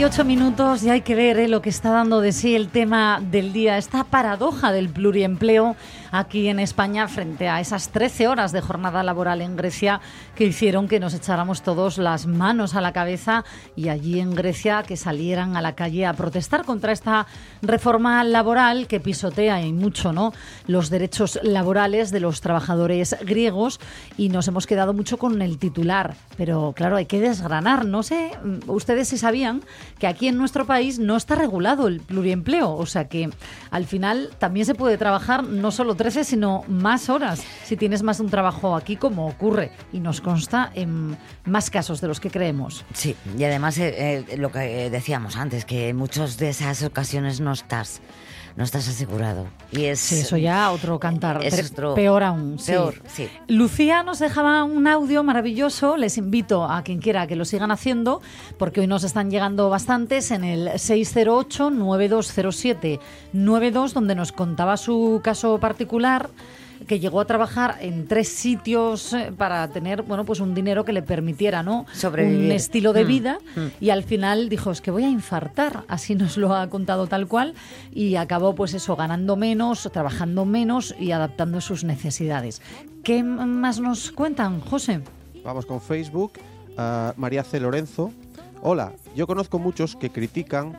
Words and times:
Y 0.00 0.04
ocho 0.04 0.24
minutos 0.24 0.82
y 0.82 0.88
hay 0.88 1.02
que 1.02 1.14
ver 1.14 1.38
eh, 1.38 1.46
lo 1.46 1.60
que 1.60 1.68
está 1.68 1.90
dando 1.90 2.22
de 2.22 2.32
sí 2.32 2.54
el 2.54 2.68
tema 2.68 3.20
del 3.20 3.52
día, 3.52 3.76
esta 3.76 4.02
paradoja 4.02 4.72
del 4.72 4.88
pluriempleo 4.88 5.76
aquí 6.10 6.48
en 6.48 6.60
España 6.60 7.08
frente 7.08 7.48
a 7.48 7.60
esas 7.60 7.90
13 7.90 8.28
horas 8.28 8.52
de 8.52 8.60
jornada 8.60 9.02
laboral 9.02 9.42
en 9.42 9.56
Grecia 9.56 10.00
que 10.34 10.44
hicieron 10.44 10.88
que 10.88 11.00
nos 11.00 11.14
echáramos 11.14 11.62
todos 11.62 11.98
las 11.98 12.26
manos 12.26 12.74
a 12.74 12.80
la 12.80 12.92
cabeza 12.92 13.44
y 13.76 13.88
allí 13.88 14.20
en 14.20 14.34
Grecia 14.34 14.82
que 14.82 14.96
salieran 14.96 15.56
a 15.56 15.62
la 15.62 15.74
calle 15.74 16.06
a 16.06 16.14
protestar 16.14 16.64
contra 16.64 16.92
esta 16.92 17.26
reforma 17.62 18.22
laboral 18.24 18.86
que 18.86 19.00
pisotea 19.00 19.62
y 19.62 19.72
mucho 19.72 20.12
¿no? 20.12 20.32
los 20.66 20.90
derechos 20.90 21.38
laborales 21.42 22.10
de 22.10 22.20
los 22.20 22.40
trabajadores 22.40 23.16
griegos 23.24 23.80
y 24.16 24.28
nos 24.28 24.48
hemos 24.48 24.66
quedado 24.66 24.92
mucho 24.92 25.18
con 25.18 25.42
el 25.42 25.58
titular, 25.58 26.14
pero 26.36 26.72
claro, 26.76 26.96
hay 26.96 27.06
que 27.06 27.20
desgranar, 27.20 27.84
no 27.84 28.02
sé, 28.02 28.32
mm, 28.42 28.70
ustedes 28.70 29.08
si 29.08 29.18
sabían 29.18 29.62
que 29.98 30.06
aquí 30.06 30.28
en 30.28 30.36
nuestro 30.36 30.66
país 30.66 30.98
no 30.98 31.16
está 31.16 31.34
regulado 31.34 31.88
el 31.88 32.00
pluriempleo, 32.00 32.72
o 32.72 32.86
sea 32.86 33.08
que 33.08 33.30
al 33.70 33.86
final 33.86 34.30
también 34.38 34.66
se 34.66 34.74
puede 34.74 34.98
trabajar 34.98 35.44
no 35.44 35.70
solo 35.70 35.94
13, 36.00 36.24
sino 36.24 36.64
más 36.66 37.10
horas. 37.10 37.42
Si 37.64 37.76
tienes 37.76 38.02
más 38.02 38.16
de 38.16 38.24
un 38.24 38.30
trabajo 38.30 38.74
aquí, 38.74 38.96
como 38.96 39.26
ocurre. 39.26 39.70
Y 39.92 40.00
nos 40.00 40.22
consta 40.22 40.72
en 40.74 41.18
más 41.44 41.68
casos 41.68 42.00
de 42.00 42.08
los 42.08 42.20
que 42.20 42.30
creemos. 42.30 42.86
Sí, 42.94 43.14
y 43.36 43.44
además 43.44 43.76
eh, 43.76 44.24
eh, 44.26 44.36
lo 44.38 44.50
que 44.50 44.88
decíamos 44.88 45.36
antes, 45.36 45.66
que 45.66 45.90
en 45.90 45.96
muchas 45.96 46.38
de 46.38 46.48
esas 46.48 46.82
ocasiones 46.84 47.42
no 47.42 47.52
estás 47.52 48.00
no 48.56 48.64
estás 48.64 48.88
asegurado. 48.88 49.46
Y 49.72 49.84
es, 49.84 50.00
Sí, 50.00 50.20
eso 50.20 50.36
ya 50.36 50.70
otro 50.70 50.98
cantar. 50.98 51.44
es 51.44 51.70
otro- 51.70 51.94
peor 51.94 52.22
aún. 52.22 52.58
sí. 52.58 52.72
Peor, 52.72 52.94
sí. 53.06 53.28
Lucía 53.48 54.02
nos 54.02 54.18
dejaba 54.18 54.64
un 54.64 54.86
audio 54.86 55.22
maravilloso. 55.22 55.96
Les 55.96 56.18
invito 56.18 56.64
a 56.64 56.82
quien 56.82 57.00
quiera 57.00 57.26
que 57.26 57.36
lo 57.36 57.44
sigan 57.44 57.70
haciendo, 57.70 58.20
porque 58.58 58.80
hoy 58.80 58.86
nos 58.86 59.04
están 59.04 59.30
llegando 59.30 59.68
bastantes 59.70 60.30
en 60.30 60.44
el 60.44 60.68
608-9207-92, 63.32 63.92
donde 63.92 64.14
nos 64.14 64.32
contaba 64.32 64.76
su 64.76 65.20
caso 65.22 65.58
particular 65.58 66.28
que 66.86 66.98
llegó 66.98 67.20
a 67.20 67.24
trabajar 67.26 67.76
en 67.80 68.06
tres 68.08 68.28
sitios 68.28 69.12
eh, 69.12 69.32
para 69.36 69.68
tener 69.68 70.02
bueno 70.02 70.24
pues 70.24 70.40
un 70.40 70.54
dinero 70.54 70.84
que 70.84 70.92
le 70.92 71.02
permitiera 71.02 71.62
no 71.62 71.86
Sobrevivir. 71.92 72.46
un 72.46 72.52
estilo 72.52 72.92
de 72.92 73.04
Mm, 73.04 73.08
vida 73.08 73.38
mm. 73.56 73.60
y 73.84 73.90
al 73.90 74.02
final 74.02 74.48
dijo, 74.48 74.70
es 74.70 74.80
que 74.80 74.90
voy 74.90 75.04
a 75.04 75.08
infartar, 75.08 75.84
así 75.88 76.14
nos 76.16 76.36
lo 76.36 76.54
ha 76.54 76.68
contado 76.68 77.06
tal 77.06 77.26
cual, 77.26 77.54
y 77.92 78.16
acabó 78.16 78.54
pues 78.54 78.74
eso, 78.74 78.96
ganando 78.96 79.36
menos, 79.36 79.88
trabajando 79.92 80.44
menos 80.44 80.94
y 80.98 81.12
adaptando 81.12 81.60
sus 81.60 81.84
necesidades. 81.84 82.62
¿Qué 83.02 83.22
más 83.22 83.80
nos 83.80 84.10
cuentan, 84.12 84.60
José? 84.60 85.00
Vamos 85.44 85.66
con 85.66 85.80
Facebook. 85.80 86.32
a 86.76 87.14
María 87.16 87.42
C. 87.44 87.60
Lorenzo. 87.60 88.12
Hola, 88.62 88.92
yo 89.16 89.26
conozco 89.26 89.58
muchos 89.58 89.96
que 89.96 90.10
critican 90.10 90.78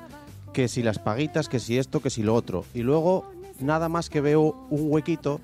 que 0.53 0.67
si 0.67 0.84
las 0.84 1.00
paguitas, 1.00 1.47
que 1.50 1.59
si 1.59 1.78
esto, 1.78 2.00
que 2.01 2.09
si 2.09 2.23
lo 2.23 2.34
otro. 2.35 2.66
Y 2.73 2.81
luego, 2.81 3.25
nada 3.59 3.90
más 3.90 4.09
que 4.09 4.22
veo 4.22 4.56
un 4.69 4.91
huequito, 4.91 5.40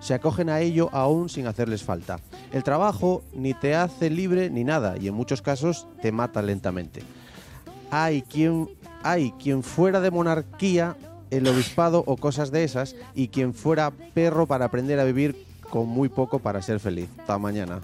se 0.00 0.14
acogen 0.14 0.48
a 0.48 0.60
ello 0.60 0.88
aún 0.92 1.28
sin 1.28 1.46
hacerles 1.46 1.82
falta. 1.82 2.18
El 2.52 2.62
trabajo 2.62 3.22
ni 3.32 3.54
te 3.54 3.74
hace 3.74 4.10
libre 4.10 4.50
ni 4.50 4.64
nada 4.64 4.96
y 4.98 5.08
en 5.08 5.14
muchos 5.14 5.42
casos 5.42 5.86
te 6.02 6.12
mata 6.12 6.42
lentamente. 6.42 7.02
Hay 7.90 8.22
quien, 8.22 8.68
hay 9.02 9.32
quien 9.32 9.62
fuera 9.62 10.00
de 10.00 10.10
monarquía, 10.10 10.96
el 11.30 11.46
obispado 11.46 12.04
o 12.06 12.16
cosas 12.16 12.50
de 12.50 12.64
esas 12.64 12.96
y 13.14 13.28
quien 13.28 13.54
fuera 13.54 13.90
perro 13.90 14.46
para 14.46 14.66
aprender 14.66 14.98
a 15.00 15.04
vivir 15.04 15.46
con 15.70 15.86
muy 15.88 16.08
poco 16.08 16.38
para 16.38 16.62
ser 16.62 16.80
feliz. 16.80 17.08
Hasta 17.18 17.38
mañana. 17.38 17.80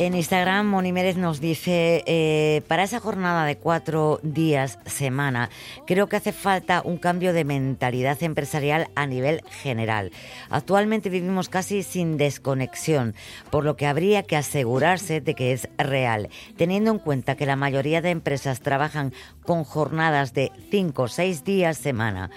En 0.00 0.14
Instagram, 0.14 0.66
Moni 0.66 0.94
Mérez 0.94 1.18
nos 1.18 1.42
dice, 1.42 2.02
eh, 2.06 2.62
para 2.68 2.84
esa 2.84 3.00
jornada 3.00 3.44
de 3.44 3.58
cuatro 3.58 4.18
días 4.22 4.78
semana, 4.86 5.50
creo 5.86 6.08
que 6.08 6.16
hace 6.16 6.32
falta 6.32 6.80
un 6.82 6.96
cambio 6.96 7.34
de 7.34 7.44
mentalidad 7.44 8.16
empresarial 8.22 8.88
a 8.94 9.06
nivel 9.06 9.42
general. 9.62 10.10
Actualmente 10.48 11.10
vivimos 11.10 11.50
casi 11.50 11.82
sin 11.82 12.16
desconexión, 12.16 13.14
por 13.50 13.62
lo 13.62 13.76
que 13.76 13.86
habría 13.86 14.22
que 14.22 14.38
asegurarse 14.38 15.20
de 15.20 15.34
que 15.34 15.52
es 15.52 15.68
real, 15.76 16.30
teniendo 16.56 16.92
en 16.92 16.98
cuenta 16.98 17.36
que 17.36 17.44
la 17.44 17.56
mayoría 17.56 18.00
de 18.00 18.08
empresas 18.08 18.60
trabajan 18.60 19.12
con 19.44 19.64
jornadas 19.64 20.32
de 20.32 20.50
cinco 20.70 21.02
o 21.02 21.08
seis 21.08 21.44
días 21.44 21.76
semana. 21.76 22.30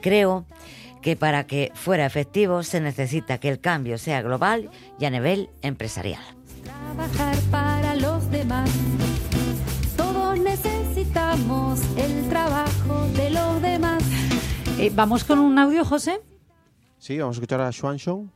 Creo 0.00 0.46
que 1.02 1.16
para 1.16 1.46
que 1.46 1.70
fuera 1.74 2.06
efectivo 2.06 2.62
se 2.62 2.80
necesita 2.80 3.36
que 3.36 3.50
el 3.50 3.60
cambio 3.60 3.98
sea 3.98 4.22
global 4.22 4.70
y 4.98 5.04
a 5.04 5.10
nivel 5.10 5.50
empresarial. 5.60 6.39
Trabajar 6.64 7.36
para 7.50 7.94
los 7.96 8.30
demás. 8.30 8.70
Todos 9.96 10.38
necesitamos 10.38 11.80
el 11.96 12.28
trabajo 12.28 13.06
de 13.16 13.30
los 13.30 13.62
demás. 13.62 14.02
Eh, 14.78 14.90
Vamos 14.94 15.24
con 15.24 15.38
un 15.38 15.58
audio, 15.58 15.84
José. 15.84 16.20
Sí, 16.98 17.18
vamos 17.18 17.36
a 17.36 17.38
escuchar 17.38 17.60
a 17.60 17.72
Swanson. 17.72 18.30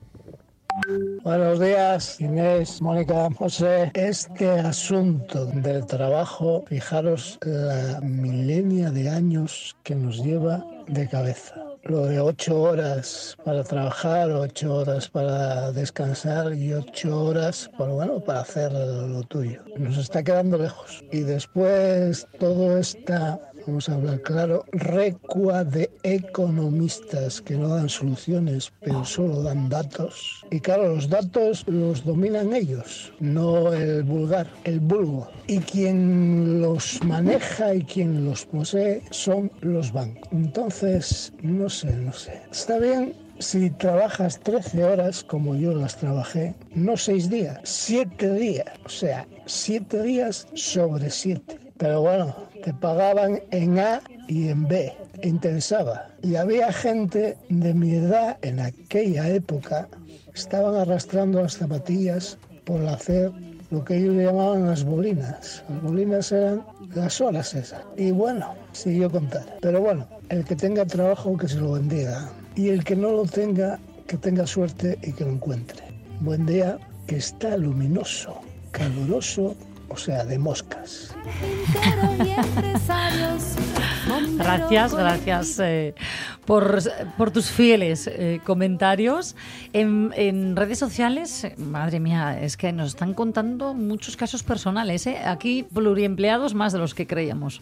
Buenos 1.23 1.61
días, 1.61 2.21
Inés, 2.21 2.83
Mónica, 2.83 3.29
José. 3.37 3.91
Este 3.95 4.51
asunto 4.51 5.47
del 5.47 5.87
trabajo, 5.87 6.65
fijaros 6.67 7.39
la 7.43 8.01
milenia 8.01 8.91
de 8.91 9.09
años 9.09 9.77
que 9.85 9.95
nos 9.95 10.23
lleva 10.23 10.65
de 10.89 11.09
cabeza. 11.09 11.55
Lo 11.87 12.07
de 12.07 12.19
ocho 12.19 12.63
horas 12.63 13.37
para 13.45 13.63
trabajar, 13.63 14.31
ocho 14.31 14.75
horas 14.75 15.09
para 15.09 15.71
descansar 15.73 16.55
y 16.55 16.73
ocho 16.73 17.25
horas 17.25 17.71
para, 17.77 17.93
bueno, 17.93 18.21
para 18.21 18.41
hacer 18.41 18.73
lo 18.73 19.23
tuyo. 19.25 19.61
Nos 19.77 19.99
está 19.99 20.23
quedando 20.23 20.57
lejos. 20.57 21.05
Y 21.13 21.21
después 21.21 22.27
todo 22.39 22.79
está 22.79 23.39
vamos 23.67 23.89
a 23.89 23.95
hablar 23.95 24.21
claro, 24.23 24.65
recua 24.73 25.65
de 25.65 25.91
economistas 26.03 27.41
que 27.41 27.57
no 27.57 27.69
dan 27.69 27.89
soluciones, 27.89 28.73
pero 28.81 29.05
solo 29.05 29.43
dan 29.43 29.69
datos. 29.69 30.45
Y 30.51 30.61
claro, 30.61 30.95
los 30.95 31.09
datos 31.09 31.65
los 31.67 32.05
dominan 32.05 32.55
ellos, 32.55 33.13
no 33.21 33.73
el 33.73 34.03
vulgar, 34.03 34.47
el 34.65 34.81
vulgo. 34.81 35.29
Y 35.47 35.59
quien 35.59 36.61
los 36.61 37.03
maneja 37.05 37.75
y 37.75 37.83
quien 37.83 38.25
los 38.25 38.47
posee 38.47 39.03
son 39.11 39.51
los 39.61 39.93
bancos. 39.93 40.29
Entonces, 40.33 41.33
no 41.43 41.69
sé, 41.69 41.97
no 41.97 42.13
sé. 42.13 42.41
Está 42.51 42.79
bien 42.79 43.15
si 43.39 43.71
trabajas 43.71 44.41
13 44.41 44.85
horas, 44.85 45.25
como 45.25 45.57
yo 45.57 45.75
las 45.75 45.97
trabajé, 45.97 46.55
no 46.75 46.97
6 46.97 47.31
días, 47.31 47.61
7 47.65 48.33
días. 48.35 48.67
O 48.85 48.89
sea, 48.89 49.27
7 49.47 50.03
días 50.03 50.47
sobre 50.55 51.11
7. 51.11 51.64
Pero 51.79 52.03
bueno, 52.03 52.35
te 52.63 52.73
pagaban 52.73 53.41
en 53.51 53.79
A 53.79 54.01
y 54.29 54.49
en 54.49 54.69
B. 54.69 54.93
Interesaba. 55.23 56.09
Y 56.23 56.37
había 56.37 56.73
gente 56.73 57.37
de 57.49 57.75
mi 57.75 57.95
edad 57.95 58.39
en 58.43 58.61
aquella 58.61 59.29
época, 59.29 59.89
estaban 60.35 60.75
arrastrando 60.77 61.43
las 61.43 61.57
zapatillas 61.57 62.39
por 62.65 62.87
hacer 62.87 63.33
lo 63.71 63.85
que 63.85 63.97
ellos 63.97 64.15
llamaban 64.15 64.67
las 64.67 64.85
bolinas. 64.85 65.65
Las 65.69 65.83
bolinas 65.83 66.33
eran 66.33 66.63
las 66.95 67.21
horas 67.21 67.55
esas. 67.55 67.83
Y 67.97 68.13
bueno, 68.13 68.55
si 68.73 68.99
yo 68.99 69.11
contar. 69.11 69.45
Pero 69.61 69.81
bueno, 69.81 70.07
el 70.29 70.45
que 70.45 70.55
tenga 70.55 70.85
trabajo 70.87 71.37
que 71.37 71.49
se 71.49 71.57
lo 71.57 71.73
bendiga. 71.73 72.31
Y 72.55 72.69
el 72.69 72.85
que 72.85 72.95
no 72.95 73.11
lo 73.11 73.25
tenga, 73.25 73.81
que 74.07 74.17
tenga 74.17 74.47
suerte 74.47 74.97
y 75.03 75.13
que 75.13 75.25
lo 75.25 75.33
encuentre. 75.33 75.83
Buen 76.21 76.47
día, 76.47 76.79
que 77.09 77.17
está 77.17 77.57
luminoso, 77.57 78.41
caluroso 78.71 79.57
o 79.95 79.97
sea, 79.97 80.25
de 80.25 80.39
moscas. 80.39 81.15
Gracias, 84.37 84.95
gracias 84.95 85.59
eh, 85.61 85.95
por, 86.45 86.81
por 87.17 87.31
tus 87.31 87.51
fieles 87.51 88.09
eh, 88.09 88.41
comentarios. 88.45 89.37
En, 89.73 90.13
en 90.17 90.57
redes 90.57 90.81
sociales, 90.81 91.47
madre 91.57 92.01
mía, 92.01 92.41
es 92.41 92.57
que 92.57 92.73
nos 92.73 92.89
están 92.89 93.15
contando 93.15 93.73
muchos 93.73 94.17
casos 94.17 94.43
personales. 94.43 95.07
¿eh? 95.07 95.19
Aquí 95.25 95.63
pluriempleados 95.63 96.55
más 96.55 96.73
de 96.73 96.81
los 96.81 96.93
que 96.93 97.07
creíamos. 97.07 97.61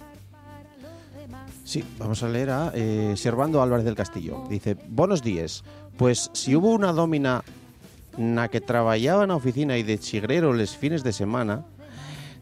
Sí, 1.64 1.84
vamos 1.98 2.22
a 2.22 2.28
leer 2.28 2.50
a 2.50 2.72
eh, 2.74 3.14
Servando 3.16 3.62
Álvarez 3.62 3.84
del 3.84 3.94
Castillo. 3.94 4.44
Dice, 4.48 4.76
buenos 4.88 5.22
días. 5.22 5.64
Pues 5.98 6.30
si 6.32 6.56
hubo 6.56 6.70
una 6.70 6.92
domina 6.92 7.44
na 8.16 8.48
que 8.48 8.60
trabajaba 8.60 9.26
na 9.26 9.36
oficina 9.36 9.78
y 9.78 9.82
de 9.82 9.96
chigrero 9.96 10.52
les 10.52 10.76
fines 10.76 11.02
de 11.02 11.12
semana, 11.12 11.64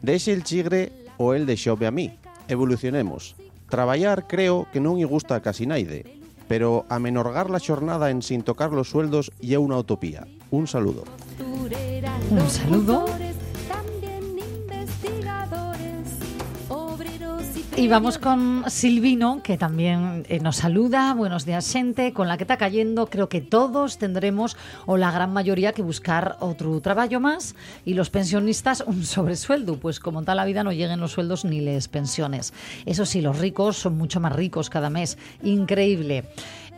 deixe 0.01 0.33
el 0.33 0.43
chigre 0.43 0.91
o 1.17 1.33
el 1.33 1.45
de 1.45 1.55
xove 1.57 1.87
a 1.87 1.91
mí. 1.91 2.17
Evolucionemos. 2.47 3.35
Traballar 3.69 4.27
creo 4.27 4.67
que 4.73 4.83
non 4.83 4.99
lle 4.99 5.07
gusta 5.07 5.37
a 5.37 5.43
casi 5.45 5.63
naide, 5.63 6.03
pero 6.51 6.83
amenorgar 6.91 7.47
la 7.47 7.63
xornada 7.63 8.11
en 8.11 8.19
sin 8.19 8.43
tocar 8.43 8.75
los 8.75 8.91
sueldos 8.91 9.31
lle 9.39 9.61
unha 9.61 9.79
utopía. 9.79 10.27
Un 10.51 10.67
saludo. 10.67 11.07
Un 11.39 12.47
saludo. 12.49 13.20
Y 17.77 17.87
vamos 17.87 18.17
con 18.17 18.63
Silvino, 18.67 19.41
que 19.43 19.57
también 19.57 20.25
eh, 20.27 20.39
nos 20.39 20.57
saluda. 20.57 21.13
Buenos 21.13 21.45
días, 21.45 21.71
gente. 21.71 22.11
Con 22.11 22.27
la 22.27 22.37
que 22.37 22.43
está 22.43 22.57
cayendo, 22.57 23.07
creo 23.07 23.29
que 23.29 23.41
todos 23.41 23.97
tendremos, 23.97 24.57
o 24.85 24.97
la 24.97 25.11
gran 25.11 25.31
mayoría, 25.31 25.71
que 25.71 25.81
buscar 25.81 26.37
otro 26.39 26.79
trabajo 26.81 27.19
más. 27.19 27.55
Y 27.85 27.93
los 27.93 28.09
pensionistas, 28.09 28.83
un 28.85 29.03
sobresueldo. 29.03 29.77
Pues 29.77 29.99
como 29.99 30.23
tal 30.23 30.37
la 30.37 30.45
vida 30.45 30.63
no 30.63 30.71
lleguen 30.71 30.99
los 30.99 31.11
sueldos 31.13 31.45
ni 31.45 31.61
les 31.61 31.87
pensiones. 31.87 32.53
Eso 32.85 33.05
sí, 33.05 33.21
los 33.21 33.39
ricos 33.39 33.77
son 33.77 33.97
mucho 33.97 34.19
más 34.19 34.35
ricos 34.35 34.69
cada 34.69 34.89
mes. 34.89 35.17
Increíble. 35.43 36.25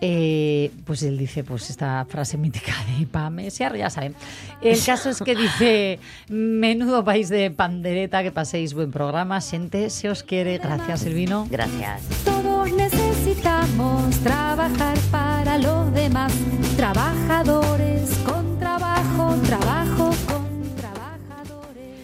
Eh, 0.05 0.69
pues 0.85 1.01
él 1.03 1.17
dice, 1.17 1.45
pues 1.45 1.69
esta 1.69 2.05
frase 2.09 2.37
mítica 2.37 2.73
de 2.99 3.07
Pamesear, 3.07 3.77
ya 3.77 3.89
saben. 3.89 4.15
El 4.61 4.77
caso 4.83 5.09
es 5.09 5.21
que 5.21 5.33
dice, 5.33 5.97
menudo 6.27 7.05
país 7.05 7.29
de 7.29 7.49
pandereta, 7.51 8.21
que 8.21 8.29
paséis 8.31 8.73
buen 8.73 8.91
programa, 8.91 9.39
gente, 9.39 9.89
se 9.89 10.09
os 10.09 10.21
quiere. 10.23 10.57
Gracias, 10.57 10.99
Silvino. 11.01 11.47
Gracias. 11.49 12.01
Todos 12.25 12.69
necesitamos 12.73 14.13
trabajar 14.17 14.97
para 15.09 15.57
los 15.57 15.93
demás. 15.93 16.33
Trabajadores 16.75 18.09
con 18.25 18.59
trabajo, 18.59 19.35
trabajo 19.45 20.09
con 20.27 20.75
trabajadores. 20.75 21.95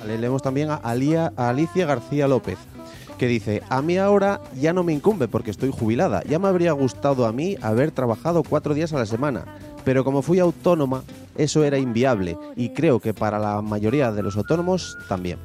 Vale, 0.00 0.16
leemos 0.18 0.40
también 0.40 0.70
a, 0.70 0.76
Alía- 0.76 1.34
a 1.36 1.50
Alicia 1.50 1.84
García 1.84 2.26
López, 2.28 2.56
que 3.22 3.28
dice, 3.28 3.62
a 3.68 3.82
mí 3.82 3.98
ahora 3.98 4.40
ya 4.60 4.72
no 4.72 4.82
me 4.82 4.92
incumbe 4.92 5.28
porque 5.28 5.52
estoy 5.52 5.70
jubilada. 5.70 6.24
Ya 6.24 6.40
me 6.40 6.48
habría 6.48 6.72
gustado 6.72 7.24
a 7.24 7.30
mí 7.30 7.56
haber 7.62 7.92
trabajado 7.92 8.42
cuatro 8.42 8.74
días 8.74 8.92
a 8.92 8.98
la 8.98 9.06
semana, 9.06 9.44
pero 9.84 10.02
como 10.02 10.22
fui 10.22 10.40
autónoma, 10.40 11.04
eso 11.36 11.62
era 11.62 11.78
inviable 11.78 12.36
y 12.56 12.70
creo 12.70 12.98
que 12.98 13.14
para 13.14 13.38
la 13.38 13.62
mayoría 13.62 14.10
de 14.10 14.24
los 14.24 14.36
autónomos 14.36 14.98
también. 15.08 15.38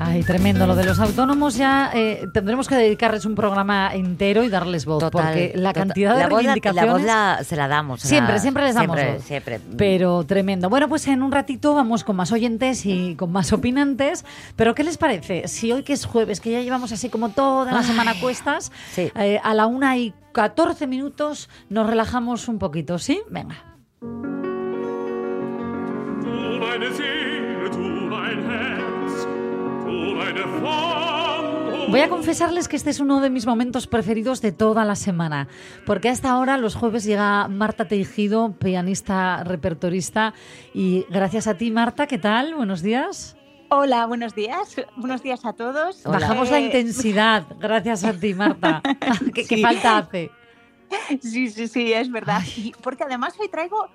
Ay, 0.00 0.22
tremendo. 0.22 0.66
Lo 0.66 0.74
de 0.74 0.84
los 0.84 0.98
autónomos 0.98 1.56
ya 1.56 1.90
eh, 1.94 2.26
tendremos 2.32 2.66
que 2.68 2.74
dedicarles 2.74 3.24
un 3.24 3.34
programa 3.34 3.90
entero 3.94 4.42
y 4.42 4.48
darles 4.48 4.84
voz, 4.86 5.00
Total, 5.00 5.22
porque 5.22 5.52
la 5.54 5.70
total. 5.70 5.88
cantidad 5.88 6.14
de 6.16 6.20
la 6.22 6.28
voz, 6.28 6.42
la-. 6.44 6.72
La 6.72 6.92
voz 6.92 7.02
la- 7.02 7.40
se 7.44 7.56
la 7.56 7.68
damos. 7.68 8.00
se 8.00 8.08
Siempre, 8.08 8.34
la- 8.34 8.40
siempre 8.40 8.62
les 8.64 8.74
damos 8.74 8.96
Siempre, 8.96 9.16
voz. 9.18 9.26
siempre. 9.26 9.60
Pero 9.76 10.24
tremendo. 10.24 10.68
Bueno, 10.70 10.88
pues 10.88 11.06
en 11.08 11.22
un 11.22 11.32
ratito 11.32 11.74
vamos 11.74 12.04
con 12.04 12.16
más 12.16 12.32
oyentes 12.32 12.86
y 12.86 13.14
con 13.16 13.30
más 13.32 13.52
opinantes. 13.52 14.24
Pero 14.56 14.74
¿qué 14.74 14.84
les 14.84 14.96
parece? 14.98 15.48
Si 15.48 15.70
hoy 15.72 15.82
que 15.82 15.92
es 15.92 16.04
jueves, 16.06 16.40
que 16.40 16.50
ya 16.50 16.60
llevamos 16.62 16.92
así 16.92 17.08
como 17.08 17.28
toda 17.30 17.70
la 17.72 17.80
Ay, 17.80 17.84
semana 17.84 18.14
cuestas, 18.20 18.72
sí. 18.92 19.10
eh, 19.16 19.40
a 19.42 19.54
la 19.54 19.66
una 19.66 19.96
y 19.96 20.14
14 20.32 20.86
minutos 20.86 21.48
nos 21.68 21.86
relajamos 21.88 22.48
un 22.48 22.58
poquito, 22.58 22.98
¿sí? 22.98 23.20
Venga. 23.28 23.56
Voy 31.88 32.00
a 32.00 32.08
confesarles 32.08 32.68
que 32.68 32.76
este 32.76 32.90
es 32.90 33.00
uno 33.00 33.20
de 33.20 33.30
mis 33.30 33.46
momentos 33.46 33.86
preferidos 33.86 34.40
de 34.40 34.52
toda 34.52 34.84
la 34.84 34.94
semana, 34.94 35.48
porque 35.86 36.08
a 36.08 36.12
esta 36.12 36.38
hora, 36.38 36.56
los 36.56 36.76
jueves, 36.76 37.04
llega 37.04 37.48
Marta 37.48 37.88
Teijido, 37.88 38.52
pianista, 38.52 39.42
repertorista, 39.42 40.34
y 40.72 41.04
gracias 41.10 41.48
a 41.48 41.54
ti, 41.54 41.70
Marta, 41.72 42.06
¿qué 42.06 42.18
tal? 42.18 42.54
Buenos 42.54 42.82
días. 42.82 43.36
Hola, 43.70 44.06
buenos 44.06 44.34
días. 44.34 44.76
Buenos 44.96 45.22
días 45.22 45.44
a 45.44 45.52
todos. 45.52 46.04
Hola. 46.04 46.18
Bajamos 46.20 46.50
la 46.50 46.58
Eh, 46.58 46.66
intensidad, 46.66 47.46
gracias 47.60 48.04
a 48.04 48.12
ti, 48.12 48.34
Marta. 48.34 48.82
¿Qué, 49.34 49.44
qué 49.46 49.58
falta 49.58 49.98
hace? 49.98 50.30
Sí, 51.22 51.48
sí, 51.50 51.66
sí, 51.68 51.92
es 51.92 52.10
verdad. 52.10 52.42
Y 52.56 52.72
porque 52.82 53.04
además 53.04 53.34
hoy 53.40 53.48
traigo 53.48 53.88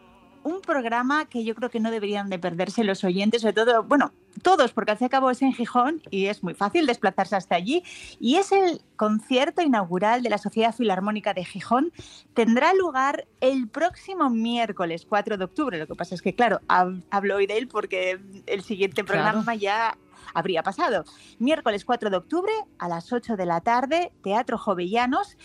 un 0.43 0.61
programa 0.61 1.25
que 1.25 1.43
yo 1.43 1.55
creo 1.55 1.69
que 1.69 1.79
no 1.79 1.91
deberían 1.91 2.29
de 2.29 2.39
perderse 2.39 2.83
los 2.83 3.03
oyentes, 3.03 3.41
sobre 3.41 3.53
todo, 3.53 3.83
bueno, 3.83 4.13
todos, 4.41 4.73
porque 4.73 4.91
al 4.91 4.97
fin 4.97 5.05
y 5.05 5.07
al 5.07 5.11
cabo 5.11 5.31
es 5.31 5.41
en 5.41 5.53
Gijón 5.53 6.01
y 6.11 6.25
es 6.27 6.43
muy 6.43 6.53
fácil 6.53 6.85
desplazarse 6.85 7.35
hasta 7.35 7.55
allí. 7.55 7.83
Y 8.19 8.35
es 8.35 8.51
el 8.51 8.81
concierto 8.95 9.61
inaugural 9.61 10.23
de 10.23 10.29
la 10.29 10.37
Sociedad 10.37 10.73
Filarmónica 10.75 11.33
de 11.33 11.45
Gijón. 11.45 11.91
Tendrá 12.33 12.73
lugar 12.73 13.27
el 13.41 13.67
próximo 13.67 14.29
miércoles 14.29 15.05
4 15.07 15.37
de 15.37 15.45
octubre. 15.45 15.77
Lo 15.77 15.87
que 15.87 15.95
pasa 15.95 16.15
es 16.15 16.21
que, 16.21 16.33
claro, 16.35 16.59
hab- 16.67 17.03
hablo 17.11 17.35
hoy 17.37 17.47
de 17.47 17.57
él 17.57 17.67
porque 17.67 18.19
el 18.45 18.61
siguiente 18.63 19.03
Claro. 19.03 19.23
programa 19.23 19.55
ya 19.55 19.97
habría 20.33 20.63
pasado. 20.63 21.05
Miércoles 21.39 21.85
4 21.85 22.09
de 22.09 22.17
octubre 22.17 22.51
a 22.79 22.89
las 22.89 23.13
8 23.13 23.37
de 23.37 23.45
la 23.45 23.61
tarde, 23.61 24.11
Teatro 24.23 24.57
Jovellanos. 24.57 25.37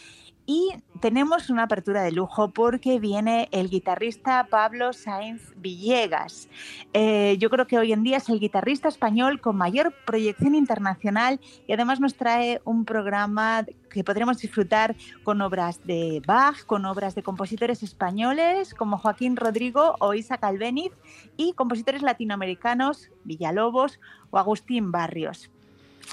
Y 0.52 0.72
tenemos 0.98 1.48
una 1.48 1.62
apertura 1.62 2.02
de 2.02 2.10
lujo 2.10 2.50
porque 2.50 2.98
viene 2.98 3.48
el 3.52 3.70
guitarrista 3.70 4.48
Pablo 4.50 4.92
Sainz 4.92 5.54
Villegas. 5.54 6.48
Eh, 6.92 7.36
yo 7.38 7.50
creo 7.50 7.68
que 7.68 7.78
hoy 7.78 7.92
en 7.92 8.02
día 8.02 8.16
es 8.16 8.28
el 8.28 8.40
guitarrista 8.40 8.88
español 8.88 9.40
con 9.40 9.56
mayor 9.56 9.94
proyección 10.04 10.56
internacional 10.56 11.38
y 11.68 11.72
además 11.72 12.00
nos 12.00 12.16
trae 12.16 12.60
un 12.64 12.84
programa 12.84 13.64
que 13.90 14.02
podremos 14.02 14.38
disfrutar 14.38 14.96
con 15.22 15.40
obras 15.40 15.86
de 15.86 16.20
Bach, 16.26 16.66
con 16.66 16.84
obras 16.84 17.14
de 17.14 17.22
compositores 17.22 17.84
españoles 17.84 18.74
como 18.74 18.98
Joaquín 18.98 19.36
Rodrigo 19.36 19.94
o 20.00 20.14
Isaac 20.14 20.42
Albéniz 20.42 20.90
y 21.36 21.52
compositores 21.52 22.02
latinoamericanos 22.02 23.08
Villalobos 23.22 24.00
o 24.30 24.38
Agustín 24.38 24.90
Barrios. 24.90 25.48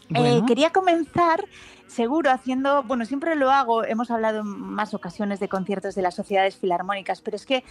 Eh, 0.10 0.20
Bueno. 0.20 0.46
quería 0.46 0.70
comenzar, 0.72 1.44
seguro, 1.88 2.32
haciendo, 2.32 2.84
bueno, 2.84 3.06
siempre 3.06 3.36
lo 3.36 3.50
hago, 3.50 3.84
hemos 3.84 4.12
hablado 4.12 4.42
en 4.42 4.48
más 4.48 4.94
ocasiones 4.94 5.40
de 5.40 5.48
conciertos 5.48 5.96
de 5.96 6.02
las 6.02 6.16
sociedades 6.16 6.58
filarmónicas, 6.58 7.22
pero 7.22 7.36
es 7.36 7.46
que 7.46 7.64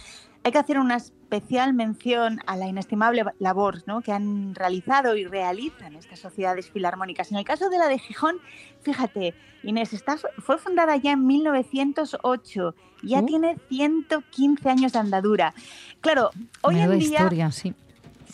hay 0.43 0.51
que 0.51 0.57
hacer 0.57 0.79
una 0.79 0.95
especial 0.95 1.73
mención 1.73 2.39
a 2.47 2.57
la 2.57 2.67
inestimable 2.67 3.23
labor 3.39 3.83
¿no? 3.85 4.01
que 4.01 4.11
han 4.11 4.55
realizado 4.55 5.15
y 5.15 5.25
realizan 5.25 5.95
estas 5.95 6.19
sociedades 6.19 6.69
filarmónicas. 6.69 7.31
En 7.31 7.37
el 7.37 7.45
caso 7.45 7.69
de 7.69 7.77
la 7.77 7.87
de 7.87 7.99
Gijón, 7.99 8.37
fíjate, 8.81 9.33
Inés, 9.63 9.93
está, 9.93 10.17
fue 10.39 10.57
fundada 10.57 10.95
ya 10.97 11.11
en 11.11 11.25
1908, 11.25 12.75
ya 13.03 13.23
tiene 13.23 13.57
115 13.69 14.69
años 14.69 14.93
de 14.93 14.99
andadura. 14.99 15.53
Claro, 16.01 16.31
hoy 16.61 16.75
Menuda 16.75 16.93
en 16.93 16.99
día... 16.99 17.09
historia, 17.09 17.51
sí. 17.51 17.73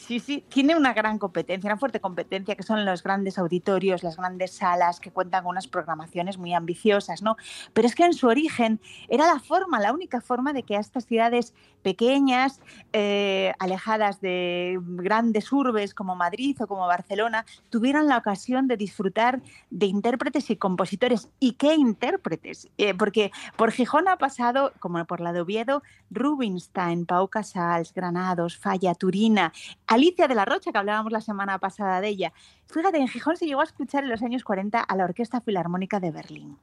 Sí, 0.05 0.19
sí, 0.19 0.43
tiene 0.50 0.75
una 0.75 0.93
gran 0.93 1.17
competencia, 1.17 1.65
una 1.69 1.77
fuerte 1.77 2.01
competencia, 2.01 2.55
que 2.55 2.63
son 2.63 2.83
los 2.83 3.03
grandes 3.03 3.38
auditorios, 3.38 4.03
las 4.03 4.17
grandes 4.17 4.51
salas 4.51 5.00
que 5.00 5.12
cuentan 5.12 5.43
con 5.43 5.51
unas 5.51 5.67
programaciones 5.67 6.38
muy 6.38 6.53
ambiciosas, 6.53 7.22
¿no? 7.22 7.38
Pero 7.72 7.88
es 7.88 7.95
que 7.95 8.03
en 8.03 8.13
su 8.13 8.27
origen 8.27 8.81
era 9.07 9.25
la 9.25 9.39
forma, 9.39 9.79
la 9.79 9.93
única 9.93 10.19
forma 10.19 10.51
de 10.51 10.63
que 10.63 10.75
a 10.75 10.81
estas 10.81 11.05
ciudades 11.05 11.53
pequeñas, 11.83 12.60
eh, 12.91 13.53
alejadas 13.60 14.19
de 14.19 14.77
grandes 14.81 15.51
urbes 15.53 15.93
como 15.93 16.15
Madrid 16.15 16.57
o 16.62 16.67
como 16.67 16.86
Barcelona, 16.86 17.45
tuvieran 17.69 18.07
la 18.07 18.17
ocasión 18.17 18.67
de 18.67 18.75
disfrutar 18.75 19.41
de 19.69 19.86
intérpretes 19.86 20.50
y 20.50 20.57
compositores. 20.57 21.29
¿Y 21.39 21.53
qué 21.53 21.75
intérpretes? 21.75 22.67
Eh, 22.77 22.93
porque 22.93 23.31
por 23.55 23.72
Gijón 23.72 24.10
ha 24.10 24.17
pasado, 24.17 24.74
como 24.79 25.05
por 25.05 25.22
la 25.22 25.31
de 25.31 25.41
Oviedo, 25.41 25.81
Rubinstein, 26.12 27.05
Pau 27.05 27.29
Casals, 27.29 27.93
Granados, 27.93 28.57
Falla, 28.57 28.95
Turina, 28.95 29.53
Alicia 29.93 30.27
de 30.27 30.35
la 30.35 30.45
Rocha, 30.45 30.71
que 30.71 30.77
hablábamos 30.77 31.12
la 31.12 31.21
semana 31.21 31.59
pasada 31.59 32.01
de 32.01 32.09
ella. 32.09 32.33
Fíjate, 32.67 32.97
en 32.97 33.07
Gijón 33.07 33.38
se 33.38 33.45
llegó 33.45 33.62
a 33.62 33.65
escuchar 33.65 34.03
en 34.03 34.09
los 34.09 34.21
años 34.21 34.43
40 34.43 34.79
a 34.79 34.95
la 34.95 35.05
Orquesta 35.05 35.41
Filarmónica 35.41 36.00
de 36.00 36.12
Berlín. 36.12 36.57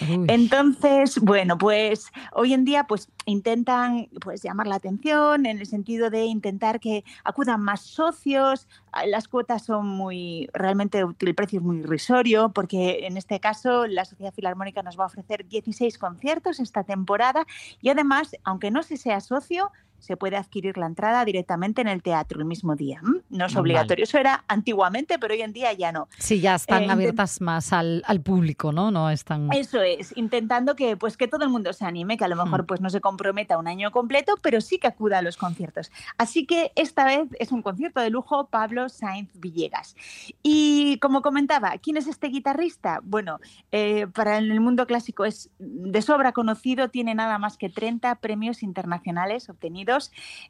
Uy. 0.00 0.26
Entonces, 0.28 1.18
bueno, 1.20 1.58
pues 1.58 2.10
hoy 2.32 2.54
en 2.54 2.64
día 2.64 2.84
pues 2.84 3.08
intentan 3.26 4.08
pues 4.20 4.42
llamar 4.42 4.66
la 4.66 4.76
atención 4.76 5.44
en 5.44 5.58
el 5.58 5.66
sentido 5.66 6.08
de 6.08 6.24
intentar 6.24 6.78
que 6.80 7.04
acudan 7.24 7.60
más 7.60 7.82
socios, 7.82 8.68
Ah, 8.98 9.06
las 9.06 9.28
cuotas 9.28 9.64
son 9.64 9.86
muy 9.86 10.48
realmente 10.52 11.04
el 11.20 11.34
precio 11.34 11.58
es 11.58 11.64
muy 11.64 11.78
irrisorio 11.78 12.50
porque 12.50 13.06
en 13.06 13.16
este 13.16 13.38
caso 13.38 13.86
la 13.86 14.04
Sociedad 14.04 14.32
Filarmónica 14.32 14.82
nos 14.82 14.98
va 14.98 15.04
a 15.04 15.06
ofrecer 15.08 15.46
16 15.46 15.98
conciertos 15.98 16.58
esta 16.58 16.84
temporada 16.84 17.46
y 17.80 17.90
además, 17.90 18.34
aunque 18.44 18.70
no 18.70 18.82
se 18.82 18.96
sea 18.96 19.20
socio, 19.20 19.70
se 19.98 20.16
puede 20.16 20.36
adquirir 20.36 20.76
la 20.78 20.86
entrada 20.86 21.24
directamente 21.24 21.80
en 21.80 21.88
el 21.88 22.02
teatro 22.02 22.38
el 22.38 22.44
mismo 22.44 22.76
día. 22.76 23.00
No 23.02 23.46
es 23.46 23.52
Vale. 23.54 23.60
obligatorio. 23.60 24.04
Eso 24.04 24.18
era 24.18 24.44
antiguamente, 24.48 25.18
pero 25.18 25.34
hoy 25.34 25.42
en 25.42 25.52
día 25.52 25.72
ya 25.72 25.92
no. 25.92 26.08
Sí, 26.18 26.40
ya 26.40 26.54
están 26.54 26.84
Eh, 26.84 26.90
abiertas 26.90 27.40
más 27.40 27.72
al, 27.72 28.02
al 28.06 28.20
público, 28.20 28.72
¿no? 28.72 28.90
No 28.90 29.10
están... 29.10 29.52
Eso 29.52 29.82
es, 29.82 30.16
intentando 30.16 30.76
que 30.76 30.96
pues 30.96 31.16
que 31.16 31.28
todo 31.28 31.44
el 31.44 31.50
mundo 31.50 31.72
se 31.72 31.84
anime, 31.84 32.16
que 32.16 32.24
a 32.24 32.28
lo 32.28 32.36
mejor 32.36 32.62
Mm. 32.62 32.66
pues 32.66 32.80
no 32.80 32.90
se 32.90 33.00
comprometa 33.00 33.58
un 33.58 33.66
año 33.68 33.90
completo, 33.90 34.34
pero 34.42 34.60
sí 34.60 34.78
que 34.78 34.86
acuda 34.86 35.18
a 35.18 35.22
los 35.22 35.36
conciertos. 35.36 35.90
Así 36.16 36.46
que 36.46 36.72
esta 36.76 37.04
vez 37.04 37.28
es 37.38 37.52
un 37.52 37.62
concierto 37.62 38.00
de 38.00 38.10
lujo 38.10 38.46
Pablo 38.46 38.88
Sainz 38.88 39.30
Villegas. 39.34 39.96
Y 40.42 40.98
como 40.98 41.22
comentaba, 41.22 41.72
¿quién 41.82 41.96
es 41.96 42.06
este 42.06 42.28
guitarrista? 42.28 43.00
Bueno, 43.02 43.38
eh, 43.72 44.06
para 44.14 44.38
el 44.38 44.60
mundo 44.60 44.86
clásico 44.86 45.24
es 45.24 45.50
de 45.58 46.02
sobra 46.02 46.32
conocido, 46.32 46.88
tiene 46.88 47.14
nada 47.14 47.38
más 47.38 47.56
que 47.56 47.68
30 47.68 48.14
premios 48.16 48.62
internacionales 48.62 49.48
obtenidos, 49.48 49.87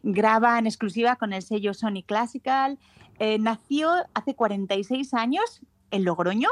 graba 0.02 0.59
en 0.59 0.66
exclusiva 0.66 1.16
con 1.16 1.33
el 1.33 1.42
sello 1.42 1.75
Sony 1.75 2.02
Classical, 2.04 2.78
eh, 3.18 3.38
nació 3.38 3.90
hace 4.14 4.35
46 4.35 5.14
años 5.14 5.61
en 5.90 6.04
Logroño, 6.04 6.49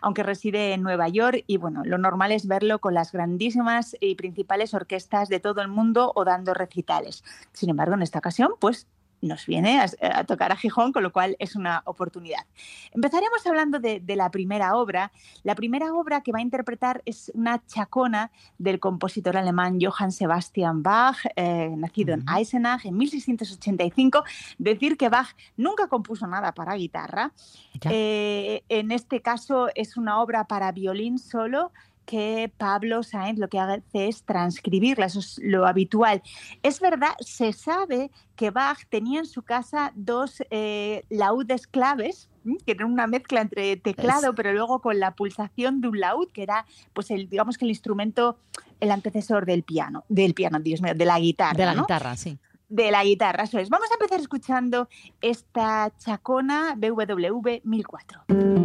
aunque 0.00 0.22
reside 0.22 0.72
en 0.72 0.82
Nueva 0.82 1.08
York 1.08 1.44
y 1.46 1.58
bueno, 1.58 1.82
lo 1.84 1.98
normal 1.98 2.32
es 2.32 2.46
verlo 2.46 2.78
con 2.80 2.94
las 2.94 3.12
grandísimas 3.12 3.96
y 4.00 4.14
principales 4.14 4.74
orquestas 4.74 5.28
de 5.28 5.40
todo 5.40 5.60
el 5.60 5.68
mundo 5.68 6.12
o 6.14 6.24
dando 6.24 6.54
recitales. 6.54 7.22
Sin 7.52 7.70
embargo, 7.70 7.94
en 7.94 8.02
esta 8.02 8.18
ocasión, 8.18 8.52
pues 8.60 8.86
nos 9.20 9.46
viene 9.46 9.80
a, 9.80 9.86
a 10.00 10.24
tocar 10.24 10.52
a 10.52 10.56
Gijón, 10.56 10.92
con 10.92 11.02
lo 11.02 11.12
cual 11.12 11.36
es 11.38 11.56
una 11.56 11.82
oportunidad. 11.84 12.44
Empezaremos 12.92 13.46
hablando 13.46 13.78
de, 13.78 14.00
de 14.00 14.16
la 14.16 14.30
primera 14.30 14.76
obra. 14.76 15.12
La 15.42 15.54
primera 15.54 15.92
obra 15.92 16.22
que 16.22 16.32
va 16.32 16.38
a 16.38 16.42
interpretar 16.42 17.02
es 17.04 17.30
una 17.34 17.64
chacona 17.66 18.30
del 18.58 18.80
compositor 18.80 19.36
alemán 19.36 19.78
Johann 19.80 20.12
Sebastian 20.12 20.82
Bach, 20.82 21.18
eh, 21.36 21.72
nacido 21.76 22.14
en. 22.14 22.24
Eisenach 22.28 22.84
en 22.84 22.96
1685. 22.96 24.24
Decir 24.58 24.96
que 24.96 25.08
Bach 25.08 25.34
nunca 25.56 25.88
compuso 25.88 26.26
nada 26.26 26.52
para 26.52 26.74
guitarra. 26.74 27.32
Eh, 27.84 28.62
en 28.68 28.92
este 28.92 29.20
caso 29.22 29.68
es 29.74 29.96
una 29.96 30.20
obra 30.20 30.44
para 30.44 30.72
violín 30.72 31.18
solo 31.18 31.72
que 32.08 32.50
Pablo 32.56 33.02
Sainz 33.02 33.38
lo 33.38 33.48
que 33.48 33.58
hace 33.58 33.82
es 33.92 34.22
transcribirla, 34.22 35.04
eso 35.04 35.18
es 35.18 35.38
lo 35.42 35.66
habitual. 35.66 36.22
Es 36.62 36.80
verdad, 36.80 37.10
se 37.20 37.52
sabe 37.52 38.10
que 38.34 38.50
Bach 38.50 38.78
tenía 38.88 39.20
en 39.20 39.26
su 39.26 39.42
casa 39.42 39.92
dos 39.94 40.42
eh, 40.48 41.04
laudes 41.10 41.66
claves, 41.66 42.30
que 42.64 42.72
eran 42.72 42.90
una 42.90 43.06
mezcla 43.06 43.42
entre 43.42 43.76
teclado, 43.76 44.34
pero 44.34 44.54
luego 44.54 44.80
con 44.80 44.98
la 44.98 45.10
pulsación 45.10 45.82
de 45.82 45.88
un 45.88 46.00
laúd, 46.00 46.28
que 46.32 46.44
era, 46.44 46.64
pues, 46.94 47.10
el, 47.10 47.28
digamos 47.28 47.58
que 47.58 47.66
el 47.66 47.72
instrumento, 47.72 48.38
el 48.80 48.90
antecesor 48.90 49.44
del 49.44 49.62
piano, 49.62 50.04
del 50.08 50.32
piano, 50.32 50.60
Dios 50.60 50.80
mío, 50.80 50.94
de 50.94 51.04
la 51.04 51.20
guitarra. 51.20 51.58
de 51.58 51.66
la 51.66 51.74
¿no? 51.74 51.82
guitarra, 51.82 52.16
sí. 52.16 52.38
de 52.70 52.90
la 52.90 53.04
guitarra, 53.04 53.44
eso 53.44 53.58
es. 53.58 53.68
Vamos 53.68 53.90
a 53.90 53.94
empezar 53.96 54.18
escuchando 54.18 54.88
esta 55.20 55.92
chacona 55.98 56.74
BWV 56.74 57.60
1004. 57.64 58.57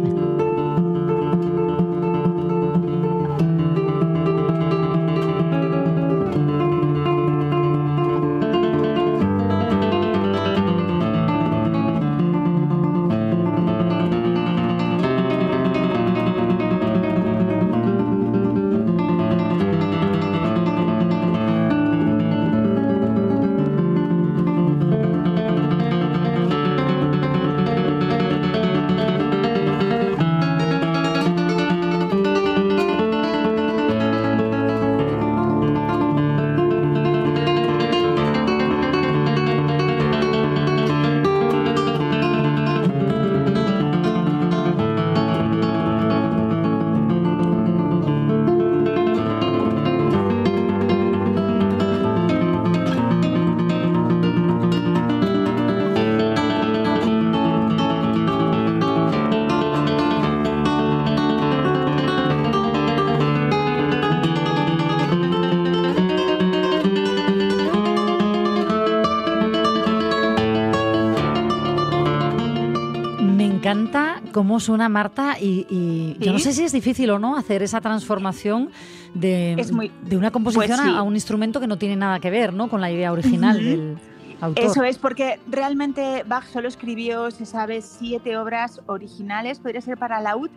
Cómo 74.34 74.58
suena 74.58 74.88
Marta 74.88 75.36
y, 75.40 75.64
y 75.70 76.16
yo 76.18 76.32
no 76.32 76.40
sé 76.40 76.52
si 76.52 76.64
es 76.64 76.72
difícil 76.72 77.08
o 77.10 77.20
no 77.20 77.36
hacer 77.36 77.62
esa 77.62 77.80
transformación 77.80 78.68
de, 79.14 79.64
muy- 79.72 79.92
de 80.02 80.16
una 80.16 80.32
composición 80.32 80.76
pues 80.76 80.80
sí. 80.90 80.96
a, 80.96 81.02
un 81.02 81.14
instrumento 81.14 81.60
que 81.60 81.68
no 81.68 81.78
tiene 81.78 81.94
nada 81.94 82.18
que 82.18 82.30
ver 82.30 82.52
¿no? 82.52 82.68
con 82.68 82.80
la 82.80 82.90
idea 82.90 83.12
original 83.12 83.56
del 83.64 83.96
autor. 84.40 84.64
Eso 84.64 84.82
es, 84.82 84.98
porque 84.98 85.38
realmente 85.48 86.24
Bach 86.26 86.46
solo 86.52 86.66
escribió, 86.66 87.30
se 87.30 87.46
sabe, 87.46 87.80
siete 87.80 88.36
obras 88.36 88.80
originales, 88.86 89.60
podría 89.60 89.80
ser 89.80 89.96
para 89.98 90.20
laúd, 90.20 90.50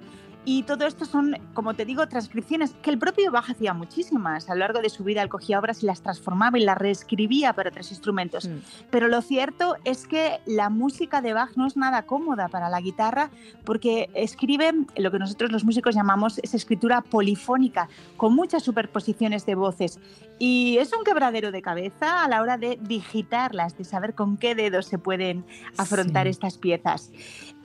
y 0.49 0.63
todo 0.63 0.87
esto 0.87 1.03
son, 1.03 1.35
como 1.53 1.73
te 1.73 1.83
digo, 1.83 2.07
transcripciones 2.07 2.73
que 2.81 2.89
el 2.89 2.97
propio 2.97 3.33
Bach 3.33 3.49
hacía 3.49 3.73
muchísimas. 3.73 4.49
A 4.49 4.53
lo 4.53 4.59
largo 4.59 4.79
de 4.79 4.89
su 4.89 5.03
vida 5.03 5.21
él 5.21 5.27
cogía 5.27 5.59
obras 5.59 5.83
y 5.83 5.87
las 5.87 6.01
transformaba 6.01 6.57
y 6.57 6.63
las 6.63 6.77
reescribía 6.77 7.51
para 7.51 7.69
otros 7.69 7.91
instrumentos. 7.91 8.47
Mm. 8.47 8.59
Pero 8.89 9.09
lo 9.09 9.21
cierto 9.21 9.75
es 9.83 10.07
que 10.07 10.39
la 10.45 10.69
música 10.69 11.19
de 11.21 11.33
Bach 11.33 11.49
no 11.57 11.67
es 11.67 11.75
nada 11.75 12.03
cómoda 12.03 12.47
para 12.47 12.69
la 12.69 12.79
guitarra 12.79 13.29
porque 13.65 14.09
escribe 14.13 14.71
lo 14.95 15.11
que 15.11 15.19
nosotros 15.19 15.51
los 15.51 15.65
músicos 15.65 15.93
llamamos 15.93 16.39
es 16.41 16.53
escritura 16.53 17.01
polifónica, 17.01 17.89
con 18.15 18.33
muchas 18.33 18.63
superposiciones 18.63 19.45
de 19.45 19.55
voces. 19.55 19.99
Y 20.39 20.77
es 20.77 20.93
un 20.93 21.03
quebradero 21.03 21.51
de 21.51 21.61
cabeza 21.61 22.23
a 22.23 22.29
la 22.29 22.41
hora 22.41 22.57
de 22.57 22.79
digitarlas, 22.81 23.77
de 23.77 23.83
saber 23.83 24.15
con 24.15 24.37
qué 24.37 24.55
dedos 24.55 24.85
se 24.85 24.97
pueden 24.97 25.45
afrontar 25.77 26.25
Sí. 26.25 26.29
estas 26.29 26.57
piezas. 26.57 27.11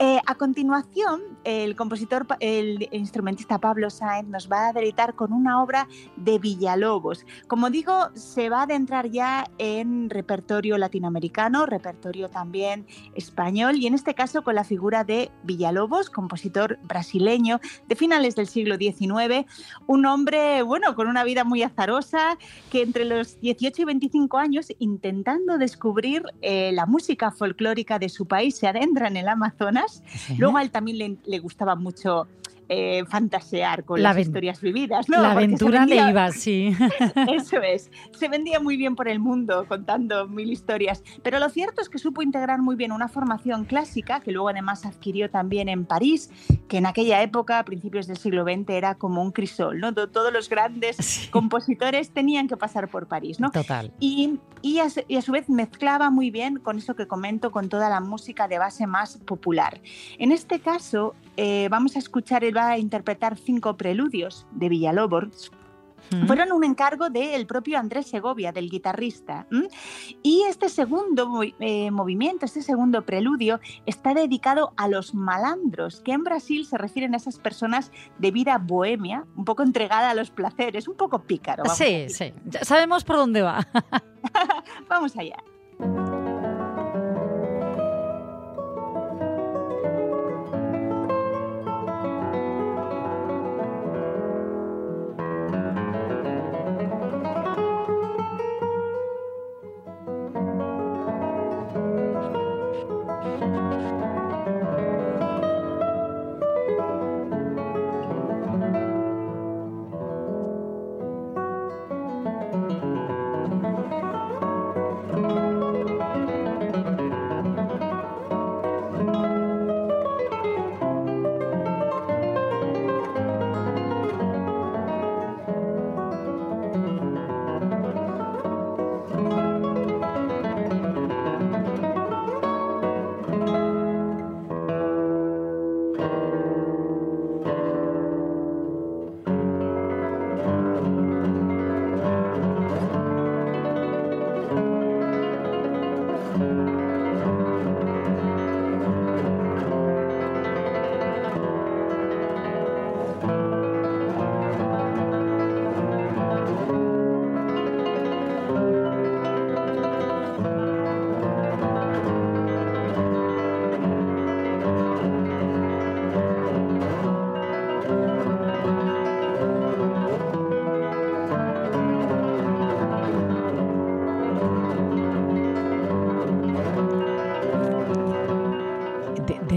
Eh, 0.05 0.19
a 0.25 0.35
continuación, 0.35 1.21
el 1.45 1.77
compositor, 1.77 2.27
el 2.41 2.89
instrumentista 2.91 3.57
Pablo 3.57 3.89
Sainz 3.89 4.27
nos 4.27 4.51
va 4.51 4.67
a 4.67 4.73
deleitar 4.73 5.15
con 5.15 5.31
una 5.31 5.63
obra 5.63 5.87
de 6.17 6.39
Villalobos. 6.39 7.25
Como 7.47 7.69
digo, 7.69 8.09
se 8.13 8.49
va 8.49 8.59
a 8.59 8.63
adentrar 8.63 9.09
ya 9.09 9.45
en 9.59 10.09
repertorio 10.09 10.77
latinoamericano, 10.77 11.65
repertorio 11.65 12.29
también 12.29 12.85
español 13.15 13.77
y 13.77 13.87
en 13.87 13.93
este 13.93 14.13
caso 14.13 14.43
con 14.43 14.55
la 14.55 14.65
figura 14.65 15.05
de 15.05 15.31
Villalobos, 15.43 16.09
compositor 16.09 16.79
brasileño 16.83 17.61
de 17.87 17.95
finales 17.95 18.35
del 18.35 18.47
siglo 18.47 18.75
XIX, 18.75 19.45
un 19.87 20.05
hombre, 20.05 20.63
bueno, 20.63 20.95
con 20.95 21.07
una 21.07 21.23
vida 21.23 21.45
muy 21.45 21.63
azarosa, 21.63 22.37
que 22.69 22.81
entre 22.81 23.05
los 23.05 23.39
18 23.39 23.83
y 23.83 23.85
25 23.85 24.37
años, 24.37 24.67
intentando 24.79 25.57
descubrir 25.57 26.23
eh, 26.41 26.73
la 26.73 26.85
música 26.85 27.31
folclórica 27.31 27.99
de 27.99 28.09
su 28.09 28.25
país, 28.25 28.57
se 28.57 28.67
adentra 28.67 29.07
en 29.07 29.15
el 29.15 29.29
Amazonas. 29.29 29.92
Luego 30.37 30.57
a 30.57 30.61
él 30.61 30.71
también 30.71 31.19
le 31.25 31.39
gustaba 31.39 31.75
mucho 31.75 32.27
eh, 32.69 33.03
fantasear 33.09 33.83
con 33.85 34.01
La 34.01 34.09
las 34.13 34.19
historias 34.19 34.61
vividas. 34.61 35.09
¿no? 35.09 35.21
la 35.21 35.31
aventura 35.31 35.85
le 35.85 35.95
vendía- 35.95 36.09
iba, 36.09 36.31
sí. 36.31 36.75
eso 37.33 37.61
es. 37.61 37.91
Se 38.17 38.27
vendía 38.27 38.59
muy 38.59 38.77
bien 38.77 38.95
por 38.95 39.07
el 39.07 39.19
mundo 39.19 39.65
contando 39.67 40.27
mil 40.27 40.51
historias. 40.51 41.03
Pero 41.23 41.39
lo 41.39 41.49
cierto 41.49 41.81
es 41.81 41.89
que 41.89 41.97
supo 41.97 42.21
integrar 42.21 42.61
muy 42.61 42.75
bien 42.75 42.91
una 42.91 43.07
formación 43.07 43.65
clásica, 43.65 44.19
que 44.21 44.31
luego 44.31 44.49
además 44.49 44.85
adquirió 44.85 45.29
también 45.29 45.69
en 45.69 45.85
París, 45.85 46.29
que 46.67 46.77
en 46.77 46.85
aquella 46.85 47.21
época, 47.21 47.59
a 47.59 47.65
principios 47.65 48.07
del 48.07 48.17
siglo 48.17 48.43
XX, 48.43 48.69
era 48.69 48.95
como 48.95 49.21
un 49.21 49.31
crisol. 49.31 49.79
¿no? 49.79 49.93
To- 49.93 50.09
Todos 50.09 50.31
los 50.31 50.49
grandes 50.49 50.97
Sí. 50.97 51.29
compositores 51.29 52.11
tenían 52.11 52.47
que 52.47 52.57
pasar 52.57 52.87
por 52.89 53.07
París. 53.07 53.39
¿no? 53.39 53.51
Total. 53.51 53.91
Y, 53.99 54.39
y, 54.61 54.79
a, 54.79 54.89
su- 54.89 55.03
y 55.07 55.17
a 55.17 55.21
su 55.21 55.31
vez 55.31 55.49
mezclaba 55.49 56.09
muy 56.09 56.31
bien 56.31 56.57
con 56.59 56.77
eso 56.77 56.95
que 56.95 57.07
comento, 57.07 57.51
con 57.51 57.69
toda 57.69 57.89
la 57.89 57.99
música 57.99 58.47
de 58.47 58.57
base 58.59 58.87
más 58.87 59.17
popular. 59.17 59.81
En 60.17 60.31
este 60.31 60.59
caso, 60.59 61.15
eh, 61.37 61.67
vamos 61.69 61.95
a 61.95 61.99
escuchar, 61.99 62.43
él 62.43 62.55
va 62.55 62.69
a 62.69 62.77
interpretar 62.77 63.37
cinco 63.37 63.75
preludios 63.77 64.45
de 64.51 64.69
Villalobos, 64.69 65.51
Mm. 66.11 66.27
fueron 66.27 66.51
un 66.51 66.63
encargo 66.63 67.09
del 67.09 67.45
propio 67.47 67.79
Andrés 67.79 68.07
Segovia, 68.07 68.51
del 68.51 68.69
guitarrista. 68.69 69.47
Y 70.21 70.43
este 70.47 70.69
segundo 70.69 71.41
eh, 71.59 71.91
movimiento, 71.91 72.45
este 72.45 72.61
segundo 72.61 73.03
preludio, 73.03 73.59
está 73.85 74.13
dedicado 74.13 74.73
a 74.77 74.87
los 74.87 75.13
malandros, 75.13 76.01
que 76.01 76.11
en 76.11 76.23
Brasil 76.23 76.65
se 76.65 76.77
refieren 76.77 77.13
a 77.13 77.17
esas 77.17 77.39
personas 77.39 77.91
de 78.19 78.31
vida 78.31 78.57
bohemia, 78.57 79.25
un 79.35 79.45
poco 79.45 79.63
entregada 79.63 80.09
a 80.09 80.13
los 80.13 80.29
placeres, 80.29 80.87
un 80.87 80.95
poco 80.95 81.19
pícaro. 81.19 81.63
vamos 81.63 81.77
Sí, 81.77 82.05
sí. 82.09 82.33
Ya 82.45 82.63
sabemos 82.63 83.03
por 83.03 83.15
dónde 83.17 83.41
va. 83.41 83.67
Vamos 84.89 85.17
allá. 85.17 85.37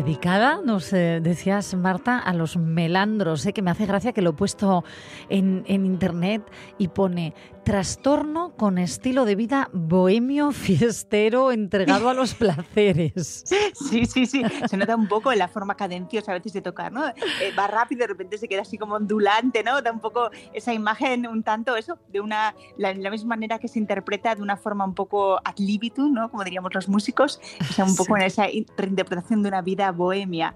Dedicada, 0.07 0.61
nos 0.65 0.93
eh, 0.93 1.19
decías, 1.21 1.75
Marta, 1.75 2.21
a 2.21 2.33
los 2.33 2.57
melandros, 2.57 3.45
¿eh? 3.45 3.53
que 3.53 3.61
me 3.61 3.73
hace 3.73 3.87
gracia 3.87 4.13
que 4.13 4.23
lo 4.23 4.31
he 4.31 4.33
puesto 4.35 4.85
en, 5.29 5.65
en 5.67 5.85
internet 5.85 6.49
y 6.79 6.87
pone 6.87 7.35
trastorno 7.67 8.55
con 8.57 8.79
estilo 8.79 9.25
de 9.25 9.35
vida 9.35 9.69
bohemio, 9.73 10.53
fiestero, 10.53 11.51
entregado 11.51 12.09
a 12.09 12.15
los 12.15 12.33
placeres. 12.41 13.43
Sí, 13.75 14.07
sí, 14.07 14.25
sí. 14.25 14.43
Se 14.71 14.77
nota 14.77 14.95
un 14.95 15.09
poco 15.09 15.33
en 15.33 15.41
la 15.41 15.49
forma 15.49 15.77
cadenciosa 15.77 16.31
a 16.31 16.35
veces 16.37 16.53
de 16.53 16.63
tocar, 16.63 16.93
¿no? 16.93 17.05
Eh, 17.09 17.13
va 17.59 17.67
rápido 17.67 17.99
y 17.99 18.01
de 18.03 18.07
repente 18.07 18.39
se 18.39 18.47
queda 18.47 18.63
así 18.63 18.79
como 18.79 18.95
ondulante, 18.95 19.65
¿no? 19.65 19.83
Da 19.83 19.91
un 19.91 19.99
poco 19.99 20.31
esa 20.55 20.73
imagen, 20.73 21.27
un 21.27 21.43
tanto 21.43 21.75
eso, 21.75 21.99
de 22.13 22.21
una, 22.21 22.55
la, 22.79 22.95
la 22.95 23.11
misma 23.11 23.31
manera 23.31 23.59
que 23.59 23.67
se 23.67 23.81
interpreta 23.81 24.33
de 24.37 24.43
una 24.43 24.57
forma 24.57 24.85
un 24.85 24.95
poco 24.95 25.39
ad 25.45 25.57
libitum, 25.59 26.13
¿no? 26.13 26.31
Como 26.31 26.45
diríamos 26.45 26.73
los 26.73 26.89
músicos, 26.89 27.41
o 27.61 27.65
sea, 27.73 27.85
un 27.85 27.97
poco 27.97 28.15
Sí. 28.15 28.21
en 28.21 28.27
esa 28.29 28.49
in- 28.49 28.67
reinterpretación 28.77 29.43
de 29.43 29.49
una 29.49 29.61
vida 29.63 29.91
bohemia. 29.91 30.55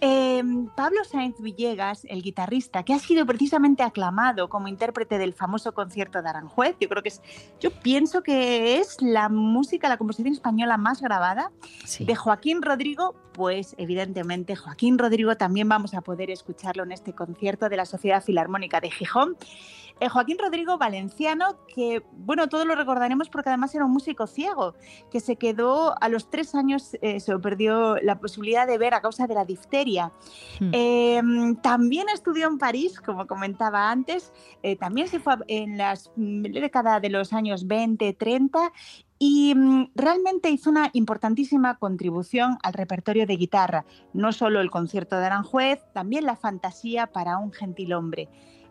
Eh, 0.00 0.44
Pablo 0.76 1.02
Sáenz 1.02 1.40
Villegas, 1.40 2.04
el 2.08 2.22
guitarrista, 2.22 2.84
que 2.84 2.94
ha 2.94 3.00
sido 3.00 3.26
precisamente 3.26 3.82
aclamado 3.82 4.48
como 4.48 4.68
intérprete 4.68 5.18
del 5.18 5.34
famoso 5.34 5.74
concierto 5.74 6.22
de 6.22 6.28
Aranjuez, 6.28 6.51
yo 6.80 6.88
creo 6.88 7.02
que 7.02 7.08
es, 7.08 7.22
yo 7.60 7.70
pienso 7.70 8.22
que 8.22 8.78
es 8.78 9.00
la 9.00 9.28
música, 9.28 9.88
la 9.88 9.96
composición 9.96 10.32
española 10.32 10.76
más 10.76 11.00
grabada 11.00 11.50
Sí. 11.84 12.04
de 12.04 12.14
Joaquín 12.14 12.62
Rodrigo, 12.62 13.14
pues 13.32 13.74
evidentemente 13.78 14.56
Joaquín 14.56 14.98
Rodrigo 14.98 15.36
también 15.36 15.68
vamos 15.68 15.94
a 15.94 16.00
poder 16.02 16.30
escucharlo 16.30 16.82
en 16.82 16.92
este 16.92 17.14
concierto 17.14 17.68
de 17.68 17.76
la 17.76 17.86
Sociedad 17.86 18.22
Filarmónica 18.22 18.80
de 18.80 18.90
Gijón. 18.90 19.36
Eh, 20.00 20.08
Joaquín 20.08 20.38
Rodrigo 20.38 20.78
Valenciano, 20.78 21.58
que 21.66 22.02
bueno, 22.12 22.48
todos 22.48 22.66
lo 22.66 22.74
recordaremos 22.74 23.28
porque 23.28 23.50
además 23.50 23.74
era 23.74 23.84
un 23.84 23.92
músico 23.92 24.26
ciego, 24.26 24.74
que 25.10 25.20
se 25.20 25.36
quedó 25.36 25.94
a 26.00 26.08
los 26.08 26.30
tres 26.30 26.54
años, 26.54 26.96
eh, 27.02 27.20
se 27.20 27.38
perdió 27.38 27.96
la 27.96 28.18
posibilidad 28.18 28.66
de 28.66 28.78
ver 28.78 28.94
a 28.94 29.00
causa 29.00 29.26
de 29.26 29.34
la 29.34 29.44
difteria. 29.44 30.12
Hmm. 30.60 30.70
Eh, 30.72 31.22
también 31.62 32.08
estudió 32.08 32.48
en 32.48 32.58
París, 32.58 33.00
como 33.00 33.26
comentaba 33.26 33.90
antes, 33.90 34.32
eh, 34.62 34.76
también 34.76 35.08
se 35.08 35.20
fue 35.20 35.34
en 35.48 35.78
mm, 36.16 36.42
década 36.52 37.00
de 37.00 37.10
los 37.10 37.32
años 37.32 37.66
20, 37.66 38.12
30 38.14 38.72
y 39.18 39.54
mm, 39.54 39.92
realmente 39.94 40.50
hizo 40.50 40.70
una 40.70 40.90
importantísima 40.92 41.78
contribución 41.78 42.58
al 42.62 42.72
repertorio 42.72 43.26
de 43.26 43.36
guitarra, 43.36 43.84
no 44.12 44.32
solo 44.32 44.60
el 44.60 44.70
concierto 44.70 45.16
de 45.16 45.26
Aranjuez, 45.26 45.80
también 45.92 46.24
la 46.24 46.36
fantasía 46.36 47.06
para 47.06 47.38
un 47.38 47.52
gentilhombre. 47.52 48.28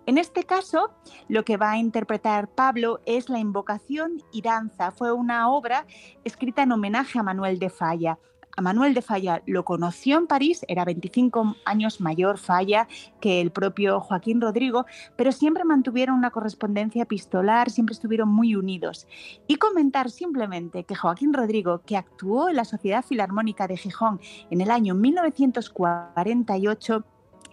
En 0.07 0.17
este 0.17 0.43
caso, 0.43 0.89
lo 1.27 1.45
que 1.45 1.57
va 1.57 1.71
a 1.71 1.77
interpretar 1.77 2.47
Pablo 2.47 3.01
es 3.05 3.29
la 3.29 3.39
invocación 3.39 4.23
y 4.33 4.41
danza. 4.41 4.91
Fue 4.91 5.11
una 5.11 5.49
obra 5.49 5.85
escrita 6.23 6.63
en 6.63 6.71
homenaje 6.71 7.19
a 7.19 7.23
Manuel 7.23 7.59
de 7.59 7.69
Falla. 7.69 8.17
A 8.57 8.61
Manuel 8.61 8.93
de 8.93 9.01
Falla 9.01 9.41
lo 9.45 9.63
conoció 9.63 10.17
en 10.17 10.27
París, 10.27 10.65
era 10.67 10.83
25 10.83 11.55
años 11.65 12.01
mayor 12.01 12.37
Falla 12.37 12.89
que 13.21 13.39
el 13.39 13.51
propio 13.51 14.01
Joaquín 14.01 14.41
Rodrigo, 14.41 14.85
pero 15.15 15.31
siempre 15.31 15.63
mantuvieron 15.63 16.17
una 16.17 16.31
correspondencia 16.31 17.03
epistolar, 17.03 17.69
siempre 17.69 17.93
estuvieron 17.93 18.27
muy 18.27 18.55
unidos. 18.55 19.07
Y 19.47 19.55
comentar 19.55 20.09
simplemente 20.09 20.83
que 20.83 20.95
Joaquín 20.95 21.33
Rodrigo, 21.33 21.81
que 21.85 21.95
actuó 21.95 22.49
en 22.49 22.57
la 22.57 22.65
Sociedad 22.65 23.05
Filarmónica 23.05 23.67
de 23.67 23.77
Gijón 23.77 24.19
en 24.49 24.59
el 24.61 24.71
año 24.71 24.95
1948, 24.95 27.05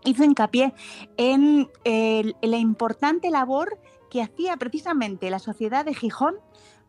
hizo 0.05 0.25
hincapié 0.25 0.75
en, 1.17 1.69
el- 1.85 2.37
en 2.41 2.51
la 2.51 2.59
importante 2.59 3.31
labor 3.31 3.79
que 4.11 4.23
hacía 4.23 4.57
precisamente 4.57 5.31
la 5.31 5.39
Sociedad 5.39 5.85
de 5.85 5.95
Gijón 5.95 6.37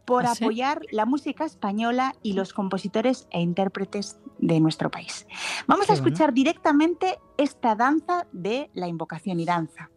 por 0.06 0.26
¿Ah, 0.26 0.34
sí? 0.34 0.43
apoyar 0.43 0.82
la 0.91 1.06
música 1.06 1.45
española 1.45 2.15
y 2.24 2.34
los 2.34 2.54
compositores 2.54 3.28
e 3.32 3.41
intérpretes 3.41 4.17
de 4.39 4.60
nuestro 4.60 4.89
país. 4.89 5.28
Vamos 5.67 5.86
Qué 5.86 5.91
a 5.91 5.95
bueno. 5.95 6.08
escuchar 6.08 6.34
directamente 6.34 7.19
esta 7.38 7.76
danza 7.76 8.26
de 8.32 8.72
la 8.74 8.88
invocación 8.88 9.39
y 9.39 9.45
danza. 9.45 9.89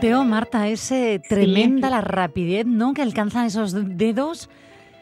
Punteo, 0.00 0.24
Marta, 0.24 0.68
es 0.68 0.90
eh, 0.92 1.20
tremenda 1.28 1.90
la 1.90 2.00
rapidez, 2.00 2.64
¿no? 2.66 2.94
Que 2.94 3.02
alcanzan 3.02 3.46
esos 3.46 3.74
dedos. 3.98 4.48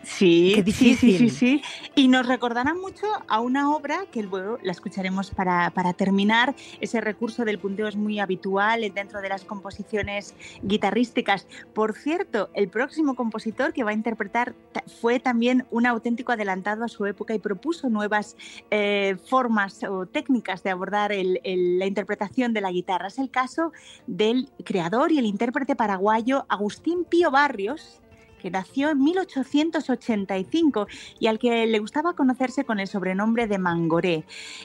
Sí, 0.03 0.53
Qué 0.57 0.65
sí, 0.65 0.73
sí, 0.73 0.95
sí, 0.95 1.07
difícil. 1.13 1.31
sí. 1.31 1.63
Y 1.99 2.07
nos 2.07 2.29
recordará 2.29 2.75
mucho 2.75 3.09
a 3.27 3.41
una 3.41 3.75
obra 3.75 4.05
que 4.13 4.23
luego 4.23 4.59
la 4.63 4.71
escucharemos 4.71 5.33
para, 5.33 5.71
para 5.71 5.95
terminar. 5.95 6.55
Ese 6.81 7.01
recurso 7.01 7.45
del 7.45 7.59
punteo 7.59 7.89
es 7.89 7.97
muy 7.97 8.21
habitual 8.21 8.89
dentro 8.95 9.21
de 9.21 9.29
las 9.29 9.45
composiciones 9.45 10.37
guitarrísticas. 10.63 11.49
Por 11.75 11.95
cierto, 11.95 12.51
el 12.55 12.69
próximo 12.69 13.17
compositor 13.17 13.73
que 13.73 13.83
va 13.83 13.91
a 13.91 13.95
interpretar 13.95 14.55
ta- 14.71 14.85
fue 15.01 15.19
también 15.19 15.67
un 15.73 15.87
auténtico 15.87 16.31
adelantado 16.31 16.85
a 16.85 16.89
su 16.89 17.05
época 17.05 17.35
y 17.35 17.41
propuso 17.41 17.89
nuevas 17.89 18.37
eh, 18.71 19.17
formas 19.27 19.83
o 19.83 20.07
técnicas 20.07 20.63
de 20.63 20.71
abordar 20.71 21.11
la 21.11 21.87
interpretación 21.87 22.53
de 22.53 22.61
la 22.61 22.71
guitarra. 22.71 23.09
Es 23.09 23.19
el 23.19 23.33
caso 23.33 23.73
del 24.07 24.49
creador 24.65 25.11
y 25.11 25.19
el 25.19 25.27
intérprete 25.27 25.75
paraguayo 25.75 26.47
Agustín 26.49 27.05
Pío 27.05 27.33
Barrios, 27.33 28.01
que 28.38 28.51
nació 28.51 28.90
en 28.90 29.03
1885 29.03 30.87
y 31.20 31.27
al 31.27 31.38
que 31.38 31.66
le 31.66 31.79
gustaba 31.79 32.14
conocerse 32.14 32.64
con 32.64 32.81
el 32.81 32.87
sobrenombre 32.88 33.46
de 33.46 33.59
Mangoré. 33.59 34.24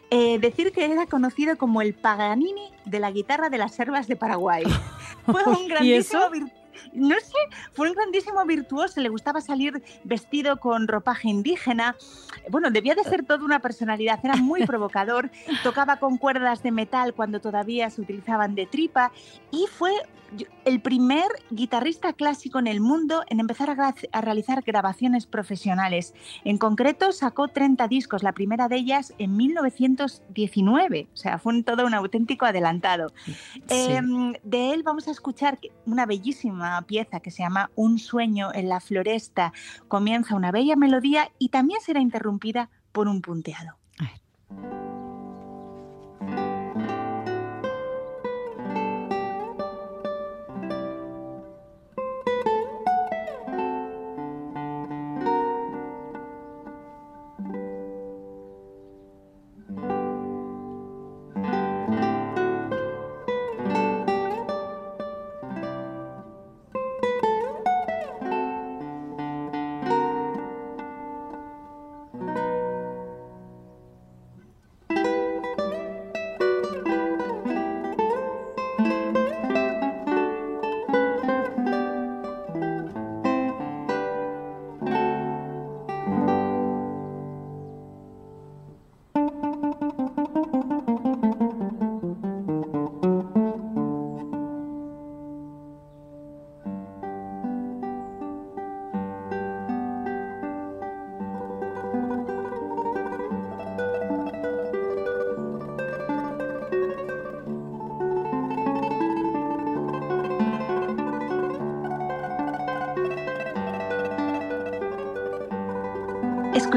Eh, 0.09 0.39
decir 0.39 0.71
que 0.71 0.85
era 0.85 1.05
conocido 1.07 1.57
como 1.57 1.81
el 1.81 1.93
Paganini 1.93 2.71
de 2.85 2.99
la 2.99 3.11
guitarra 3.11 3.49
de 3.49 3.57
las 3.57 3.75
selvas 3.75 4.07
de 4.07 4.15
Paraguay. 4.15 4.63
Fue 5.25 5.43
un 5.45 5.65
¿Y 5.65 5.67
grandísimo 5.67 6.21
eso? 6.33 6.62
No 6.93 7.15
sé, 7.19 7.57
fue 7.73 7.89
un 7.89 7.95
grandísimo 7.95 8.43
virtuoso, 8.45 9.01
le 9.01 9.09
gustaba 9.09 9.41
salir 9.41 9.83
vestido 10.03 10.57
con 10.57 10.87
ropaje 10.87 11.29
indígena. 11.29 11.95
Bueno, 12.49 12.71
debía 12.71 12.95
de 12.95 13.03
ser 13.03 13.25
toda 13.25 13.43
una 13.45 13.59
personalidad, 13.59 14.19
era 14.23 14.35
muy 14.35 14.65
provocador, 14.67 15.29
tocaba 15.63 15.97
con 15.97 16.17
cuerdas 16.17 16.63
de 16.63 16.71
metal 16.71 17.13
cuando 17.13 17.39
todavía 17.39 17.89
se 17.89 18.01
utilizaban 18.01 18.55
de 18.55 18.65
tripa 18.65 19.11
y 19.51 19.65
fue 19.67 19.91
el 20.65 20.81
primer 20.81 21.27
guitarrista 21.51 22.11
clásico 22.13 22.57
en 22.57 22.65
el 22.65 22.79
mundo 22.79 23.23
en 23.29 23.39
empezar 23.39 23.69
a, 23.69 23.93
a 24.11 24.21
realizar 24.21 24.63
grabaciones 24.63 25.27
profesionales. 25.27 26.15
En 26.43 26.57
concreto, 26.57 27.11
sacó 27.11 27.49
30 27.49 27.87
discos, 27.87 28.23
la 28.23 28.31
primera 28.31 28.67
de 28.67 28.77
ellas 28.77 29.13
en 29.19 29.37
1919, 29.37 31.07
o 31.13 31.15
sea, 31.17 31.37
fue 31.37 31.53
un- 31.53 31.63
todo 31.63 31.85
un 31.85 31.93
auténtico 31.93 32.45
adelantado. 32.45 33.11
Em, 33.67 34.33
de 34.43 34.73
él 34.73 34.81
vamos 34.83 35.07
a 35.07 35.11
escuchar 35.11 35.59
una 35.85 36.05
bellísima 36.07 36.62
pieza 36.87 37.19
que 37.19 37.31
se 37.31 37.43
llama 37.43 37.71
Un 37.75 37.99
sueño 37.99 38.53
en 38.53 38.69
la 38.69 38.79
floresta. 38.79 39.53
Comienza 39.87 40.35
una 40.35 40.51
bella 40.51 40.75
melodía 40.75 41.31
y 41.39 41.49
también 41.49 41.81
será 41.81 41.99
interrumpida 41.99 42.69
por 42.91 43.07
un 43.07 43.21
punteado. 43.21 43.77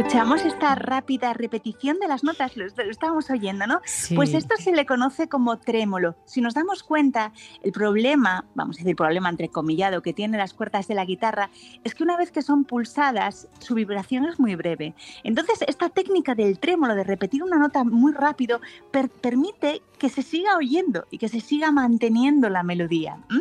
Escuchamos 0.07 0.45
esta 0.45 0.77
rápida 0.77 1.33
repetición 1.35 1.99
de 1.99 2.07
las 2.07 2.23
notas, 2.23 2.57
lo, 2.57 2.65
lo 2.65 2.91
estábamos 2.93 3.29
oyendo, 3.29 3.67
¿no? 3.67 3.81
Sí. 3.85 4.15
Pues 4.15 4.35
esto 4.35 4.55
se 4.57 4.71
le 4.71 4.87
conoce 4.87 5.29
como 5.29 5.59
trémolo. 5.59 6.15
Si 6.27 6.41
nos 6.41 6.55
damos 6.55 6.85
cuenta, 6.85 7.33
el 7.65 7.73
problema, 7.73 8.45
vamos 8.55 8.77
a 8.77 8.79
decir 8.79 8.95
problema 8.95 9.29
entrecomillado, 9.31 10.03
que 10.03 10.13
tienen 10.13 10.39
las 10.39 10.55
cuerdas 10.55 10.87
de 10.87 10.95
la 10.95 11.05
guitarra 11.05 11.51
es 11.83 11.97
que 11.97 12.05
una 12.05 12.17
vez 12.17 12.31
que 12.31 12.41
son 12.43 12.65
pulsadas, 12.65 13.49
su 13.59 13.75
vibración 13.75 14.27
es 14.27 14.39
muy 14.39 14.55
breve. 14.55 14.95
Entonces, 15.25 15.59
esta 15.67 15.89
técnica 15.89 16.37
del 16.37 16.61
trémolo, 16.61 16.95
de 16.95 17.03
repetir 17.03 17.43
una 17.43 17.59
nota 17.59 17.83
muy 17.83 18.13
rápido, 18.13 18.61
per- 18.93 19.11
permite 19.11 19.83
que 19.99 20.09
se 20.09 20.23
siga 20.23 20.57
oyendo 20.57 21.07
y 21.11 21.19
que 21.19 21.29
se 21.29 21.41
siga 21.41 21.73
manteniendo 21.73 22.49
la 22.49 22.63
melodía. 22.63 23.19
¿m? 23.29 23.41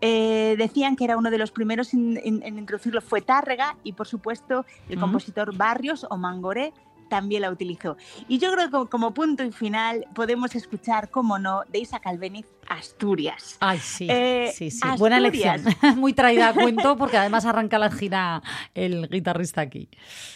Eh, 0.00 0.54
decían 0.56 0.96
que 0.96 1.04
era 1.04 1.18
uno 1.18 1.30
de 1.30 1.36
los 1.38 1.50
primeros 1.50 1.92
en, 1.92 2.16
en- 2.24 2.42
en 2.42 2.58
introducirlo 2.58 3.02
fue 3.02 3.20
Tárrega 3.20 3.76
y, 3.84 3.92
por 3.92 4.06
supuesto, 4.08 4.64
el 4.88 4.96
Mm. 4.96 5.00
compositor 5.00 5.54
Barrios 5.54 6.05
o 6.10 6.16
Mangoré 6.16 6.72
también 7.08 7.42
la 7.42 7.50
utilizó. 7.50 7.96
Y 8.28 8.38
yo 8.38 8.52
creo 8.52 8.84
que 8.84 8.90
como, 8.90 9.14
punto 9.14 9.44
y 9.44 9.52
final 9.52 10.06
podemos 10.14 10.54
escuchar, 10.54 11.10
como 11.10 11.38
no, 11.38 11.62
de 11.68 11.78
Isaac 11.80 12.06
Albeniz, 12.06 12.46
Asturias. 12.68 13.56
Ay, 13.60 13.78
sí, 13.78 14.08
Eh, 14.10 14.52
sí, 14.52 14.72
sí. 14.72 14.80
Buena 14.98 15.18
elección. 15.18 15.62
Muy 15.96 16.12
traída 16.12 16.48
a 16.48 16.54
cuento 16.54 16.96
porque 16.96 17.16
además 17.16 17.44
arranca 17.44 17.78
la 17.78 17.90
gira 17.90 18.42
el 18.74 19.08
guitarrista 19.08 19.60
aquí. 19.60 19.88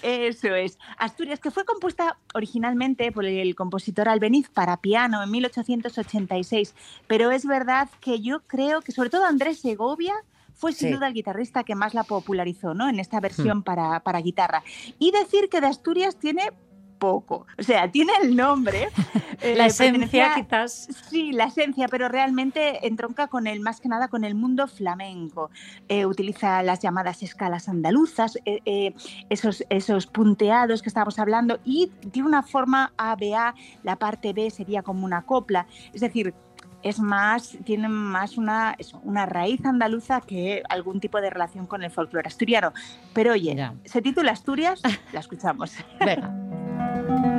Eso 0.02 0.54
es. 0.54 0.78
Asturias, 0.96 1.40
que 1.40 1.50
fue 1.50 1.64
compuesta 1.64 2.18
originalmente 2.34 3.10
por 3.10 3.24
el 3.24 3.54
compositor 3.56 4.08
Albeniz 4.08 4.48
para 4.48 4.76
piano 4.76 5.22
en 5.22 5.30
1886, 5.30 6.74
pero 7.08 7.32
es 7.32 7.44
verdad 7.44 7.88
que 8.00 8.20
yo 8.20 8.42
creo 8.46 8.80
que 8.80 8.92
sobre 8.92 9.10
todo 9.10 9.24
Andrés 9.24 9.60
Segovia 9.60 10.14
fue 10.60 10.72
sin 10.74 10.90
Sí. 10.90 10.94
duda 10.94 11.06
el 11.06 11.14
guitarrista 11.14 11.64
que 11.64 11.74
más 11.74 11.94
la 11.94 12.04
popularizó 12.04 12.74
¿no? 12.74 12.88
en 12.88 13.00
esta 13.00 13.18
versión 13.18 13.62
para, 13.62 14.00
para 14.00 14.20
guitarra. 14.20 14.62
Y 14.98 15.10
decir 15.10 15.48
que 15.48 15.60
de 15.62 15.68
Asturias 15.68 16.16
tiene 16.18 16.52
poco, 16.98 17.46
o 17.58 17.62
sea, 17.62 17.90
tiene 17.90 18.12
el 18.22 18.36
nombre. 18.36 18.90
eh, 19.40 19.54
La 19.56 19.66
esencia, 19.66 20.34
quizás. 20.34 20.86
Sí, 21.08 21.32
la 21.32 21.44
esencia, 21.44 21.88
pero 21.88 22.10
realmente 22.10 22.86
entronca 22.86 23.26
con 23.28 23.46
el, 23.46 23.60
más 23.60 23.80
que 23.80 23.88
nada 23.88 24.08
con 24.08 24.22
el 24.22 24.34
mundo 24.34 24.68
flamenco. 24.68 25.50
Eh, 25.88 26.04
utiliza 26.04 26.62
las 26.62 26.80
llamadas 26.80 27.22
escalas 27.22 27.70
andaluzas, 27.70 28.36
eh, 28.44 28.92
esos, 29.30 29.64
esos 29.70 30.06
punteados 30.08 30.82
que 30.82 30.90
estábamos 30.90 31.18
hablando, 31.18 31.58
y 31.64 31.90
tiene 32.12 32.28
una 32.28 32.42
forma 32.42 32.92
ABA, 32.98 33.54
la 33.82 33.96
parte 33.96 34.34
B 34.34 34.50
sería 34.50 34.82
como 34.82 35.06
una 35.06 35.22
copla. 35.22 35.66
Es 35.94 36.02
decir, 36.02 36.34
es 36.82 36.98
más, 36.98 37.56
tiene 37.64 37.88
más 37.88 38.36
una, 38.38 38.74
eso, 38.78 39.00
una 39.04 39.26
raíz 39.26 39.64
andaluza 39.64 40.20
que 40.20 40.62
algún 40.68 41.00
tipo 41.00 41.20
de 41.20 41.30
relación 41.30 41.66
con 41.66 41.82
el 41.82 41.90
folclore 41.90 42.26
asturiano. 42.28 42.72
Pero 43.12 43.32
oye, 43.32 43.54
Ya. 43.54 43.74
se 43.84 44.00
titula 44.02 44.32
Asturias, 44.32 44.80
la 45.12 45.20
escuchamos. 45.20 45.74
Venga. 46.00 47.29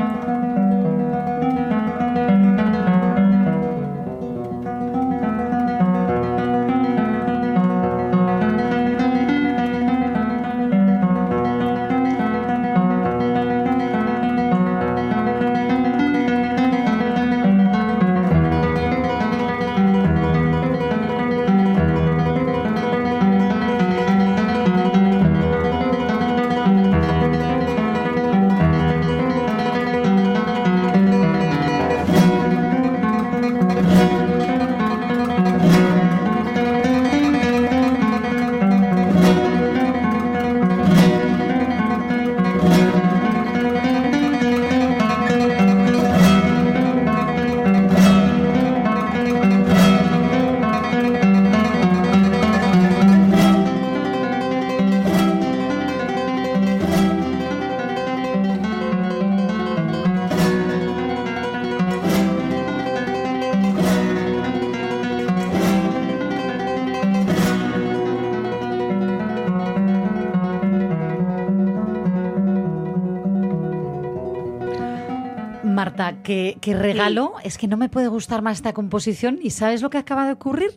Qué 76.61 76.75
regalo. 76.75 77.33
Es 77.43 77.57
que 77.57 77.67
no 77.67 77.77
me 77.77 77.89
puede 77.89 78.07
gustar 78.07 78.41
más 78.41 78.57
esta 78.57 78.73
composición. 78.73 79.39
¿Y 79.41 79.49
sabes 79.49 79.81
lo 79.81 79.89
que 79.89 79.97
acaba 79.97 80.25
de 80.25 80.33
ocurrir? 80.33 80.71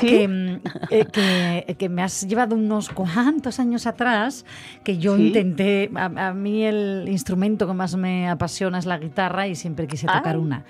Que, 0.00 0.26
mm, 0.28 0.60
eh, 0.90 1.06
que- 1.12 1.76
que 1.78 1.88
me 1.88 2.02
has 2.02 2.26
llevado 2.26 2.54
unos 2.56 2.88
cuantos 2.90 3.60
años 3.60 3.86
atrás 3.86 4.44
que 4.84 4.98
yo 4.98 5.16
Sí. 5.16 5.28
intenté. 5.28 5.90
A, 5.94 6.28
a 6.28 6.34
mí 6.34 6.64
el 6.64 7.06
instrumento 7.08 7.66
que 7.66 7.72
más 7.74 7.94
me 7.96 8.28
apasiona 8.28 8.78
es 8.78 8.86
la 8.86 8.98
guitarra 8.98 9.46
y 9.48 9.54
siempre 9.54 9.86
quise 9.86 10.06
tocar 10.06 10.36
una. 10.38 10.64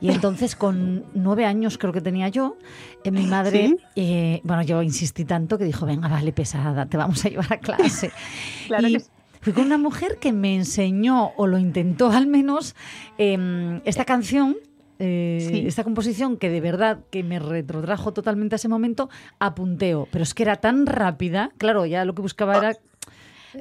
Y 0.00 0.10
entonces, 0.10 0.56
con 0.56 1.04
nueve 1.14 1.44
años 1.46 1.78
creo 1.78 1.92
que 1.92 2.00
tenía 2.00 2.28
yo, 2.28 2.56
eh, 3.04 3.10
mi 3.12 3.24
madre, 3.24 3.68
Sí. 3.68 3.76
eh, 3.94 4.40
bueno, 4.42 4.62
yo 4.64 4.82
insistí 4.82 5.24
tanto 5.24 5.56
que 5.58 5.64
dijo: 5.64 5.86
Venga, 5.86 6.08
vale, 6.08 6.32
pesada, 6.32 6.86
te 6.86 6.96
vamos 6.96 7.24
a 7.24 7.28
llevar 7.28 7.52
a 7.52 7.58
clase. 7.58 8.10
Claro 8.66 8.88
y 8.88 8.92
que 8.94 9.00
sí. 9.00 9.06
Fui 9.42 9.52
con 9.52 9.66
una 9.66 9.76
mujer 9.76 10.16
que 10.18 10.32
me 10.32 10.54
enseñó, 10.54 11.32
o 11.36 11.46
lo 11.46 11.58
intentó 11.58 12.10
al 12.10 12.26
menos, 12.26 12.74
em, 13.18 13.80
esta 13.84 14.06
canción. 14.06 14.56
eh, 14.98 15.44
Sí. 15.50 15.66
Esta 15.66 15.82
composición 15.82 16.36
que 16.36 16.48
de 16.48 16.60
verdad 16.60 17.00
que 17.10 17.24
me 17.24 17.40
retrotrajo 17.40 18.12
totalmente 18.12 18.54
a 18.54 18.56
ese 18.56 18.68
momento 18.68 19.10
a 19.40 19.52
punteo, 19.54 20.06
pero 20.12 20.22
es 20.22 20.32
que 20.32 20.44
era 20.44 20.56
tan 20.56 20.86
rápida, 20.86 21.50
claro, 21.58 21.84
ya 21.86 22.04
lo 22.04 22.14
que 22.14 22.22
buscaba 22.22 22.56
era 22.56 22.76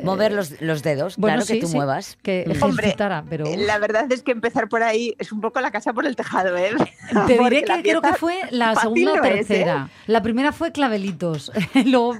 Mover 0.03 0.31
los, 0.31 0.59
los 0.61 0.83
dedos, 0.83 1.17
bueno, 1.17 1.37
claro 1.37 1.47
que 1.47 1.59
tú 1.59 1.67
sí, 1.67 1.75
muevas. 1.75 2.17
que. 2.23 2.45
Hombre, 2.61 2.95
pero 3.29 3.45
Eh, 3.45 3.57
La 3.57 3.77
verdad 3.79 4.11
es 4.11 4.23
que 4.23 4.31
empezar 4.31 4.69
por 4.69 4.83
ahí 4.83 5.15
es 5.19 5.31
un 5.31 5.41
poco 5.41 5.59
la 5.61 5.71
casa 5.71 5.93
por 5.93 6.05
el 6.05 6.15
tejado, 6.15 6.57
¿eh? 6.57 6.71
te 7.27 7.37
diré 7.39 7.63
que 7.63 7.81
creo 7.81 8.01
que 8.01 8.13
fue 8.13 8.39
la 8.51 8.75
segunda 8.75 9.13
o 9.13 9.23
es, 9.23 9.25
¿eh? 9.25 9.31
tercera. 9.45 9.89
La 10.07 10.21
primera 10.21 10.51
fue 10.51 10.71
clavelitos, 10.71 11.51
luego 11.85 12.15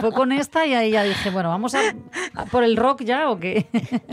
fue 0.00 0.12
con 0.12 0.32
esta 0.32 0.66
y 0.66 0.74
ahí 0.74 0.90
ya 0.92 1.02
dije, 1.02 1.30
bueno, 1.30 1.48
vamos 1.48 1.74
a, 1.74 1.80
a 2.34 2.44
por 2.46 2.64
el 2.64 2.76
rock 2.76 3.02
ya 3.02 3.30
o 3.30 3.38
qué. 3.38 3.66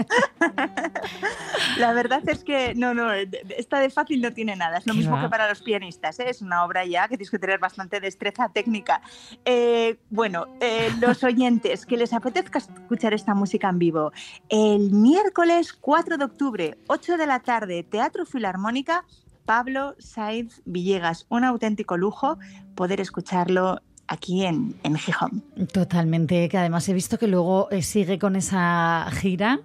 La 1.78 1.94
verdad 1.94 2.22
es 2.28 2.44
que 2.44 2.74
no, 2.76 2.94
no, 2.94 3.10
de- 3.10 3.46
esta 3.58 3.80
de 3.80 3.90
fácil 3.90 4.22
no 4.22 4.32
tiene 4.34 4.56
nada. 4.56 4.78
Es 4.78 4.88
lo 4.88 4.94
¿Qué 4.94 5.00
mismo 5.00 5.16
va? 5.16 5.24
que 5.24 5.30
para 5.30 5.50
los 5.50 5.62
pianistas. 5.62 6.20
¿eh? 6.20 6.30
Es 6.30 6.42
una 6.42 6.64
obra 6.64 6.86
ya 6.86 7.04
que 7.08 7.18
tienes 7.18 7.32
que 7.32 7.40
tener 7.40 7.60
bastante 7.60 8.00
destreza 8.00 8.50
técnica. 8.50 9.02
Eh, 9.44 9.98
bueno, 10.10 10.48
eh, 10.62 10.90
los 11.02 11.24
oyentes 11.24 11.86
que 11.86 11.98
les 11.98 12.14
apetezca 12.14 12.60
escuchar 12.60 12.95
esta 13.04 13.34
música 13.34 13.70
en 13.70 13.80
vivo, 13.80 14.12
el 14.50 14.92
miércoles 14.92 15.74
4 15.74 16.18
de 16.18 16.26
octubre, 16.26 16.78
8 16.88 17.18
de 17.18 17.28
la 17.28 17.40
tarde, 17.40 17.84
Teatro 17.84 18.26
Filarmónica, 18.26 19.06
Pablo 19.46 19.96
Saiz 20.00 20.62
Villegas. 20.66 21.26
Un 21.30 21.44
auténtico 21.44 21.98
lujo 21.98 22.38
poder 22.74 23.00
escucharlo 23.00 23.82
aquí 24.08 24.46
en, 24.46 24.76
en 24.84 24.96
Gijón. 24.96 25.44
Totalmente, 25.72 26.50
que 26.50 26.58
además 26.58 26.88
he 26.90 26.94
visto 26.94 27.18
que 27.18 27.28
luego 27.28 27.70
eh, 27.72 27.82
sigue 27.82 28.18
con 28.18 28.36
esa 28.36 29.08
gira 29.12 29.60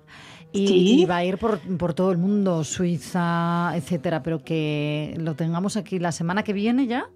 y, 0.52 0.66
Sí. 0.66 1.00
y 1.02 1.04
va 1.04 1.16
a 1.18 1.24
ir 1.24 1.38
por, 1.38 1.58
por 1.78 1.94
todo 1.94 2.10
el 2.12 2.18
mundo, 2.18 2.64
Suiza, 2.64 3.72
etcétera, 3.76 4.22
pero 4.22 4.42
que 4.44 5.14
lo 5.18 5.34
tengamos 5.34 5.76
aquí 5.76 5.98
la 5.98 6.12
semana 6.12 6.42
que 6.42 6.52
viene 6.52 6.86
ya. 6.86 7.08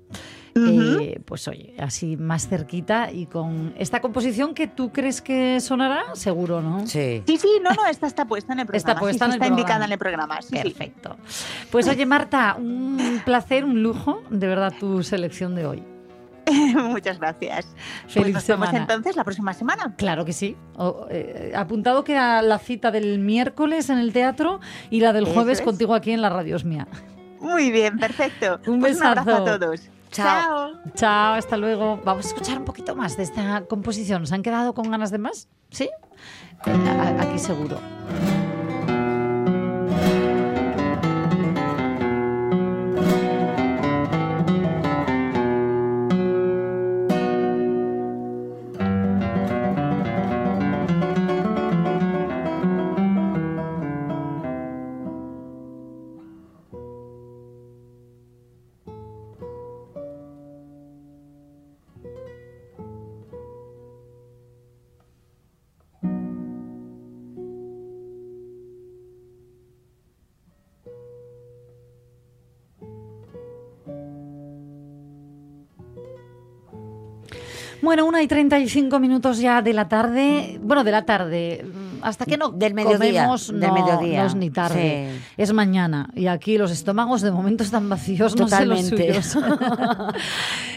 Eh, 0.57 1.20
pues 1.25 1.49
oye, 1.49 1.75
así 1.81 2.16
más 2.16 2.47
cerquita 2.47 3.11
y 3.11 3.27
con 3.27 3.75
esta 3.77 4.01
composición 4.01 4.55
que 4.55 4.68
tú 4.68 4.92
crees 4.92 5.20
que 5.20 5.59
sonará, 5.59 6.14
seguro, 6.14 6.61
¿no? 6.62 6.87
Sí. 6.87 7.25
Sí, 7.27 7.38
sí, 7.38 7.49
no, 7.61 7.70
no, 7.70 7.85
esta 7.87 8.07
está 8.07 8.25
puesta 8.27 8.53
en 8.53 8.61
el 8.61 8.66
programa. 8.66 8.79
Está 8.92 9.01
puesta 9.01 9.25
sí, 9.25 9.33
en 9.33 9.33
sí, 9.33 9.37
el 9.38 9.42
está 9.42 9.53
indicada 9.53 9.85
en 9.87 9.90
el 9.92 9.99
programa. 9.99 10.40
sí, 10.42 10.51
sí. 10.57 10.62
Perfecto. 10.62 11.16
Pues 11.73 11.88
oye, 11.88 12.07
Marta, 12.07 12.55
un 12.57 13.20
placer, 13.25 13.64
un 13.64 13.83
lujo, 13.83 14.23
de 14.31 14.47
verdad, 14.47 14.73
tu 14.79 15.03
selección 15.03 15.57
de 15.57 15.66
hoy. 15.66 15.83
Muchas 16.76 17.18
gracias. 17.18 17.66
Feliz 18.09 18.33
pues 18.33 18.35
nos 18.35 18.46
vemos 18.46 18.66
semana. 18.68 18.78
entonces 18.78 19.16
la 19.16 19.24
próxima 19.24 19.52
semana. 19.54 19.94
Claro 19.96 20.24
que 20.24 20.33
sí. 20.33 20.57
O, 20.76 21.07
eh, 21.11 21.52
apuntado 21.57 22.04
queda 22.04 22.42
la 22.42 22.59
cita 22.59 22.90
del 22.90 23.18
miércoles 23.18 23.90
en 23.90 23.98
el 23.98 24.12
teatro 24.12 24.61
y 24.90 25.00
la 25.00 25.12
del 25.12 25.24
Eso 25.24 25.35
jueves 25.35 25.59
es. 25.61 25.64
contigo 25.64 25.94
aquí 25.94 26.12
en 26.12 26.20
la 26.22 26.30
radio 26.30 26.57
es 26.57 26.64
mía. 26.64 26.87
Muy 27.40 27.70
bien, 27.70 27.98
perfecto. 27.98 28.59
Un 28.66 28.80
Pues 28.80 28.96
un 28.98 29.04
abrazo 29.07 29.37
a 29.37 29.59
todos. 29.59 29.80
Chao. 30.11 30.70
Chao, 30.94 31.35
hasta 31.35 31.57
luego. 31.57 32.00
Vamos 32.04 32.24
a 32.26 32.28
escuchar 32.28 32.59
un 32.59 32.64
poquito 32.64 32.94
más 32.94 33.16
de 33.16 33.24
esta 33.24 33.62
composición. 33.66 34.26
¿Se 34.26 34.35
han 34.35 34.42
quedado 34.42 34.72
con 34.74 34.90
ganas 34.90 35.11
de 35.11 35.18
más? 35.18 35.48
¿Sí? 35.70 35.90
A- 36.64 37.22
Aquí 37.22 37.38
seguro. 37.38 37.78
Bueno, 77.85 78.07
una 78.07 78.23
y 78.23 78.27
35 78.27 78.99
minutos 78.99 79.38
ya 79.38 79.61
de 79.62 79.73
la 79.75 79.88
tarde. 79.88 80.59
Bueno, 80.62 80.83
de 80.85 80.90
la 80.90 81.05
tarde. 81.05 81.64
Hasta 82.03 82.25
que 82.27 82.37
no 82.37 82.51
Del 82.51 82.75
mediodía, 82.75 83.23
comemos, 83.25 83.49
del 83.49 83.61
no, 83.61 83.75
mediodía, 83.75 84.20
no 84.23 84.27
es 84.27 84.35
ni 84.35 84.51
tarde. 84.51 85.11
sí. 85.12 85.25
Es 85.37 85.53
mañana. 85.53 86.09
Y 86.14 86.27
aquí 86.27 86.59
los 86.59 86.70
estómagos 86.70 87.23
de 87.23 87.31
momento 87.31 87.62
están 87.62 87.88
vacíos, 87.88 88.37
no 88.37 88.49
sé 88.49 88.66
los 88.66 88.90
Totalmente. 88.90 89.23
suyos. 89.23 89.44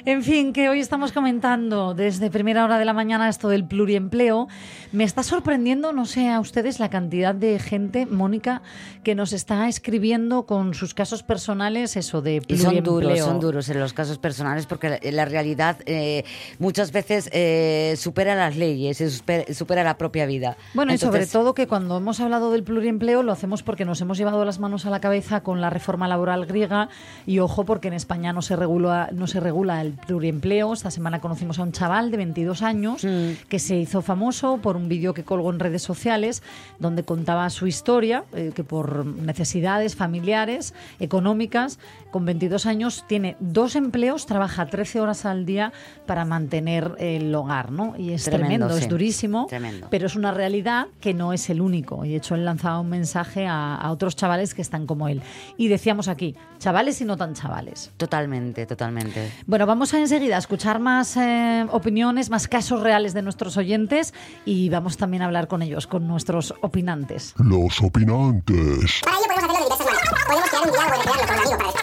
en 0.08 0.24
fin, 0.24 0.54
que 0.54 0.70
hoy 0.70 0.80
estamos 0.80 1.12
comentando 1.12 1.94
desde 1.94 2.32
primera 2.32 2.64
hora 2.64 2.80
de 2.80 2.86
la 2.86 2.94
mañana 2.94 3.28
esto 3.28 3.50
del 3.50 3.66
pluriempleo. 3.66 4.48
Me 4.94 5.04
está 5.04 5.22
sorprendiendo, 5.22 5.92
no 5.92 6.06
sé 6.06 6.30
a 6.30 6.40
ustedes, 6.40 6.80
la 6.80 6.90
cantidad 6.90 7.36
de 7.36 7.60
gente, 7.60 8.06
Mónica, 8.06 8.62
que 9.04 9.16
nos 9.16 9.34
está 9.34 9.68
escribiendo 9.68 10.46
con 10.46 10.74
sus 10.76 10.94
casos 10.94 11.24
personales 11.24 11.98
eso 11.98 12.22
de 12.22 12.36
Y 12.36 12.40
pluriempleo. 12.40 12.86
son 12.86 13.02
duros, 13.02 13.20
son 13.20 13.40
duros 13.42 13.68
en 13.68 13.82
los 13.82 13.92
casos 13.92 14.18
personales 14.18 14.66
porque 14.66 14.92
la, 14.92 15.00
la 15.12 15.26
realidad 15.26 15.80
eh, 15.86 16.24
muchas 16.58 16.94
veces 16.94 17.30
eh, 17.34 17.96
supera 17.98 18.34
las 18.34 18.56
leyes, 18.56 19.02
y 19.02 19.10
supera, 19.10 19.54
supera 19.54 19.84
la 19.84 19.98
propia 19.98 20.26
vida. 20.26 20.56
Bueno, 20.74 20.94
y 20.94 20.98
sobre 20.98 21.28
todo 21.28 21.54
que 21.54 21.68
cuando 21.68 21.98
hemos 21.98 22.22
hablado 22.22 22.54
del 22.54 22.64
pluriempleo 22.64 23.24
lo 23.24 23.34
hacemos 23.34 23.62
porque 23.62 23.84
nos 23.84 24.00
hemos 24.00 24.18
llevado 24.18 24.46
las 24.46 24.60
manos 24.60 24.86
a 24.86 24.90
la 24.90 25.02
cabeza 25.02 25.42
con 25.44 25.60
la 25.60 25.70
reforma 25.70 26.08
laboral 26.08 26.46
griega 26.46 26.88
y 27.26 27.40
ojo 27.40 27.66
porque 27.66 27.90
en 27.90 27.94
España 27.94 28.32
no 28.32 28.42
se 28.42 28.56
regula, 28.56 29.10
no 29.12 29.28
se 29.28 29.42
regula 29.42 29.82
el 29.82 29.97
pluriempleo. 30.06 30.74
Esta 30.74 30.92
semana 30.92 31.20
conocimos 31.20 31.60
a 31.60 31.64
un 31.64 31.72
chaval 31.72 32.12
de 32.12 32.18
22 32.18 32.62
años 32.62 33.04
Mm. 33.04 33.32
que 33.50 33.60
se 33.60 33.76
hizo 33.78 34.02
famoso 34.02 34.58
por 34.58 34.76
un 34.76 34.88
vídeo 34.90 35.14
que 35.14 35.24
colgó 35.24 35.52
en 35.52 35.60
redes 35.60 35.82
sociales 35.82 36.44
donde 36.80 37.04
contaba 37.04 37.50
su 37.50 37.68
historia, 37.68 38.24
eh, 38.34 38.52
que 38.56 38.64
por 38.64 39.06
necesidades 39.06 39.96
familiares, 39.96 40.74
económicas, 41.00 41.80
con 42.12 42.26
22 42.26 42.66
años 42.66 43.06
tiene 43.08 43.36
dos 43.40 43.76
empleos, 43.76 44.26
trabaja 44.26 44.66
13 44.68 45.00
horas 45.02 45.26
al 45.26 45.46
día 45.46 45.72
para 46.06 46.26
mantener 46.26 46.96
el 47.00 47.34
hogar, 47.36 47.72
¿no? 47.72 47.96
Y 47.98 48.12
es 48.14 48.24
Tremendo, 48.24 48.68
tremendo, 48.68 48.78
es 48.78 48.90
durísimo, 48.90 49.46
Tremendo. 49.50 49.88
pero 49.90 50.08
es 50.08 50.16
una 50.16 50.32
realidad 50.32 50.88
que 51.02 51.14
no 51.14 51.34
es 51.34 51.50
el 51.50 51.62
único. 51.62 52.06
Y 52.06 52.10
de 52.10 52.16
hecho 52.18 52.36
él 52.36 52.46
lanzaba 52.46 52.80
un 52.80 52.90
mensaje 52.90 53.46
a, 53.48 53.76
a 53.76 53.92
otros 53.92 54.16
chavales 54.16 54.54
que 54.54 54.62
están 54.62 54.86
como 54.86 55.08
él. 55.08 55.22
Y 55.58 55.68
decíamos 55.68 56.08
aquí, 56.08 56.36
chavales 56.60 57.00
y 57.02 57.06
no 57.06 57.18
tan 57.18 57.34
chavales. 57.34 57.92
Totalmente, 57.98 58.66
totalmente. 58.66 59.32
Bueno, 59.46 59.66
vamos 59.66 59.87
a 59.94 60.00
enseguida 60.00 60.36
a 60.36 60.40
escuchar 60.40 60.80
más 60.80 61.16
eh, 61.18 61.66
opiniones, 61.72 62.30
más 62.30 62.48
casos 62.48 62.82
reales 62.82 63.14
de 63.14 63.22
nuestros 63.22 63.56
oyentes 63.58 64.14
y 64.44 64.70
vamos 64.70 64.98
también 64.98 65.24
a 65.24 65.26
hablar 65.26 65.48
con 65.48 65.62
ellos, 65.62 65.88
con 65.88 66.08
nuestros 66.08 66.54
opinantes. 66.62 67.34
Los 67.38 67.82
opinantes. 67.82 69.02
Para 69.04 69.18
ello 69.18 69.28
podemos 69.28 69.72
hacerlo 69.72 69.94
de 69.94 70.00
diversas 70.00 70.12
maneras. 70.12 70.26
Podemos 70.28 70.50
crear 70.50 70.64
un 70.66 70.72
diálogo 70.72 71.04
y 71.04 71.08
recrearlo 71.08 71.36
con 71.36 71.38
un 71.38 71.42
amigo 71.42 71.58
para 71.58 71.78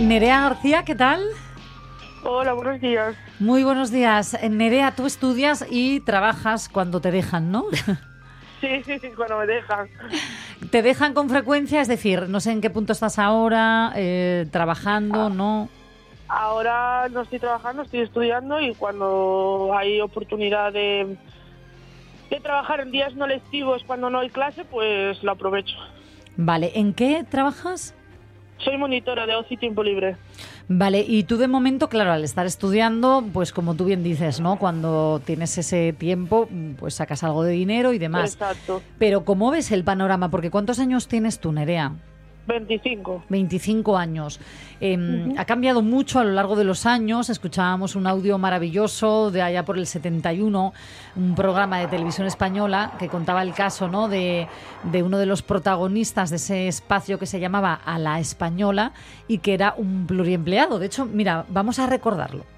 Nerea 0.00 0.40
García, 0.42 0.84
¿qué 0.84 0.94
tal? 0.94 1.22
Hola, 2.24 2.52
buenos 2.54 2.80
días. 2.80 3.14
Muy 3.38 3.64
buenos 3.64 3.90
días. 3.90 4.36
Nerea, 4.48 4.94
tú 4.94 5.06
estudias 5.06 5.64
y 5.68 6.00
trabajas 6.00 6.68
cuando 6.68 7.00
te 7.00 7.10
dejan, 7.10 7.50
¿no? 7.50 7.64
Sí, 8.60 8.82
sí, 8.84 8.98
sí, 9.00 9.08
cuando 9.16 9.38
me 9.38 9.46
dejan. 9.46 9.88
¿Te 10.70 10.82
dejan 10.82 11.14
con 11.14 11.28
frecuencia? 11.28 11.80
Es 11.80 11.88
decir, 11.88 12.28
no 12.28 12.40
sé 12.40 12.52
en 12.52 12.60
qué 12.60 12.70
punto 12.70 12.92
estás 12.92 13.18
ahora, 13.18 13.92
eh, 13.96 14.46
trabajando, 14.50 15.30
¿no? 15.30 15.68
Ahora 16.28 17.08
no 17.08 17.22
estoy 17.22 17.38
trabajando, 17.38 17.82
estoy 17.82 18.00
estudiando 18.00 18.60
y 18.60 18.74
cuando 18.74 19.70
hay 19.76 20.00
oportunidad 20.00 20.72
de, 20.72 21.16
de 22.30 22.40
trabajar 22.40 22.80
en 22.80 22.90
días 22.90 23.14
no 23.14 23.26
lectivos 23.28 23.84
cuando 23.86 24.10
no 24.10 24.18
hay 24.18 24.30
clase, 24.30 24.64
pues 24.64 25.22
lo 25.22 25.32
aprovecho. 25.32 25.76
Vale, 26.36 26.72
¿en 26.74 26.94
qué 26.94 27.24
trabajas? 27.28 27.94
Soy 28.58 28.78
monitora 28.78 29.26
de 29.26 29.34
ocio 29.34 29.54
y 29.54 29.58
tiempo 29.58 29.82
libre. 29.82 30.16
Vale, 30.68 31.04
y 31.06 31.24
tú 31.24 31.36
de 31.36 31.46
momento, 31.46 31.88
claro, 31.88 32.12
al 32.12 32.24
estar 32.24 32.46
estudiando, 32.46 33.24
pues 33.32 33.52
como 33.52 33.74
tú 33.74 33.84
bien 33.84 34.02
dices, 34.02 34.40
¿no? 34.40 34.58
Cuando 34.58 35.20
tienes 35.24 35.56
ese 35.58 35.92
tiempo, 35.92 36.48
pues 36.78 36.94
sacas 36.94 37.22
algo 37.22 37.44
de 37.44 37.52
dinero 37.52 37.92
y 37.92 37.98
demás. 37.98 38.34
Exacto. 38.34 38.82
Pero 38.98 39.24
¿cómo 39.24 39.50
ves 39.50 39.70
el 39.70 39.84
panorama? 39.84 40.30
Porque 40.30 40.50
¿cuántos 40.50 40.80
años 40.80 41.06
tienes 41.06 41.38
tú, 41.38 41.52
Nerea? 41.52 41.92
25. 42.46 43.24
25 43.28 43.96
años. 43.96 44.40
Eh, 44.80 45.34
Ha 45.36 45.44
cambiado 45.44 45.82
mucho 45.82 46.20
a 46.20 46.24
lo 46.24 46.32
largo 46.32 46.56
de 46.56 46.64
los 46.64 46.86
años. 46.86 47.28
Escuchábamos 47.30 47.96
un 47.96 48.06
audio 48.06 48.38
maravilloso 48.38 49.30
de 49.30 49.42
allá 49.42 49.64
por 49.64 49.78
el 49.78 49.86
71, 49.86 50.72
un 51.16 51.34
programa 51.34 51.78
de 51.78 51.86
televisión 51.88 52.26
española 52.26 52.92
que 52.98 53.08
contaba 53.08 53.42
el 53.42 53.52
caso 53.54 53.88
¿no? 53.88 54.08
de, 54.08 54.48
de 54.84 55.02
uno 55.02 55.18
de 55.18 55.26
los 55.26 55.42
protagonistas 55.42 56.30
de 56.30 56.36
ese 56.36 56.68
espacio 56.68 57.18
que 57.18 57.26
se 57.26 57.40
llamaba 57.40 57.74
A 57.84 57.98
la 57.98 58.20
Española 58.20 58.92
y 59.28 59.38
que 59.38 59.54
era 59.54 59.74
un 59.76 60.06
pluriempleado. 60.06 60.78
De 60.78 60.86
hecho, 60.86 61.04
mira, 61.06 61.44
vamos 61.48 61.78
a 61.78 61.86
recordarlo. 61.86 62.55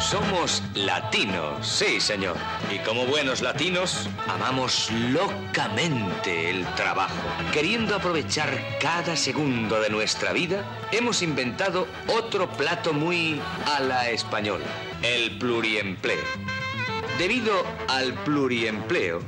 Somos 0.00 0.62
latinos, 0.74 1.66
sí 1.66 2.00
señor. 2.00 2.36
Y 2.74 2.78
como 2.80 3.06
buenos 3.06 3.40
latinos, 3.40 4.08
amamos 4.28 4.90
locamente 5.10 6.50
el 6.50 6.66
trabajo. 6.74 7.16
Queriendo 7.52 7.96
aprovechar 7.96 8.48
cada 8.80 9.16
segundo 9.16 9.80
de 9.80 9.90
nuestra 9.90 10.32
vida, 10.32 10.64
hemos 10.92 11.22
inventado 11.22 11.86
otro 12.08 12.48
plato 12.52 12.92
muy 12.92 13.40
a 13.64 13.80
la 13.80 14.10
española, 14.10 14.66
el 15.02 15.38
pluriempleo. 15.38 16.24
Debido 17.18 17.64
al 17.88 18.12
pluriempleo, 18.12 19.20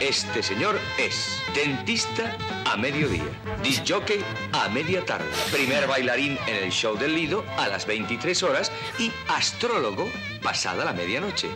este 0.00 0.42
señor 0.42 0.78
es 0.98 1.42
dentista 1.54 2.36
a 2.70 2.76
mediodía, 2.76 3.24
disc 3.62 3.84
jockey 3.86 4.24
a 4.52 4.68
media 4.68 5.04
tarde, 5.04 5.26
primer 5.50 5.86
bailarín 5.86 6.38
en 6.46 6.64
el 6.64 6.70
show 6.70 6.96
del 6.96 7.14
Lido 7.14 7.44
a 7.58 7.68
las 7.68 7.86
23 7.86 8.42
horas 8.42 8.72
y 8.98 9.10
astrólogo 9.28 10.08
pasada 10.42 10.84
la 10.84 10.92
medianoche. 10.92 11.48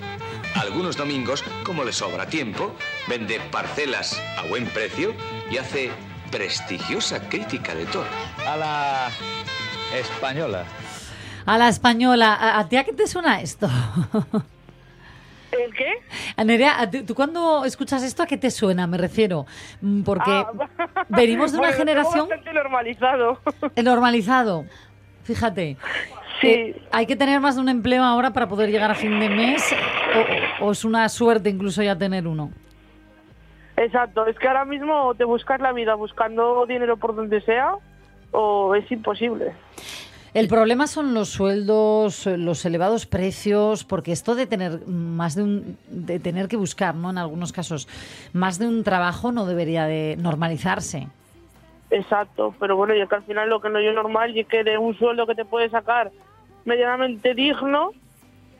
Algunos 0.55 0.96
domingos, 0.96 1.44
como 1.64 1.85
le 1.85 1.92
sobra 1.92 2.27
tiempo, 2.27 2.75
vende 3.09 3.40
parcelas 3.51 4.20
a 4.38 4.42
buen 4.49 4.66
precio 4.66 5.14
y 5.51 5.59
hace 5.59 5.90
prestigiosa 6.31 7.29
crítica 7.29 7.75
de 7.75 7.87
todo. 7.87 8.07
A 8.46 8.57
la 8.57 9.11
española. 9.94 10.64
A 11.44 11.59
la 11.59 11.68
española, 11.68 12.35
¿a, 12.35 12.59
a 12.59 12.68
ti 12.68 12.77
a 12.77 12.85
qué 12.85 12.92
te 12.92 13.07
suena 13.07 13.40
esto? 13.40 13.68
¿El 15.64 15.75
qué? 15.75 15.92
Nerea, 16.45 16.81
¿a 16.81 16.90
ti- 16.90 17.03
¿tú 17.03 17.14
cuando 17.14 17.64
escuchas 17.64 18.03
esto 18.03 18.23
a 18.23 18.27
qué 18.27 18.37
te 18.37 18.51
suena? 18.51 18.87
Me 18.87 18.99
refiero, 18.99 19.47
Mm, 19.81 20.03
porque 20.03 20.31
Ah, 20.31 20.51
venimos 21.09 21.53
de 21.53 21.59
una 21.59 21.69
bueno, 21.69 21.79
generación 21.79 22.29
bastante 22.29 22.53
normalizado. 22.53 23.40
eh, 23.75 23.83
normalizado. 23.83 24.64
Fíjate. 25.25 25.77
Sí. 26.40 26.49
Eh, 26.49 26.83
hay 26.92 27.07
que 27.07 27.16
tener 27.16 27.40
más 27.40 27.57
de 27.57 27.62
un 27.62 27.69
empleo 27.69 28.05
ahora 28.05 28.31
para 28.33 28.47
poder 28.49 28.71
llegar 28.71 28.90
a 28.90 28.95
fin 28.95 29.19
de 29.19 29.29
mes 29.31 29.75
o, 30.61 30.66
o 30.66 30.73
es 30.73 30.85
una 30.85 31.09
suerte 31.09 31.49
incluso 31.49 31.83
ya 31.83 31.97
tener 31.97 32.27
uno. 32.29 32.51
Exacto, 33.77 34.27
es 34.27 34.38
que 34.38 34.49
ahora 34.49 34.64
mismo 34.64 35.14
te 35.16 35.25
buscas 35.25 35.61
la 35.61 35.73
vida 35.73 35.95
buscando 35.95 36.64
dinero 36.66 36.97
por 36.97 37.14
donde 37.14 37.40
sea 37.42 37.73
o 38.33 38.75
es 38.75 38.90
imposible. 38.90 39.53
El 40.37 40.49
problema 40.49 40.87
son 40.87 41.14
los 41.14 41.31
sueldos, 41.31 42.27
eh, 42.27 42.37
los 42.37 42.62
elevados 42.66 43.07
precios, 43.07 43.85
porque 43.85 44.12
esto 44.12 44.35
de 44.35 44.46
tener 44.46 44.87
más 44.87 45.35
de 45.35 45.42
un, 45.42 45.79
de 45.88 46.20
tener 46.20 46.46
que 46.46 46.59
buscar, 46.59 46.94
¿no? 46.94 47.09
En 47.09 47.16
algunos 47.16 47.55
casos, 47.55 47.88
más 48.35 48.59
de 48.59 48.66
un 48.66 48.85
trabajo 48.85 49.33
no 49.33 49.46
debería 49.46 49.87
de 49.87 50.14
normalizarse. 50.18 51.09
Exacto, 51.88 52.55
pero 52.61 52.77
bueno, 52.77 52.94
y 52.94 53.09
que 53.09 53.14
al 53.14 53.22
final 53.22 53.49
lo 53.49 53.62
que 53.62 53.70
no 53.70 53.79
es 53.79 53.94
normal 53.94 54.37
y 54.37 54.40
es 54.40 54.46
que 54.46 54.62
de 54.62 54.77
un 54.77 54.94
sueldo 54.99 55.27
que 55.27 55.35
te 55.35 55.46
puede 55.46 55.70
sacar 55.70 56.12
medianamente 56.66 57.33
digno, 57.33 57.92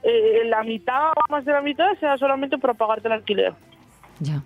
eh, 0.03 0.45
la 0.47 0.63
mitad 0.63 1.11
o 1.11 1.31
más 1.31 1.45
de 1.45 1.53
la 1.53 1.61
mitad 1.61 1.93
sea 2.01 2.17
solamente 2.17 2.57
para 2.57 2.73
pagarte 2.73 3.09
el 3.09 3.13
alquiler. 3.13 3.53
Ya. 4.21 4.41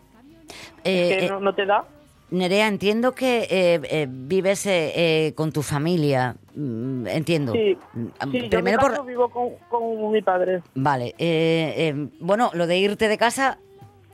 Eh, 0.83 1.17
que 1.21 1.27
eh, 1.27 1.29
no, 1.29 1.39
no 1.39 1.55
te 1.55 1.65
da. 1.65 1.85
Nerea, 2.31 2.69
entiendo 2.69 3.13
que 3.13 3.49
eh, 3.51 3.81
eh, 3.91 4.07
vives 4.09 4.65
eh, 4.67 4.93
eh, 5.27 5.35
con 5.35 5.51
tu 5.53 5.63
familia. 5.63 6.37
Mm, 6.55 7.07
Entiendo. 7.09 7.53
Sí, 7.53 7.77
Mm, 7.93 8.07
sí, 8.07 8.39
yo 8.39 8.45
en 8.45 8.51
Primero 8.51 8.89
mi 8.89 8.97
por... 8.97 9.07
vivo 9.07 9.29
con, 9.31 9.49
con 9.69 10.13
mi 10.13 10.23
padre. 10.23 10.63
Vale. 10.75 11.09
eh, 11.19 11.75
eh, 11.77 12.09
bueno, 12.21 12.51
lo 12.55 12.67
de 12.69 12.79
irte 12.79 13.09
de 13.09 13.19
casa... 13.19 13.59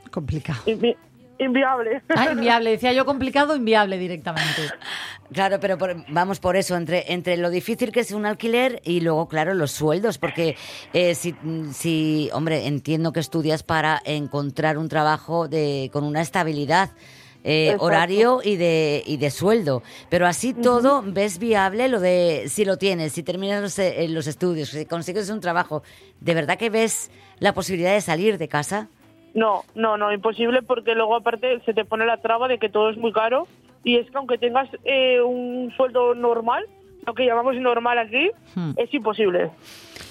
Complicado. 0.09 0.59
Invi- 0.65 0.95
inviable. 1.37 2.01
Ah, 2.09 2.31
inviable, 2.31 2.71
decía 2.71 2.91
yo 2.93 3.05
complicado, 3.05 3.55
inviable 3.55 3.97
directamente. 3.97 4.61
Claro, 5.33 5.59
pero 5.59 5.77
por- 5.77 6.05
vamos 6.07 6.39
por 6.39 6.55
eso, 6.55 6.77
entre, 6.77 7.11
entre 7.11 7.35
lo 7.35 7.49
difícil 7.49 7.91
que 7.91 7.99
es 7.99 8.13
un 8.13 8.25
alquiler 8.25 8.81
y 8.85 9.01
luego, 9.01 9.27
claro, 9.27 9.53
los 9.55 9.73
sueldos, 9.73 10.17
porque 10.17 10.55
eh, 10.93 11.15
si, 11.15 11.35
si, 11.73 12.29
hombre, 12.31 12.65
entiendo 12.65 13.11
que 13.11 13.19
estudias 13.19 13.61
para 13.61 14.01
encontrar 14.05 14.77
un 14.77 14.87
trabajo 14.87 15.49
de, 15.49 15.89
con 15.91 16.05
una 16.05 16.21
estabilidad. 16.21 16.91
Eh, 17.49 17.77
horario 17.79 18.41
y 18.43 18.57
de, 18.57 19.01
y 19.05 19.15
de 19.15 19.31
sueldo. 19.31 19.81
Pero 20.09 20.27
así 20.27 20.53
todo, 20.53 21.01
¿ves 21.05 21.39
viable 21.39 21.87
lo 21.87 22.01
de 22.01 22.43
si 22.47 22.65
lo 22.65 22.75
tienes, 22.75 23.13
si 23.13 23.23
terminas 23.23 23.61
los, 23.61 23.79
eh, 23.79 24.05
los 24.09 24.27
estudios, 24.27 24.69
si 24.69 24.85
consigues 24.85 25.29
un 25.29 25.39
trabajo? 25.39 25.81
¿De 26.19 26.33
verdad 26.33 26.57
que 26.57 26.69
ves 26.69 27.09
la 27.39 27.53
posibilidad 27.53 27.93
de 27.93 28.01
salir 28.01 28.37
de 28.37 28.49
casa? 28.49 28.89
No, 29.33 29.63
no, 29.75 29.97
no, 29.97 30.11
imposible 30.11 30.61
porque 30.61 30.93
luego 30.93 31.15
aparte 31.15 31.61
se 31.65 31.73
te 31.73 31.85
pone 31.85 32.05
la 32.05 32.17
traba 32.17 32.49
de 32.49 32.59
que 32.59 32.67
todo 32.67 32.89
es 32.89 32.97
muy 32.97 33.13
caro 33.13 33.47
y 33.83 33.95
es 33.95 34.11
que 34.11 34.17
aunque 34.17 34.37
tengas 34.37 34.67
eh, 34.83 35.21
un 35.21 35.71
sueldo 35.77 36.15
normal, 36.15 36.65
lo 37.07 37.13
que 37.15 37.25
llamamos 37.25 37.55
normal 37.55 37.97
aquí, 37.97 38.29
Hmm. 38.53 38.71
es 38.75 38.93
imposible. 38.93 39.49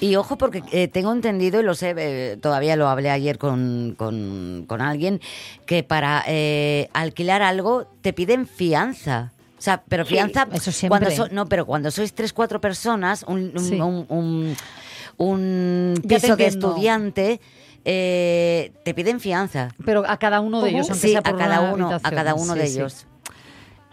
Y 0.01 0.17
ojo, 0.17 0.37
porque 0.39 0.63
eh, 0.73 0.89
tengo 0.89 1.13
entendido, 1.13 1.61
y 1.61 1.63
lo 1.63 1.75
sé, 1.75 1.95
eh, 1.97 2.37
todavía 2.41 2.75
lo 2.77 2.89
hablé 2.89 3.11
ayer 3.11 3.39
con, 3.39 3.95
con, 3.99 4.65
con 4.67 4.81
alguien, 4.81 5.21
que 5.67 5.83
para 5.83 6.25
eh, 6.27 6.89
alquilar 6.95 7.43
algo 7.43 7.87
te 8.01 8.13
piden 8.15 8.47
fianza. 8.47 9.33
O 9.59 9.63
sea, 9.63 9.83
pero 9.89 10.05
Sí, 10.05 10.15
fianza... 10.15 10.49
eso 10.53 10.73
siempre. 10.73 11.01
Cuando 11.01 11.17
so- 11.25 11.29
no, 11.35 11.47
pero 11.47 11.67
cuando 11.67 11.91
sois 11.91 12.13
tres, 12.15 12.33
cuatro 12.33 12.61
personas, 12.61 13.25
un, 13.29 13.53
un, 13.55 13.59
Sí. 13.61 13.79
un, 15.19 15.95
piso 16.07 16.37
de 16.37 16.47
estudiante, 16.47 17.41
eh, 17.85 18.73
te 18.85 18.95
piden 18.95 19.21
fianza. 19.21 19.69
Pero 19.85 20.05
a 20.07 20.19
cada 20.19 20.41
uno 20.41 20.61
de 20.63 20.71
ellos, 20.71 20.91
aunque 20.91 21.07
Sí, 21.07 21.13
sea 21.13 21.21
a 21.21 21.23
cada 21.23 21.61
una 21.61 21.73
uno, 21.89 22.01
a 22.03 22.11
cada 22.11 22.35
uno 22.35 22.53
Sí, 22.55 22.59
de 22.59 22.67
sí. 22.67 22.79
ellos. 22.79 23.07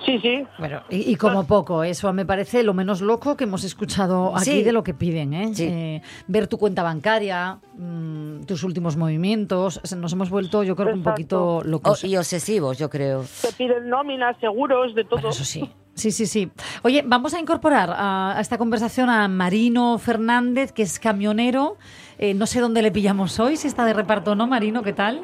Sí, 0.05 0.19
sí. 0.19 0.43
Bueno, 0.59 0.81
y, 0.89 1.11
y 1.11 1.15
como 1.15 1.45
poco, 1.45 1.83
eso 1.83 2.11
me 2.13 2.25
parece 2.25 2.61
lo 2.63 2.73
menos 2.73 3.01
loco 3.01 3.37
que 3.37 3.45
hemos 3.45 3.63
escuchado 3.63 4.35
aquí 4.35 4.45
Sí. 4.51 4.63
de 4.63 4.71
lo 4.73 4.83
que 4.83 4.93
piden. 4.93 5.33
¿eh? 5.33 5.51
Sí. 5.53 5.63
Eh, 5.63 6.01
ver 6.27 6.47
tu 6.47 6.57
cuenta 6.57 6.83
bancaria, 6.83 7.59
mm, 7.77 8.41
tus 8.45 8.63
últimos 8.63 8.97
movimientos. 8.97 9.79
Nos 9.95 10.11
hemos 10.13 10.29
vuelto, 10.29 10.63
yo 10.63 10.75
creo 10.75 10.87
que 10.89 10.93
un 10.93 10.99
Exacto. 10.99 11.15
poquito 11.15 11.55
O- 11.57 11.63
locos. 11.63 12.03
y 12.03 12.17
obsesivos, 12.17 12.77
yo 12.77 12.89
creo. 12.89 13.23
Te 13.41 13.53
piden 13.53 13.89
nóminas, 13.89 14.35
seguros, 14.39 14.93
de 14.95 15.03
todo. 15.03 15.15
Bueno, 15.17 15.29
eso 15.29 15.45
sí. 15.45 15.69
Sí, 15.95 16.11
sí, 16.11 16.25
sí. 16.25 16.51
Oye, 16.81 17.03
vamos 17.05 17.35
a 17.35 17.39
incorporar 17.39 17.91
a, 17.91 18.35
a 18.37 18.41
esta 18.41 18.57
conversación 18.57 19.11
a 19.11 19.27
Marino 19.27 19.99
Fernández, 19.99 20.71
que 20.71 20.81
es 20.81 20.97
camionero. 20.99 21.77
Eh, 22.17 22.33
no 22.33 22.47
sé 22.47 22.59
dónde 22.61 22.81
le 22.81 22.91
pillamos 22.91 23.39
hoy, 23.39 23.57
si 23.57 23.67
está 23.67 23.85
de 23.85 23.93
reparto 23.93 24.31
o 24.31 24.35
no. 24.35 24.47
Marino, 24.47 24.81
¿qué 24.81 24.93
tal? 24.93 25.21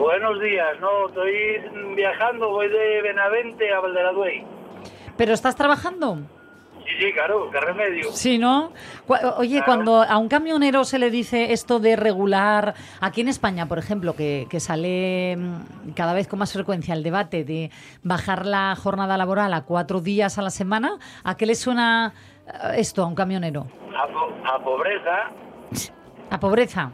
Buenos 0.00 0.40
días, 0.40 0.80
no, 0.80 1.08
estoy 1.08 1.94
viajando, 1.94 2.48
voy 2.48 2.68
de 2.68 3.02
Benavente 3.02 3.70
a 3.72 3.80
Valderaduey. 3.80 4.42
¿Pero 5.18 5.34
estás 5.34 5.54
trabajando? 5.56 6.16
Sí, 6.86 6.92
sí, 6.98 7.12
claro, 7.12 7.50
qué 7.52 7.60
remedio. 7.60 8.10
Sí, 8.10 8.38
¿no? 8.38 8.72
Oye, 9.36 9.56
Claro. 9.58 9.64
cuando 9.66 10.02
a 10.02 10.16
un 10.16 10.28
camionero 10.28 10.84
se 10.84 10.98
le 10.98 11.10
dice 11.10 11.52
esto 11.52 11.78
de 11.80 11.96
regular, 11.96 12.74
aquí 13.02 13.20
en 13.20 13.28
España, 13.28 13.66
por 13.66 13.78
ejemplo, 13.78 14.16
que, 14.16 14.46
que 14.48 14.58
sale 14.58 15.36
mm, 15.36 15.90
cada 15.94 16.14
vez 16.14 16.26
con 16.26 16.38
más 16.38 16.52
frecuencia 16.54 16.94
el 16.94 17.02
debate 17.02 17.44
de 17.44 17.70
bajar 18.02 18.46
la 18.46 18.74
jornada 18.76 19.18
laboral 19.18 19.52
a 19.52 19.64
cuatro 19.66 20.00
días 20.00 20.38
a 20.38 20.42
la 20.42 20.50
semana, 20.50 20.98
¿a 21.24 21.36
qué 21.36 21.44
le 21.44 21.54
suena 21.54 22.14
eh, 22.46 22.52
esto 22.78 23.02
a 23.02 23.06
un 23.06 23.14
camionero? 23.14 23.66
A, 23.94 24.06
po- 24.06 24.50
a 24.50 24.58
pobreza, 24.64 25.30
¿A 26.30 26.40
pobreza? 26.40 26.90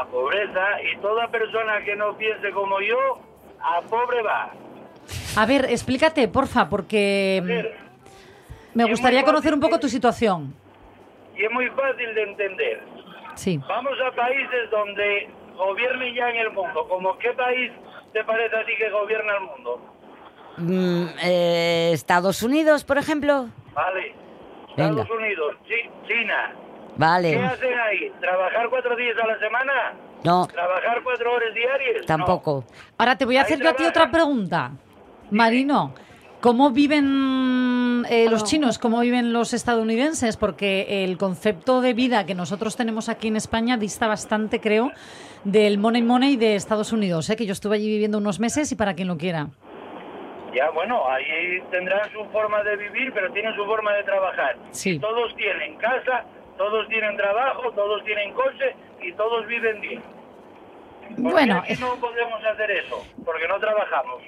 A 0.00 0.04
pobreza, 0.06 0.82
y 0.82 0.96
toda 0.98 1.28
persona 1.28 1.82
que 1.84 1.96
no 1.96 2.16
piense 2.16 2.50
como 2.50 2.80
yo, 2.80 2.96
a 3.60 3.80
pobre 3.82 4.22
va. 4.22 4.50
A 5.36 5.46
ver, 5.46 5.66
explícate, 5.66 6.28
porfa, 6.28 6.68
porque 6.68 7.42
mm, 7.42 8.78
me 8.78 8.84
gustaría 8.84 9.22
conocer 9.24 9.54
un 9.54 9.60
poco 9.60 9.78
tu 9.80 9.88
situación. 9.88 10.54
Y 11.36 11.44
es 11.44 11.50
muy 11.52 11.68
fácil 11.70 12.14
de 12.14 12.22
entender. 12.22 12.82
Sí. 13.34 13.58
Vamos 13.68 13.92
a 14.06 14.14
países 14.16 14.70
donde 14.70 15.28
gobiernen 15.56 16.14
ya 16.14 16.30
en 16.30 16.36
el 16.36 16.50
mundo. 16.50 16.86
¿Como 16.88 17.18
qué 17.18 17.30
país 17.32 17.70
te 18.12 18.24
parece 18.24 18.56
a 18.56 18.64
ti 18.64 18.72
que 18.78 18.88
gobierna 18.90 19.34
el 19.36 19.44
mundo? 19.44 19.80
Mm, 20.58 21.06
eh, 21.22 21.90
Estados 21.92 22.42
Unidos, 22.42 22.84
por 22.84 22.96
ejemplo. 22.98 23.48
Vale. 23.74 24.14
Venga. 24.76 25.02
Estados 25.02 25.10
Unidos, 25.10 25.56
Chi- 25.66 25.90
China. 26.08 26.54
¿Qué 26.96 27.00
Vale. 27.02 27.36
hacen 27.44 27.78
ahí? 27.78 28.10
¿Trabajar 28.20 28.68
cuatro 28.70 28.96
días 28.96 29.14
a 29.22 29.26
la 29.26 29.38
semana? 29.38 29.72
No, 30.24 30.46
¿Trabajar 30.46 31.02
cuatro 31.04 31.34
horas 31.34 31.54
diarias? 31.54 32.06
tampoco. 32.06 32.64
Ahora 32.96 33.16
te 33.18 33.26
voy 33.26 33.36
a 33.36 33.42
hacer 33.42 33.60
yo 33.60 33.68
a 33.68 33.74
ti 33.74 33.84
otra 33.84 34.10
pregunta. 34.10 34.72
Marino, 35.30 35.92
¿cómo 36.40 36.70
viven 36.70 38.04
eh, 38.08 38.28
los 38.30 38.44
chinos? 38.44 38.78
¿Cómo 38.78 39.00
viven 39.00 39.32
los 39.34 39.52
estadounidenses? 39.52 40.38
Porque 40.38 41.04
el 41.04 41.18
concepto 41.18 41.82
de 41.82 41.92
vida 41.92 42.24
que 42.24 42.34
nosotros 42.34 42.76
tenemos 42.76 43.10
aquí 43.10 43.28
en 43.28 43.36
España 43.36 43.76
dista 43.76 44.06
bastante, 44.06 44.58
creo, 44.60 44.90
del 45.44 45.76
money 45.78 46.02
money 46.02 46.36
de 46.36 46.54
Estados 46.56 46.92
Unidos, 46.92 47.28
¿eh? 47.28 47.36
que 47.36 47.44
yo 47.44 47.52
estuve 47.52 47.76
allí 47.76 47.88
viviendo 47.88 48.16
unos 48.18 48.40
meses 48.40 48.72
y 48.72 48.74
para 48.76 48.94
quien 48.94 49.08
lo 49.08 49.18
quiera. 49.18 49.48
Ya, 50.54 50.70
bueno, 50.70 51.06
ahí 51.10 51.60
tendrán 51.70 52.10
su 52.12 52.24
forma 52.32 52.62
de 52.62 52.76
vivir, 52.76 53.12
pero 53.12 53.30
tienen 53.32 53.54
su 53.54 53.64
forma 53.66 53.92
de 53.92 54.02
trabajar. 54.04 54.56
Sí. 54.70 54.98
Todos 54.98 55.36
tienen 55.36 55.76
casa, 55.76 56.24
todos 56.56 56.88
tienen 56.88 57.16
trabajo, 57.16 57.70
todos 57.74 58.04
tienen 58.04 58.32
coche 58.34 58.74
y 59.02 59.12
todos 59.12 59.46
viven 59.46 59.80
bien. 59.80 60.02
¿Por 61.08 61.16
qué 61.16 61.22
Bueno, 61.22 61.58
aquí 61.58 61.74
no 61.80 61.94
podemos 61.96 62.40
hacer 62.52 62.70
eso? 62.70 63.04
Porque 63.24 63.46
no 63.48 63.58
trabajamos. 63.60 64.22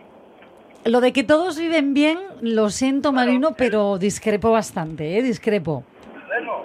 lo 0.84 1.00
de 1.00 1.12
que 1.12 1.24
todos 1.24 1.58
viven 1.58 1.92
bien, 1.92 2.18
lo 2.40 2.70
siento, 2.70 3.12
Marino, 3.12 3.54
pero 3.56 3.98
discrepo 3.98 4.52
bastante, 4.52 5.18
¿eh? 5.18 5.22
discrepo. 5.22 5.84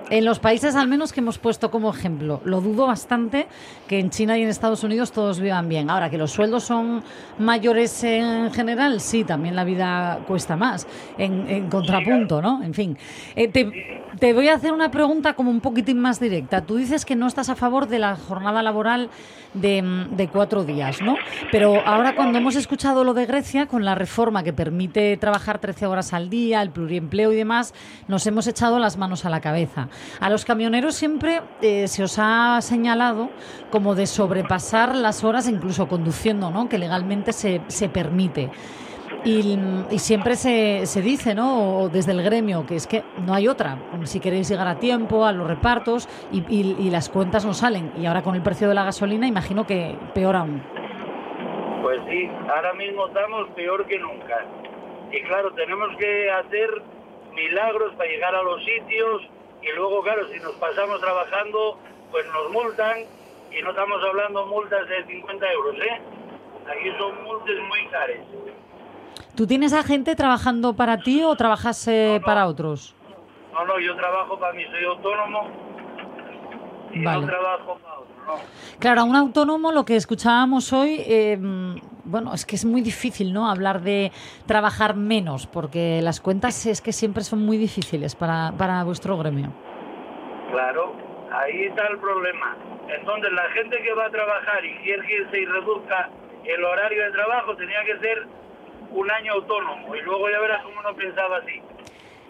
En 0.10 0.26
los 0.26 0.40
países 0.40 0.76
al 0.76 0.88
menos 0.88 1.14
que 1.14 1.22
hemos 1.22 1.40
puesto 1.40 1.72
como 1.72 1.90
ejemplo, 1.90 2.42
lo 2.44 2.62
dudo 2.62 2.86
bastante 2.86 3.48
que 3.88 3.98
en 4.00 4.10
China 4.12 4.38
y 4.38 4.44
en 4.44 4.50
Estados 4.50 4.84
Unidos 4.84 5.12
todos 5.12 5.40
vivan 5.40 5.68
bien. 5.70 5.90
Ahora, 5.90 6.10
que 6.10 6.18
los 6.18 6.32
sueldos 6.32 6.66
son 6.66 7.02
mayores 7.40 8.04
en 8.04 8.52
general, 8.52 9.00
sí, 9.00 9.24
también 9.24 9.56
la 9.56 9.64
vida 9.64 10.20
cuesta 10.28 10.56
más, 10.58 10.86
en, 11.18 11.50
en 11.50 11.70
contrapunto, 11.70 12.42
¿no? 12.42 12.62
En 12.62 12.74
fin, 12.74 12.98
Eh, 13.36 13.48
te, 13.48 14.04
te 14.24 14.32
voy 14.32 14.48
a 14.48 14.54
hacer 14.54 14.72
una 14.72 14.90
pregunta 14.90 15.34
como 15.34 15.52
un 15.52 15.60
poquitín 15.60 16.00
más 16.00 16.18
directa. 16.18 16.62
Tú 16.62 16.78
dices 16.78 17.04
que 17.04 17.14
no 17.14 17.28
estás 17.28 17.50
a 17.50 17.56
favor 17.56 17.90
de 17.90 18.00
la 18.00 18.16
jornada 18.16 18.64
laboral 18.64 19.10
de, 19.54 19.82
mm, 19.82 20.32
cuatro 20.32 20.64
días, 20.64 21.02
¿no? 21.02 21.18
Pero 21.52 21.86
ahora 21.86 22.16
cuando 22.16 22.38
hemos 22.38 22.56
escuchado 22.56 23.04
lo 23.04 23.14
de 23.14 23.26
Grecia, 23.26 23.66
con 23.66 23.84
la 23.84 23.96
reforma 23.96 24.42
que 24.42 24.54
permite 24.54 25.18
trabajar 25.18 25.60
13 25.60 25.88
horas 25.88 26.14
al 26.14 26.30
día, 26.30 26.62
el 26.62 26.70
pluriempleo 26.70 27.34
y 27.34 27.36
demás, 27.36 27.74
nos 28.08 28.26
hemos 28.26 28.48
echado 28.48 28.80
las 28.80 28.96
manos 28.96 29.26
a 29.26 29.30
la 29.30 29.42
cabeza. 29.42 29.90
A 30.22 30.30
los 30.30 30.46
camioneros 30.46 30.96
siempre 30.96 31.42
eh, 31.62 31.90
se 31.90 32.04
os 32.04 32.16
ha 32.18 32.62
señalado 32.62 33.30
como 33.72 33.94
de 33.94 34.08
sobrepasar 34.08 34.96
las 34.96 35.26
horas, 35.26 35.50
incluso 35.50 35.90
conduciendo, 35.90 36.50
¿no? 36.50 36.70
Que 36.70 36.78
legalmente 36.78 37.34
se, 37.34 37.60
se 37.68 37.90
permite. 37.90 38.52
Y, 39.26 39.58
siempre 40.00 40.36
se, 40.36 40.86
se 40.86 41.02
dice, 41.02 41.34
¿no? 41.34 41.88
Desde 41.90 42.12
el 42.12 42.22
gremio, 42.24 42.66
que 42.66 42.76
es 42.76 42.88
que 42.88 43.04
no 43.26 43.34
hay 43.34 43.48
otra. 43.48 43.78
Si 44.04 44.20
queréis 44.20 44.50
llegar 44.50 44.68
a 44.68 44.80
tiempo, 44.80 45.26
a 45.26 45.32
los 45.32 45.48
repartos, 45.48 46.10
y, 46.32 46.40
y- 46.50 46.76
y 46.80 46.90
las 46.90 47.10
cuentas 47.10 47.46
no 47.46 47.54
salen. 47.54 47.92
Y 47.98 48.06
ahora 48.06 48.22
con 48.22 48.36
el 48.36 48.42
precio 48.42 48.68
de 48.68 48.74
la 48.76 48.84
gasolina, 48.84 49.26
imagino 49.28 49.66
que 49.66 49.96
peor 50.14 50.36
aún. 50.36 50.62
Pues 51.82 52.00
sí, 52.10 52.30
ahora 52.54 52.74
mismo 52.74 53.08
estamos 53.08 53.48
peor 53.56 53.86
que 53.86 53.98
nunca. 54.00 54.46
Y 55.12 55.22
claro, 55.24 55.52
tenemos 55.54 55.96
que 55.98 56.32
hacer 56.32 56.70
milagros 57.34 57.94
para 57.96 58.10
llegar 58.10 58.36
a 58.36 58.44
los 58.44 58.64
sitios 58.64 59.22
y 59.62 59.72
luego, 59.76 60.02
claro, 60.02 60.28
si 60.30 60.40
nos 60.40 60.54
pasamos 60.56 61.00
trabajando, 61.00 61.78
pues 62.12 62.26
nos 62.28 62.52
multan 62.52 62.98
y 63.58 63.62
no 63.62 63.70
estamos 63.70 64.02
hablando 64.04 64.46
multas 64.48 64.88
de 64.90 65.06
50 65.06 65.52
euros, 65.52 65.76
¿eh? 65.76 66.02
Aquí 66.68 66.90
son 66.98 67.24
multas 67.24 67.56
muy 67.70 67.86
caras. 67.92 68.18
¿Tú 69.36 69.48
tienes 69.48 69.74
a 69.74 69.84
gente 69.84 70.16
trabajando 70.16 70.76
para 70.76 70.98
ti 71.00 71.24
o 71.24 71.36
trabajas 71.36 71.88
eh, 71.88 72.22
para 72.24 72.48
otros? 72.48 72.96
No, 73.52 73.66
no, 73.66 73.80
yo 73.80 73.96
trabajo 73.96 74.40
para 74.40 74.54
mí, 74.54 74.64
soy 74.72 74.84
autónomo 74.86 75.48
y 76.92 77.04
Vale. 77.04 77.22
no 77.22 77.28
trabajo 77.28 77.80
para 77.82 78.00
otro, 78.00 78.16
no. 78.28 78.34
Claro, 78.80 79.02
a 79.02 79.04
un 79.04 79.16
autónomo 79.16 79.72
lo 79.72 79.86
que 79.86 79.96
escuchábamos 79.96 80.74
hoy, 80.74 81.04
eh, 81.08 81.38
bueno, 82.04 82.34
es 82.34 82.46
que 82.46 82.56
es 82.56 82.66
muy 82.66 82.82
difícil, 82.82 83.34
¿no? 83.34 83.50
Hablar 83.50 83.82
de 83.82 84.12
trabajar 84.46 84.96
menos, 84.96 85.48
porque 85.48 86.02
las 86.02 86.20
cuentas 86.20 86.66
es 86.66 86.82
que 86.82 86.92
siempre 86.92 87.24
son 87.24 87.46
muy 87.46 87.58
difíciles 87.58 88.16
para, 88.16 88.54
para 88.58 88.84
vuestro 88.84 89.18
gremio. 89.18 89.52
Claro, 90.52 90.94
ahí 91.32 91.64
está 91.64 91.88
el 91.88 91.98
problema. 91.98 92.56
Entonces, 92.90 93.32
la 93.32 93.50
gente 93.50 93.82
que 93.82 93.94
va 93.94 94.06
a 94.06 94.10
trabajar 94.10 94.64
y 94.66 94.76
quiere 94.84 95.08
que 95.08 95.26
se 95.32 95.52
reduzca 95.52 96.10
el 96.46 96.64
horario 96.64 97.04
de 97.06 97.12
trabajo 97.12 97.56
tenía 97.56 97.84
que 97.86 97.98
ser 98.00 98.28
un 98.94 99.12
año 99.12 99.34
autónomo 99.34 99.96
y 99.96 100.02
luego 100.02 100.30
ya 100.30 100.40
verás 100.40 100.64
cómo 100.64 100.82
no 100.82 100.96
pensaba 100.96 101.38
así. 101.38 101.62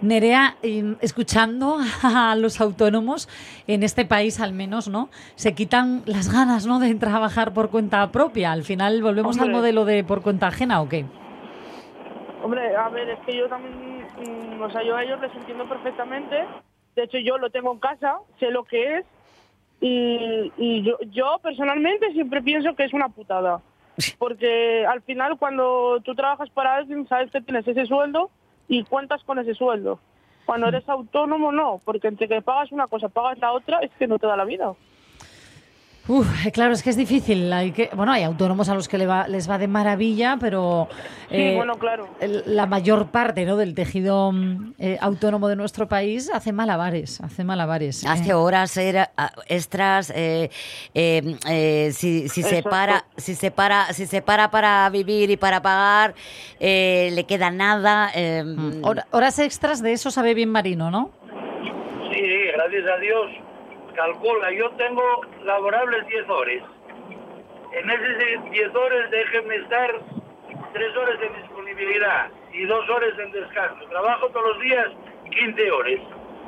Nerea, 0.01 0.57
escuchando 0.99 1.78
a 2.03 2.36
los 2.36 2.59
autónomos 2.59 3.30
en 3.68 3.84
este 3.84 4.05
país 4.05 4.39
al 4.41 4.53
menos, 4.53 4.89
¿no? 4.89 5.09
Se 5.36 5.55
quitan 5.55 6.03
las 6.05 6.32
ganas, 6.32 6.66
¿no? 6.66 6.80
De 6.80 6.93
trabajar 6.95 7.53
por 7.53 7.70
cuenta 7.70 8.11
propia. 8.11 8.51
Al 8.51 8.64
final 8.64 9.01
volvemos 9.01 9.39
al 9.39 9.51
modelo 9.51 9.86
de 9.86 10.03
por 10.03 10.22
cuenta 10.22 10.47
ajena, 10.47 10.82
¿o 10.82 10.89
qué? 10.89 11.05
Hombre, 12.43 12.76
a 12.76 12.89
ver, 12.89 13.09
es 13.09 13.20
que 13.20 13.38
yo 13.38 13.47
también, 13.47 14.05
mm, 14.18 14.61
o 14.61 14.70
sea, 14.70 14.84
yo 14.84 14.97
a 14.97 15.03
ellos 15.03 15.22
les 15.22 15.34
entiendo 15.36 15.68
perfectamente. 15.70 16.43
De 16.95 17.03
hecho, 17.03 17.18
yo 17.20 17.38
lo 17.38 17.49
tengo 17.49 17.72
en 17.72 17.80
casa, 17.80 18.18
sé 18.39 18.51
lo 18.51 18.66
que 18.66 18.97
es. 18.97 19.05
Y, 19.80 20.51
y 20.57 20.84
yo, 20.84 20.97
yo 21.11 21.39
personalmente 21.41 22.11
siempre 22.11 22.41
pienso 22.41 22.76
que 22.76 22.84
es 22.84 22.93
una 22.93 23.07
putada. 23.07 23.61
Porque 24.18 24.86
al 24.86 25.02
final 25.02 25.38
cuando 25.38 26.00
tú 26.04 26.16
trabajas 26.16 26.50
para 26.50 26.76
alguien, 26.76 27.08
sabes 27.08 27.32
que 27.32 27.41
tienes 27.41 27.68
ese 27.68 27.86
sueldo 27.86 28.30
y 28.68 28.84
cuentas 28.84 29.24
con 29.24 29.39
ese 29.39 29.54
sueldo. 29.54 30.00
Cuando 30.46 30.68
eres 30.68 30.88
autónomo, 30.89 31.52
no, 31.52 31.80
porque 31.86 32.08
entre 32.08 32.28
que 32.28 32.41
pagas 32.41 32.72
una 32.72 32.88
cosa, 32.88 33.08
pagas 33.10 33.38
la 33.39 33.54
otra, 33.54 33.80
es 33.80 33.91
que 33.98 34.08
no 34.08 34.20
te 34.20 34.28
da 34.28 34.36
la 34.36 34.46
vida. 34.46 34.74
Uf, 36.06 36.45
eh, 36.45 36.51
claro, 36.51 36.74
es 36.74 36.84
que 36.84 36.89
es 36.89 36.97
difícil. 36.97 37.51
Hay 37.54 37.72
que, 37.72 37.89
bueno, 37.95 38.12
hay 38.12 38.24
autónomos 38.24 38.68
a 38.68 38.74
los 38.76 38.89
que 38.89 38.97
le 38.97 39.08
va- 39.08 39.26
les 39.30 39.49
va 39.49 39.58
de 39.58 39.70
maravilla, 39.70 40.36
pero 40.38 40.89
Sí, 41.32 41.54
bueno, 41.56 41.76
claro. 41.76 42.10
el- 42.20 42.43
la 42.45 42.66
mayor 42.66 43.08
parte 43.08 43.45
¿no? 43.45 43.56
del 43.56 43.74
tejido 43.74 44.34
mm, 44.34 44.74
eh, 44.80 44.97
autónomo 44.99 45.47
de 45.47 45.56
nuestro 45.56 45.88
país 45.88 46.30
hace 46.34 46.51
malabares, 46.51 47.22
hace 47.22 47.45
malabares. 47.45 48.06
Hace 48.06 48.32
Eh, 48.32 48.34
horas 48.34 48.76
era- 48.76 49.12
extras, 49.47 50.12
eh, 50.14 50.49
eh, 50.93 51.38
eh, 51.49 51.91
si, 51.93 52.28
si 52.28 52.43
se 52.43 52.64
para, 52.64 53.06
si 53.16 53.34
se 53.34 53.49
para, 53.49 53.93
si 53.93 54.06
se 54.06 54.22
para 54.22 54.51
para 54.51 54.89
vivir 54.89 55.32
y 55.32 55.38
para 55.38 55.62
pagar, 55.62 56.16
eh, 56.60 57.12
le 57.14 57.24
queda 57.24 57.49
nada. 57.49 58.12
eh, 58.14 58.43
hora- 58.82 59.08
horas 59.12 59.39
extras 59.39 59.82
de 59.82 59.93
eso 59.93 60.12
sabe 60.12 60.34
bien 60.34 60.49
Marino, 60.49 60.91
¿no? 60.91 61.12
Sí, 62.12 62.22
gracias 62.56 62.84
a 62.93 62.99
Dios, 62.99 63.26
calcula, 63.96 64.52
yo 64.52 64.70
tengo 64.72 65.02
laborables 65.44 66.06
10 66.08 66.30
horas. 66.30 66.64
En 67.74 67.89
esas 67.89 68.52
10 68.52 68.76
horas 68.76 69.10
déjenme 69.12 69.56
estar 69.58 69.89
3 70.74 70.98
horas 70.98 71.16
en 71.22 71.41
disponibilidad 71.41 72.28
y 72.54 72.66
2 72.66 72.89
horas 72.89 73.10
en 73.20 73.32
descanso. 73.32 73.86
Trabajo 73.89 74.28
todos 74.30 74.46
los 74.54 74.62
días 74.62 74.88
15 75.32 75.72
horas 75.72 76.00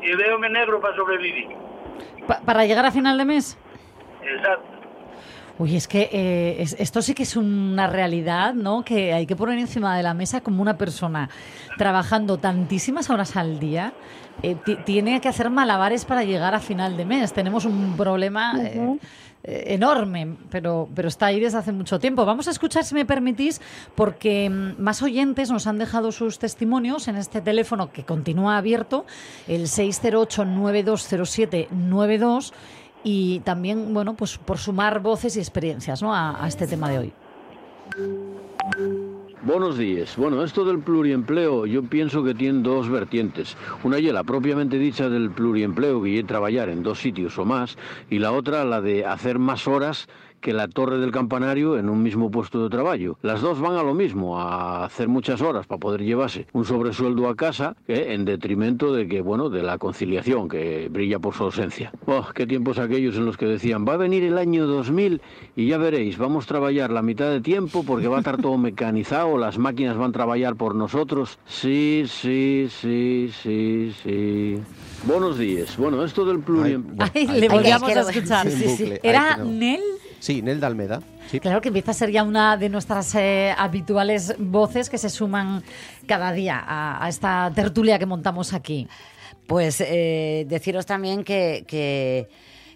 y 0.02 0.16
veo 0.16 0.38
negro 0.40 0.80
para 0.80 0.96
sobrevivir. 0.96 1.48
Pa- 2.28 2.42
para 2.42 2.66
llegar 2.66 2.86
a 2.86 2.92
final 2.92 3.18
de 3.18 3.26
mes. 3.26 3.58
Exacto. 4.24 4.66
Uy, 5.58 5.78
es 5.78 5.88
que 5.88 6.10
eh, 6.12 6.58
es- 6.60 6.76
esto 6.80 7.02
sí 7.02 7.14
que 7.16 7.24
es 7.24 7.38
una 7.38 7.88
realidad, 7.88 8.54
¿no? 8.54 8.84
Que 8.84 9.14
hay 9.14 9.26
que 9.26 9.38
poner 9.38 9.58
encima 9.58 9.96
de 9.96 10.04
la 10.04 10.14
mesa 10.14 10.42
como 10.42 10.62
una 10.62 10.78
persona 10.78 11.30
trabajando 11.78 12.38
tantísimas 12.38 13.10
horas 13.10 13.38
al 13.38 13.58
día 13.58 13.94
eh, 14.44 14.56
ti- 14.66 14.78
tiene 14.86 15.20
que 15.22 15.30
hacer 15.30 15.50
malabares 15.50 16.06
para 16.06 16.24
llegar 16.24 16.54
a 16.56 16.60
final 16.60 16.98
de 16.98 17.06
mes. 17.06 17.34
Tenemos 17.34 17.66
un 17.66 17.96
problema 17.98 18.54
eh, 18.62 18.98
eh, 19.44 19.64
enorme, 19.74 20.36
pero, 20.50 20.88
pero 20.96 21.08
está 21.08 21.28
ahí 21.28 21.40
desde 21.40 21.58
hace 21.60 21.72
mucho 21.72 22.00
tiempo. 22.00 22.26
Vamos 22.26 22.48
a 22.48 22.52
escuchar, 22.52 22.84
si 22.84 22.96
me 22.96 23.06
permitís, 23.06 23.62
porque 23.96 24.50
mm, 24.50 24.82
más 24.82 25.02
oyentes 25.04 25.52
nos 25.52 25.68
han 25.68 25.78
dejado 25.78 26.12
sus 26.12 26.40
testimonios 26.40 27.08
en 27.08 27.16
este 27.16 27.42
teléfono 27.42 27.92
que 27.92 28.04
continúa 28.04 28.58
abierto, 28.58 29.06
el 29.48 29.64
608-9207-92 29.68 32.52
y 33.04 33.40
también, 33.42 33.94
bueno, 33.94 34.16
pues 34.16 34.38
por 34.38 34.58
sumar 34.58 35.00
voces 35.00 35.38
y 35.38 35.40
experiencias 35.40 36.02
¿no? 36.02 36.14
a, 36.14 36.44
a 36.44 36.48
este 36.48 36.68
tema 36.68 36.90
de 36.90 37.00
hoy. 37.00 37.14
Buenos 39.46 39.78
días. 39.78 40.18
Bueno, 40.18 40.44
esto 40.44 40.66
del 40.66 40.80
pluriempleo 40.80 41.68
yo 41.68 41.84
pienso 41.84 42.24
que 42.24 42.34
tiene 42.34 42.64
dos 42.64 42.90
vertientes. 42.90 43.56
Una 43.84 44.00
y 44.00 44.12
la 44.12 44.24
propiamente 44.24 44.80
dicha 44.80 45.08
del 45.08 45.30
pluriempleo, 45.30 46.02
que 46.02 46.18
es 46.18 46.26
trabajar 46.26 46.70
en 46.70 46.82
dos 46.82 46.98
sitios 46.98 47.38
o 47.38 47.46
más, 47.46 47.78
y 48.10 48.18
la 48.18 48.32
otra 48.32 48.66
la 48.66 48.82
de 48.82 49.06
hacer 49.06 49.38
más 49.38 49.68
horas 49.68 50.08
que 50.46 50.54
la 50.54 50.68
torre 50.68 51.00
del 51.00 51.10
campanario 51.10 51.76
en 51.76 51.90
un 51.90 52.04
mismo 52.04 52.30
puesto 52.30 52.62
de 52.62 52.70
trabajo. 52.70 53.18
Las 53.24 53.42
dos 53.42 53.60
van 53.60 53.78
a 53.78 53.82
lo 53.82 53.96
mismo, 53.96 54.40
a 54.40 54.86
hacer 54.86 55.08
muchas 55.08 55.42
horas 55.42 55.66
para 55.66 55.80
poder 55.80 56.04
llevarse 56.04 56.46
un 56.54 56.66
sobresueldo 56.66 57.28
a 57.28 57.36
casa, 57.36 57.76
eh, 57.88 58.10
en 58.10 58.26
detrimento 58.26 58.94
de 58.94 59.08
que, 59.08 59.22
bueno, 59.22 59.50
de 59.50 59.64
la 59.64 59.80
conciliación 59.80 60.48
que 60.48 60.88
brilla 60.88 61.18
por 61.18 61.34
su 61.34 61.46
ausencia. 61.46 61.92
Oh, 62.06 62.28
qué 62.36 62.46
tiempos 62.46 62.78
aquellos 62.78 63.16
en 63.16 63.26
los 63.26 63.38
que 63.38 63.48
decían, 63.48 63.88
va 63.88 63.94
a 63.94 63.98
venir 63.98 64.24
el 64.24 64.38
año 64.38 64.68
2000 64.68 65.20
y 65.56 65.66
ya 65.66 65.80
veréis, 65.80 66.20
vamos 66.20 66.46
a 66.46 66.48
trabajar 66.50 66.92
la 66.92 67.02
mitad 67.02 67.32
de 67.32 67.42
tiempo 67.42 67.84
porque 67.84 68.08
va 68.08 68.18
a 68.18 68.20
estar 68.20 68.40
todo 68.40 68.56
mecanizado, 68.60 69.38
las 69.40 69.58
máquinas 69.58 69.98
van 69.98 70.12
a 70.12 70.14
trabajar 70.14 70.56
por 70.58 70.76
nosotros. 70.76 71.40
Sí, 71.48 72.04
sí, 72.06 72.68
sí, 72.70 73.32
sí, 73.42 73.92
sí. 74.04 74.60
Buenos 75.08 75.40
días. 75.40 75.76
Bueno, 75.76 76.06
esto 76.06 76.24
del 76.24 76.42
pluriempleo... 76.42 77.10
Ay, 77.16 77.26
le 77.26 77.50
volvíamos 77.50 77.90
a 77.90 78.02
escuchar. 78.02 78.48
Sí, 78.48 78.68
sí, 78.68 78.78
sí. 78.78 78.94
Era. 79.02 79.38
Nel. 79.38 79.82
Sí, 80.26 80.42
Nel 80.42 80.60
de 80.60 80.66
Almeda. 80.66 81.02
Sí. 81.30 81.40
Claro 81.40 81.62
que 81.62 81.68
empieza 81.68 81.92
a 81.92 81.94
ser 81.94 82.10
ya 82.10 82.24
una 82.24 82.58
de 82.58 82.68
nuestras 82.68 83.14
eh, 83.14 83.54
habituales 83.56 84.34
voces 84.40 84.90
que 84.90 84.98
se 84.98 85.10
suman 85.12 85.62
cada 86.08 86.32
día 86.32 86.60
a, 86.66 87.06
a 87.06 87.10
esta 87.10 87.52
tertulia 87.54 88.00
que 88.00 88.08
montamos 88.08 88.52
aquí. 88.54 88.88
Pues 89.46 89.82
eh, 89.82 90.48
deciros 90.50 90.88
también 90.88 91.24
que, 91.24 91.64
que, 91.68 92.28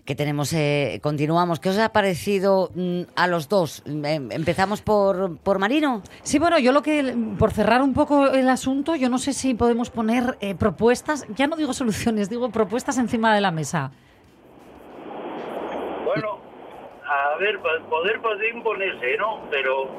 que 0.05 0.13
tenemos, 0.13 0.53
eh, 0.53 0.99
continuamos. 1.01 1.59
¿Qué 1.59 1.69
os 1.69 1.79
ha 1.79 1.89
parecido 1.89 2.69
mm, 2.75 3.01
a 3.15 3.25
los 3.25 3.49
dos? 3.49 3.81
Em- 3.87 4.31
Empezamos 4.31 4.83
por, 4.83 5.37
por 5.39 5.57
Marino. 5.57 6.03
Sí, 6.21 6.37
bueno, 6.37 6.59
yo 6.59 6.71
lo 6.71 6.83
que, 6.83 7.15
por 7.39 7.51
cerrar 7.51 7.81
un 7.81 7.95
poco 7.95 8.27
el 8.27 8.47
asunto, 8.47 8.95
yo 8.95 9.09
no 9.09 9.17
sé 9.17 9.33
si 9.33 9.55
podemos 9.55 9.89
poner 9.89 10.37
eh, 10.41 10.53
propuestas, 10.53 11.25
ya 11.35 11.47
no 11.47 11.55
digo 11.55 11.73
soluciones, 11.73 12.29
digo 12.29 12.51
propuestas 12.51 12.99
encima 12.99 13.33
de 13.33 13.41
la 13.41 13.49
mesa. 13.49 13.89
Bueno, 16.05 16.37
a 17.10 17.38
ver, 17.38 17.60
poder 17.89 18.22
puede 18.22 18.49
imponerse, 18.49 19.18
¿no? 19.18 19.41
Pero 19.49 19.89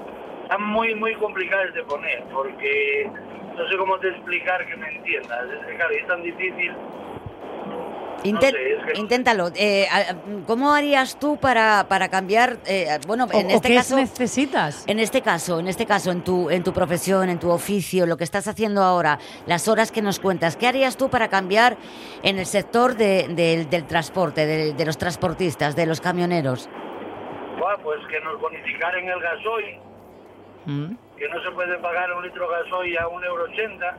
están 0.44 0.62
muy, 0.62 0.94
muy 0.94 1.14
complicadas 1.16 1.74
de 1.74 1.82
poner, 1.84 2.22
porque 2.32 3.10
no 3.56 3.68
sé 3.68 3.76
cómo 3.76 3.98
te 3.98 4.08
explicar 4.08 4.66
que 4.66 4.76
me 4.76 4.88
entiendas. 4.96 5.40
Es 5.50 5.66
que, 5.66 5.74
claro, 5.76 5.92
es 5.94 6.06
tan 6.06 6.22
difícil. 6.22 6.72
Inten- 8.22 8.50
sé, 8.52 8.72
es 8.74 8.84
que- 8.84 9.00
Inténtalo. 9.00 9.48
Eh, 9.54 9.86
¿Cómo 10.46 10.74
harías 10.74 11.18
tú 11.18 11.38
para, 11.38 11.86
para 11.88 12.08
cambiar? 12.10 12.58
eh, 12.66 12.98
bueno, 13.06 13.26
en 13.32 13.46
o 13.46 13.50
este 13.50 13.68
qué 13.68 13.74
caso. 13.76 13.96
necesitas? 13.96 14.84
En 14.86 14.98
este 14.98 15.22
caso, 15.22 15.58
en 15.58 15.68
este 15.68 15.86
caso, 15.86 16.10
en 16.10 16.22
tu, 16.22 16.50
en 16.50 16.62
tu 16.62 16.74
profesión, 16.74 17.30
en 17.30 17.38
tu 17.38 17.48
oficio, 17.50 18.04
lo 18.04 18.18
que 18.18 18.24
estás 18.24 18.46
haciendo 18.46 18.82
ahora, 18.82 19.18
las 19.46 19.68
horas 19.68 19.90
que 19.90 20.02
nos 20.02 20.20
cuentas, 20.20 20.56
¿qué 20.58 20.66
harías 20.66 20.98
tú 20.98 21.08
para 21.08 21.28
cambiar 21.28 21.78
en 22.22 22.38
el 22.38 22.44
sector 22.44 22.94
de- 22.94 23.26
del- 23.30 23.70
del 23.70 23.86
transporte, 23.86 24.44
de, 24.44 24.74
de 24.74 24.84
los 24.84 24.98
transportistas, 24.98 25.74
de 25.74 25.86
los 25.86 26.02
camioneros? 26.02 26.68
Buah, 27.60 27.76
pues 27.82 28.00
que 28.06 28.18
nos 28.20 28.40
bonificaren 28.40 29.06
el 29.06 29.20
gasoil, 29.20 29.78
que 31.18 31.28
no 31.28 31.42
se 31.42 31.50
puede 31.50 31.76
pagar 31.78 32.10
un 32.14 32.24
litro 32.24 32.48
de 32.50 32.62
gasoil 32.62 32.98
a 32.98 33.08
un 33.08 33.22
euro 33.22 33.44
ochenta. 33.44 33.98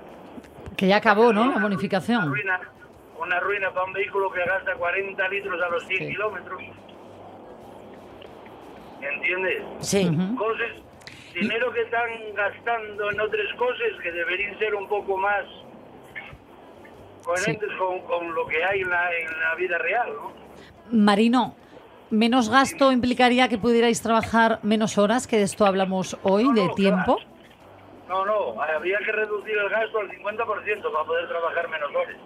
Que 0.75 0.87
ya 0.87 0.97
acabó, 0.97 1.31
¿no? 1.31 1.45
La 1.51 1.59
bonificación. 1.59 2.23
Arruina, 2.23 2.59
una 3.19 3.39
ruina 3.39 3.71
para 3.71 3.85
un 3.85 3.93
vehículo 3.93 4.31
que 4.31 4.43
gasta 4.43 4.73
40 4.73 5.29
litros 5.29 5.61
a 5.61 5.69
los 5.69 5.85
100 5.85 6.09
kilómetros. 6.09 6.61
¿Entiendes? 8.99 9.63
Sí. 9.79 10.09
Cosas, 10.35 10.71
dinero 11.35 11.71
que 11.71 11.81
están 11.81 12.09
gastando 12.33 13.11
en 13.11 13.19
otras 13.19 13.53
cosas 13.59 13.89
que 14.01 14.11
deberían 14.11 14.57
ser 14.57 14.73
un 14.73 14.87
poco 14.87 15.17
más 15.17 15.45
coherentes 17.23 17.69
con, 17.77 17.99
con 18.01 18.33
lo 18.33 18.47
que 18.47 18.63
hay 18.63 18.81
en 18.81 18.89
la, 18.89 19.09
en 19.15 19.39
la 19.39 19.55
vida 19.55 19.77
real, 19.77 20.09
¿no? 20.15 20.31
Marino, 20.91 21.55
menos 22.11 22.49
gasto 22.49 22.91
implicaría 22.91 23.47
que 23.47 23.57
pudierais 23.57 24.01
trabajar 24.01 24.59
menos 24.63 24.97
horas, 24.97 25.27
que 25.27 25.37
de 25.37 25.43
esto 25.43 25.65
hablamos 25.65 26.17
hoy, 26.23 26.53
de 26.53 26.69
tiempo. 26.75 27.17
No, 28.07 28.25
no, 28.25 28.61
había 28.61 28.97
que 28.99 29.11
reducir 29.11 29.57
el 29.57 29.69
gasto 29.69 29.99
al 29.99 30.09
50% 30.09 30.91
para 30.91 31.05
poder 31.05 31.27
trabajar 31.27 31.69
menos 31.69 31.89
horas. 31.95 32.17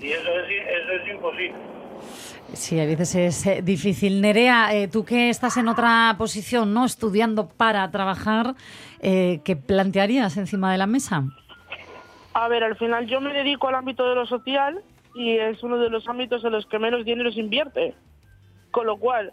Y 0.00 0.12
eso 0.12 0.30
es, 0.30 0.50
eso 0.50 0.92
es 0.92 1.08
imposible. 1.08 1.74
Sí, 2.52 2.78
a 2.78 2.84
veces 2.84 3.14
es 3.16 3.46
eh, 3.46 3.62
difícil. 3.62 4.20
Nerea, 4.20 4.74
eh, 4.74 4.86
tú 4.86 5.04
que 5.04 5.28
estás 5.28 5.56
en 5.56 5.66
otra 5.66 6.14
posición, 6.16 6.72
¿no? 6.72 6.84
Estudiando 6.84 7.48
para 7.48 7.90
trabajar, 7.90 8.54
eh, 9.00 9.40
¿qué 9.44 9.56
plantearías 9.56 10.36
encima 10.36 10.70
de 10.70 10.78
la 10.78 10.86
mesa? 10.86 11.24
A 12.34 12.48
ver, 12.48 12.62
al 12.62 12.76
final 12.76 13.06
yo 13.06 13.20
me 13.20 13.32
dedico 13.32 13.68
al 13.68 13.74
ámbito 13.76 14.08
de 14.08 14.14
lo 14.14 14.26
social 14.26 14.82
y 15.14 15.36
es 15.38 15.62
uno 15.62 15.78
de 15.78 15.90
los 15.90 16.06
ámbitos 16.08 16.44
en 16.44 16.52
los 16.52 16.66
que 16.66 16.78
menos 16.78 17.04
dinero 17.04 17.32
se 17.32 17.40
invierte. 17.40 17.94
Con 18.74 18.86
lo 18.86 18.96
cual, 18.96 19.32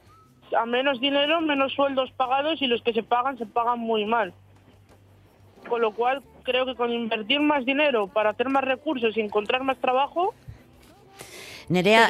a 0.55 0.67
menos 0.67 1.01
dinero, 1.01 1.41
menos 1.41 1.73
sueldos 1.73 2.11
pagados 2.11 2.61
y 2.61 2.67
los 2.67 2.83
que 2.83 2.93
se 2.93 3.01
pagan 3.01 3.39
se 3.39 3.47
pagan 3.47 3.79
muy 3.79 4.05
mal. 4.05 4.33
Con 5.67 5.81
lo 5.81 5.93
cual, 5.93 6.21
creo 6.43 6.67
que 6.67 6.75
con 6.75 6.91
invertir 6.91 7.39
más 7.39 7.65
dinero 7.65 8.05
para 8.05 8.29
hacer 8.29 8.49
más 8.49 8.63
recursos 8.63 9.17
y 9.17 9.21
encontrar 9.21 9.63
más 9.63 9.79
trabajo, 9.79 10.35
Nerea. 11.69 12.09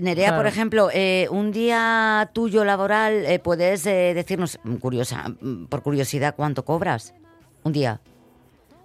Nerea, 0.00 0.36
por 0.36 0.46
ejemplo, 0.46 0.88
eh, 0.92 1.28
un 1.30 1.52
día 1.52 2.28
tuyo 2.32 2.64
laboral, 2.64 3.24
eh, 3.26 3.38
¿puedes 3.38 3.86
eh, 3.86 4.14
decirnos, 4.14 4.58
curiosa, 4.80 5.26
por 5.68 5.82
curiosidad, 5.82 6.34
cuánto 6.34 6.64
cobras? 6.64 7.14
Un 7.62 7.72
día. 7.72 8.00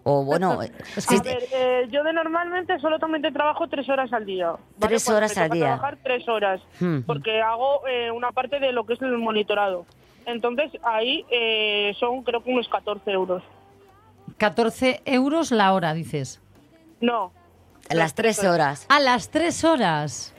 O 0.06 0.24
bueno, 0.26 0.62
eh, 0.62 0.72
si- 0.98 1.16
A 1.18 1.22
ver, 1.22 1.44
eh, 1.54 1.88
yo 1.90 2.04
de 2.04 2.12
normalmente 2.14 2.78
solamente 2.80 3.32
trabajo 3.32 3.68
tres 3.70 3.88
horas 3.90 4.12
al 4.12 4.26
día. 4.26 4.48
¿vale? 4.52 4.60
Tres 4.80 5.06
Cuando 5.06 5.18
horas 5.18 5.38
al 5.38 5.50
día. 5.50 5.66
trabajar 5.66 5.98
tres 6.04 6.28
horas, 6.28 6.62
Hmm. 6.80 7.00
porque 7.06 7.42
hago 7.42 7.88
eh, 7.88 8.12
una 8.12 8.32
parte 8.32 8.60
de 8.60 8.72
lo 8.74 8.86
que 8.86 8.94
es 8.94 9.02
el 9.02 9.18
monitorado. 9.18 9.86
Entonces 10.26 10.72
ahí 10.84 11.26
eh, 11.32 11.94
son 12.00 12.24
creo 12.24 12.44
que 12.44 12.52
unos 12.52 12.68
14 12.70 13.12
euros. 13.12 13.44
14 14.38 15.02
euros 15.06 15.52
la 15.52 15.74
hora, 15.74 15.94
dices. 15.94 16.42
No. 17.02 17.32
las 17.90 18.14
tres 18.16 18.44
horas. 18.44 18.86
A 18.90 19.00
las 19.00 19.30
tres 19.30 19.64
horas. 19.64 20.34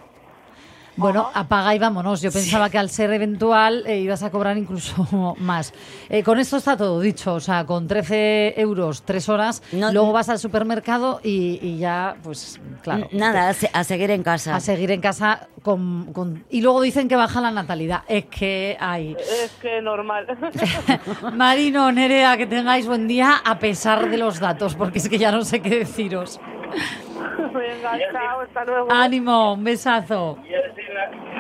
Bueno, 0.97 1.29
apaga 1.35 1.75
y 1.75 1.79
vámonos. 1.79 2.21
Yo 2.23 2.31
pensaba 2.31 2.71
que 2.71 2.79
al 2.79 2.89
ser 2.89 3.13
eventual 3.13 3.85
eh, 3.87 3.99
ibas 3.99 4.23
a 4.23 4.31
cobrar 4.31 4.57
incluso 4.57 5.35
más. 5.39 5.73
Eh, 6.09 6.23
con 6.23 6.39
esto 6.39 6.57
está 6.59 6.77
todo 6.77 7.01
dicho. 7.01 7.35
O 7.35 7.41
sea, 7.41 7.65
con 7.65 7.89
13 7.89 8.61
euros, 8.61 9.03
tres 9.03 9.29
horas, 9.29 9.63
luego 9.73 10.13
vas 10.13 10.29
al 10.29 10.39
supermercado 10.39 11.21
y, 11.23 11.59
y 11.61 11.79
ya, 11.79 12.17
pues, 12.23 12.61
claro. 12.83 13.09
Nada, 13.13 13.49
a, 13.49 13.55
se- 13.55 13.71
a 13.73 13.83
seguir 13.85 14.11
en 14.13 14.23
casa. 14.23 14.55
A 14.55 14.61
seguir 14.61 14.91
en 14.93 15.01
casa 15.01 15.49
con, 15.63 16.13
con- 16.13 16.45
Y 16.51 16.61
luego 16.61 16.81
dicen 16.81 17.09
que 17.09 17.17
baja 17.17 17.41
la 17.41 17.51
natalidad. 17.51 18.03
Es 18.09 18.27
que 18.27 18.77
hay... 18.79 19.17
Es 19.19 19.51
que 19.61 19.83
normal. 19.83 20.27
Marino, 21.35 21.91
Nerea, 21.91 22.37
que 22.37 22.47
tengáis 22.47 22.87
buen 22.87 23.09
día 23.09 23.41
a 23.45 23.59
pesar 23.59 24.09
de 24.11 24.17
los 24.19 24.39
datos, 24.39 24.75
porque 24.77 24.99
es 24.99 25.09
que 25.09 25.19
ya 25.19 25.33
no 25.33 25.45
sé 25.45 25.61
qué 25.61 25.71
deciros. 25.81 26.39
Venga, 27.53 27.99
chao, 28.13 28.41
hasta 28.41 28.65
luego. 28.65 28.93
Ánimo, 28.93 29.55
un 29.55 29.65
besazo. 29.65 30.39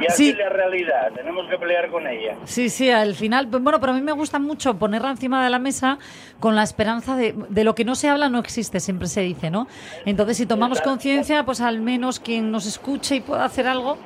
Y 0.04 0.12
así, 0.12 0.30
Sí. 0.32 0.36
la 0.38 0.48
realidad, 0.48 1.12
tenemos 1.14 1.46
que 1.48 1.56
pelear 1.58 1.90
con 1.90 2.06
ella. 2.06 2.36
Sí, 2.44 2.68
sí, 2.68 2.90
al 2.90 3.14
final, 3.14 3.48
pues, 3.48 3.62
bueno, 3.62 3.80
pero 3.80 3.92
a 3.92 3.94
mí 3.94 4.02
me 4.02 4.12
gusta 4.12 4.38
mucho 4.38 4.78
ponerla 4.78 5.10
encima 5.10 5.42
de 5.42 5.50
la 5.50 5.58
mesa 5.58 5.98
con 6.40 6.54
la 6.56 6.62
esperanza 6.62 7.16
de, 7.16 7.34
de 7.48 7.64
lo 7.64 7.74
que 7.74 7.84
no 7.84 7.94
se 7.94 8.08
habla 8.08 8.28
no 8.28 8.38
existe, 8.38 8.80
siempre 8.80 9.08
se 9.08 9.22
dice, 9.22 9.50
¿no? 9.50 9.66
Entonces, 10.04 10.36
si 10.36 10.46
tomamos 10.46 10.80
conciencia, 10.80 11.44
pues 11.44 11.60
al 11.60 11.80
menos 11.80 12.20
quien 12.20 12.50
nos 12.50 12.66
escuche 12.66 13.16
y 13.16 13.20
pueda 13.20 13.44
hacer 13.44 13.66
algo. 13.66 13.98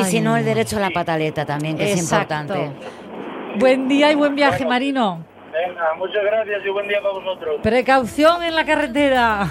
Y 0.00 0.04
si 0.04 0.18
Ay. 0.18 0.22
no, 0.22 0.36
el 0.36 0.44
derecho 0.44 0.76
a 0.76 0.80
la 0.80 0.90
pataleta 0.90 1.44
también, 1.44 1.76
que 1.76 1.92
Exacto. 1.92 2.34
es 2.34 2.40
importante. 2.40 2.88
Buen 3.58 3.88
día 3.88 4.12
y 4.12 4.14
buen 4.14 4.34
viaje, 4.34 4.64
Marino. 4.64 5.24
Venga, 5.52 5.82
muchas 5.98 6.22
gracias 6.24 6.62
y 6.64 6.70
buen 6.70 6.88
día 6.88 7.02
para 7.02 7.14
vosotros. 7.14 7.60
Precaución 7.62 8.42
en 8.44 8.54
la 8.54 8.64
carretera. 8.64 9.48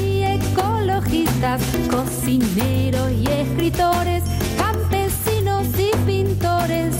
y 0.00 0.22
ecologistas, 0.24 1.60
cocineros 1.90 3.10
y 3.12 3.26
escritores, 3.30 4.22
y 5.62 5.96
pintores, 6.04 6.96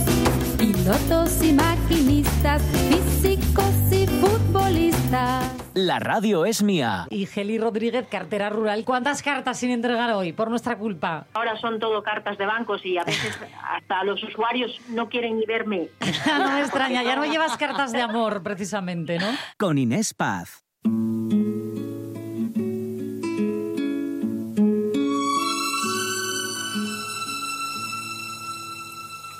pilotos 0.58 1.42
y 1.42 1.52
maquinistas, 1.52 2.62
físicos 2.88 3.74
y 3.90 4.06
futbolistas. 4.06 5.52
La 5.74 5.98
radio 5.98 6.46
es 6.46 6.62
mía. 6.62 7.06
Y 7.10 7.26
Geli 7.26 7.58
Rodríguez, 7.58 8.06
cartera 8.08 8.48
rural. 8.48 8.84
¿Cuántas 8.84 9.22
cartas 9.22 9.58
sin 9.58 9.70
entregar 9.70 10.10
hoy 10.12 10.32
por 10.32 10.48
nuestra 10.48 10.78
culpa? 10.78 11.26
Ahora 11.34 11.58
son 11.60 11.78
todo 11.78 12.02
cartas 12.02 12.38
de 12.38 12.46
bancos 12.46 12.84
y 12.86 12.96
a 12.96 13.04
veces 13.04 13.38
hasta 13.62 14.02
los 14.04 14.22
usuarios 14.22 14.80
no 14.88 15.08
quieren 15.08 15.38
ni 15.38 15.44
verme. 15.44 15.88
no 16.26 16.52
me 16.52 16.60
extraña, 16.60 17.02
ya 17.02 17.16
no 17.16 17.26
llevas 17.26 17.56
cartas 17.58 17.92
de 17.92 18.00
amor, 18.00 18.42
precisamente, 18.42 19.18
¿no? 19.18 19.28
Con 19.58 19.76
Inés 19.76 20.14
Paz. 20.14 20.64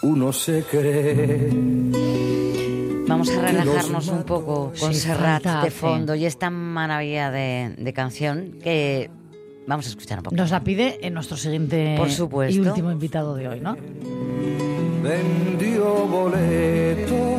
Uno 0.07 0.32
se 0.32 0.62
cree. 0.62 1.48
Vamos 3.09 3.28
a 3.30 3.40
relajarnos 3.42 4.07
un 4.09 4.22
poco 4.22 4.72
con 4.78 4.94
Sí, 4.94 5.00
Serrat 5.00 5.44
de 5.64 5.70
fondo 5.72 6.14
y 6.14 6.26
esta 6.26 6.48
maravilla 6.48 7.32
de, 7.32 7.74
de 7.76 7.92
canción 7.92 8.59
que 8.62 9.11
vamos 9.66 9.86
a 9.86 9.88
escuchar 9.88 10.18
un 10.18 10.22
poco. 10.24 10.36
Nos 10.36 10.52
la 10.52 10.62
pide 10.62 11.04
en 11.04 11.12
nuestro 11.12 11.36
siguiente 11.36 11.96
Por 11.98 12.09
supuesto. 12.11 12.54
y 12.62 12.66
último 12.68 12.92
invitado 12.92 13.34
de 13.34 13.48
hoy, 13.48 13.61
¿no? 13.61 13.76
Vendió 15.02 16.07
boleto 16.07 17.36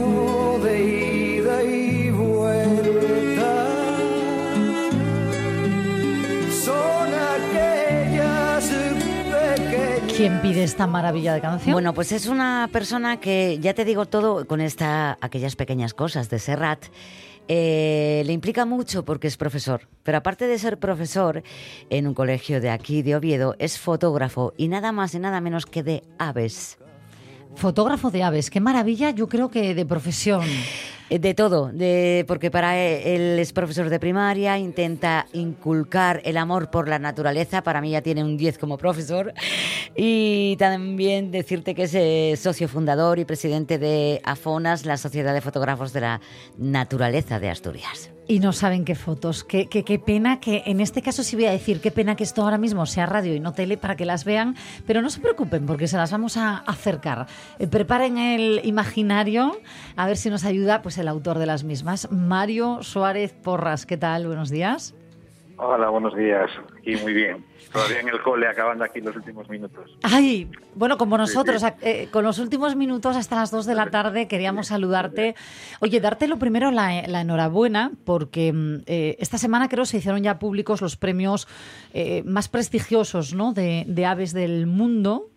¿Quién 10.17 10.41
pide 10.41 10.63
esta 10.63 10.87
maravilla 10.87 11.35
de 11.35 11.41
canción? 11.41 11.73
Bueno, 11.73 11.93
pues 11.93 12.11
es 12.11 12.25
una 12.25 12.67
persona 12.73 13.19
que, 13.19 13.59
ya 13.61 13.75
te 13.75 13.85
digo 13.85 14.07
todo, 14.07 14.47
con 14.47 14.61
esta, 14.61 15.19
aquellas 15.21 15.55
pequeñas 15.55 15.93
cosas 15.93 16.27
de 16.31 16.39
Serrat, 16.39 16.85
eh, 17.47 18.23
le 18.25 18.33
implica 18.33 18.65
mucho 18.65 19.05
porque 19.05 19.27
es 19.27 19.37
profesor. 19.37 19.87
Pero 20.01 20.17
aparte 20.17 20.47
de 20.47 20.57
ser 20.57 20.79
profesor 20.79 21.43
en 21.91 22.07
un 22.07 22.15
colegio 22.15 22.59
de 22.59 22.71
aquí, 22.71 23.03
de 23.03 23.15
Oviedo, 23.15 23.55
es 23.59 23.77
fotógrafo 23.77 24.55
y 24.57 24.69
nada 24.69 24.91
más 24.91 25.13
y 25.13 25.19
nada 25.19 25.39
menos 25.39 25.67
que 25.67 25.83
de 25.83 26.03
aves. 26.17 26.79
Fotógrafo 27.53 28.09
de 28.09 28.23
aves, 28.23 28.49
qué 28.49 28.59
maravilla, 28.59 29.11
yo 29.11 29.29
creo 29.29 29.51
que 29.51 29.75
de 29.75 29.85
profesión. 29.85 30.45
Eh, 31.09 31.19
De 31.19 31.33
todo, 31.33 31.71
de, 31.71 32.25
porque 32.27 32.51
para 32.51 32.77
e- 32.77 33.15
él 33.15 33.39
es 33.39 33.53
profesor 33.53 33.89
de 33.89 33.99
primaria, 33.99 34.57
intenta 34.57 35.25
inculcar 35.33 36.21
el 36.25 36.35
amor 36.37 36.69
por 36.69 36.89
la 36.89 36.99
naturaleza, 36.99 37.61
para 37.63 37.79
mí 37.79 37.91
ya 37.91 38.01
tiene 38.01 38.23
un 38.23 38.35
10 38.35 38.57
como 38.57 38.77
profesor, 38.77 39.33
y 39.95 40.57
también 40.57 41.31
decirte 41.31 41.75
que 41.75 41.83
es 41.83 41.93
eh, 41.95 42.35
socio 42.37 42.67
fundador 42.67 43.19
y 43.19 43.25
presidente 43.25 43.77
de 43.77 44.21
AFONAS, 44.25 44.85
la 44.85 44.97
Sociedad 44.97 45.33
de 45.33 45.41
Fotógrafos 45.41 45.93
de 45.93 46.01
la 46.01 46.21
Naturaleza 46.57 47.39
de 47.39 47.49
Asturias. 47.49 48.11
Y 48.29 48.39
no 48.39 48.51
saben 48.51 48.83
qué 48.83 48.93
fotos. 48.93 49.45
Qué, 49.45 49.67
qué, 49.67 49.85
qué 49.85 49.99
pena 49.99 50.41
que, 50.41 50.63
en 50.65 50.81
este 50.81 51.01
caso 51.01 51.23
sí 51.23 51.37
voy 51.37 51.45
a 51.45 51.51
decir, 51.51 51.79
qué 51.79 51.91
pena 51.91 52.17
que 52.17 52.25
esto 52.25 52.41
ahora 52.41 52.57
mismo 52.57 52.85
sea 52.85 53.05
radio 53.05 53.33
y 53.33 53.39
no 53.39 53.53
tele 53.53 53.77
para 53.77 53.95
que 53.95 54.03
las 54.03 54.25
vean, 54.25 54.57
pero 54.85 55.01
no 55.01 55.09
se 55.09 55.21
preocupen 55.21 55.65
porque 55.65 55.87
se 55.87 55.95
las 55.95 56.11
vamos 56.11 56.35
a 56.35 56.57
acercar. 56.57 57.27
Eh, 57.57 57.67
preparen 57.67 58.17
el 58.17 58.59
imaginario, 58.65 59.57
a 59.95 60.05
ver 60.07 60.17
si 60.17 60.29
nos 60.29 60.43
ayuda 60.43 60.81
pues 60.81 60.96
el 60.97 61.07
autor 61.07 61.37
de 61.39 61.45
las 61.45 61.63
mismas, 61.63 62.09
Mario 62.11 62.83
Suárez 62.83 63.33
Porras. 63.33 63.85
¿Qué 63.85 63.97
tal? 63.97 64.27
Buenos 64.27 64.49
días. 64.49 64.93
Hola, 65.59 65.89
buenos 65.89 66.15
días. 66.15 66.51
Y 66.85 66.95
muy 66.97 67.13
bien. 67.13 67.43
Todavía 67.73 67.99
en 67.99 68.07
el 68.09 68.21
cole, 68.21 68.47
acabando 68.47 68.83
aquí 68.83 69.01
los 69.01 69.15
últimos 69.15 69.49
minutos. 69.49 69.89
Ay, 70.03 70.47
bueno, 70.75 70.97
como 70.99 71.15
Sí, 71.15 71.21
nosotros, 71.21 71.61
sí. 71.63 71.67
eh, 71.81 72.07
con 72.11 72.23
los 72.23 72.37
últimos 72.39 72.75
minutos 72.75 73.15
hasta 73.17 73.35
las 73.35 73.49
2 73.51 73.65
de 73.65 73.73
la 73.75 73.87
tarde 73.89 74.27
queríamos 74.27 74.67
saludarte. 74.67 75.35
Oye, 75.79 75.99
darte 75.99 76.27
lo 76.27 76.37
primero 76.37 76.69
la, 76.71 77.07
la 77.07 77.21
enhorabuena, 77.21 77.91
porque 78.05 78.53
mm, 78.53 78.75
eh, 78.85 79.15
esta 79.19 79.37
semana 79.39 79.67
creo 79.67 79.85
se 79.85 79.97
hicieron 79.97 80.21
ya 80.21 80.37
públicos 80.37 80.79
los 80.81 80.95
premios 80.95 81.47
eh, 81.93 82.21
más 82.23 82.49
prestigiosos 82.49 83.33
¿no? 83.33 83.51
de, 83.53 83.83
de 83.87 84.05
aves 84.05 84.33
del 84.33 84.67
mundo. 84.67 85.31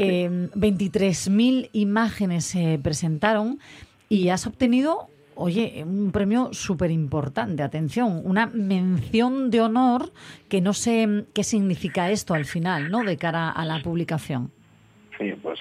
Eh, 0.00 0.30
23.000 0.54 1.70
imágenes 1.72 2.44
se 2.44 2.78
presentaron 2.80 3.58
y 4.08 4.28
has 4.30 4.46
obtenido 4.46 5.10
oye, 5.38 5.84
un 5.86 6.10
premio 6.10 6.52
súper 6.52 6.90
importante, 6.90 7.62
atención, 7.62 8.22
una 8.24 8.46
mención 8.46 9.50
de 9.50 9.60
honor 9.60 10.10
que 10.48 10.60
no 10.60 10.72
sé 10.72 11.26
qué 11.32 11.44
significa 11.44 12.10
esto 12.10 12.34
al 12.34 12.44
final, 12.44 12.90
¿no? 12.90 13.04
De 13.04 13.16
cara 13.16 13.50
a 13.50 13.64
la 13.64 13.80
publicación. 13.80 14.50
Sí, 15.16 15.32
pues 15.40 15.60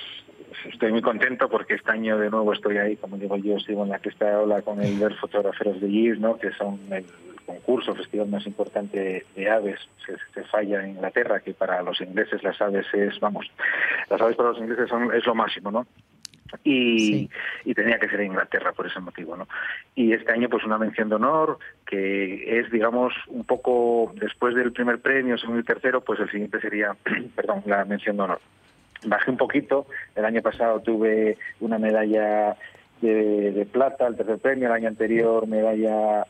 estoy 0.65 0.91
muy 0.91 1.01
contento 1.01 1.47
porque 1.47 1.75
este 1.75 1.91
año 1.91 2.17
de 2.17 2.29
nuevo 2.29 2.53
estoy 2.53 2.77
ahí, 2.77 2.95
como 2.95 3.17
digo 3.17 3.37
yo, 3.37 3.59
sigo 3.59 3.83
en 3.83 3.89
la 3.89 3.99
que 3.99 4.09
está 4.09 4.39
ola 4.39 4.63
con 4.63 4.81
el 4.81 4.97
Ver 4.97 5.13
Fotógrafos 5.15 5.79
de 5.79 5.87
GIS, 5.87 6.19
¿no? 6.19 6.37
que 6.37 6.51
son 6.53 6.79
el 6.91 7.05
concurso, 7.45 7.95
festival 7.95 8.27
más 8.27 8.45
importante 8.45 9.25
de 9.35 9.49
aves, 9.49 9.79
se, 10.05 10.15
se 10.33 10.43
falla 10.49 10.83
en 10.83 10.91
Inglaterra, 10.91 11.39
que 11.39 11.53
para 11.53 11.81
los 11.81 12.01
ingleses 12.01 12.43
las 12.43 12.59
aves 12.61 12.85
es, 12.93 13.19
vamos, 13.19 13.49
las 14.09 14.19
aves 14.19 14.35
para 14.35 14.49
los 14.49 14.57
ingleses 14.57 14.89
son, 14.89 15.13
es 15.13 15.25
lo 15.25 15.35
máximo, 15.35 15.71
¿no? 15.71 15.85
Y, 16.63 17.29
y 17.65 17.73
tenía 17.73 17.99
que 17.99 18.09
ser 18.09 18.21
en 18.21 18.27
Inglaterra 18.27 18.71
por 18.71 18.87
ese 18.87 18.99
motivo, 18.99 19.35
¿no? 19.35 19.47
Y 19.95 20.13
este 20.13 20.31
año, 20.31 20.49
pues 20.49 20.63
una 20.63 20.77
mención 20.77 21.09
de 21.09 21.15
honor, 21.15 21.59
que 21.85 22.59
es, 22.59 22.71
digamos, 22.71 23.13
un 23.27 23.43
poco 23.43 24.13
después 24.15 24.55
del 24.55 24.71
primer 24.71 24.99
premio, 24.99 25.37
segundo 25.37 25.61
y 25.61 25.63
tercero, 25.63 26.01
pues 26.01 26.19
el 26.19 26.31
siguiente 26.31 26.59
sería, 26.61 26.95
perdón, 27.35 27.63
la 27.65 27.83
mención 27.85 28.17
de 28.17 28.23
honor 28.23 28.39
bajé 29.05 29.31
un 29.31 29.37
poquito. 29.37 29.87
El 30.15 30.25
año 30.25 30.41
pasado 30.41 30.79
tuve 30.79 31.37
una 31.59 31.77
medalla 31.77 32.55
de, 33.01 33.51
de 33.51 33.65
plata, 33.65 34.07
el 34.07 34.15
tercer 34.15 34.39
premio, 34.39 34.67
el 34.67 34.73
año 34.73 34.87
anterior 34.87 35.47
medalla 35.47 36.25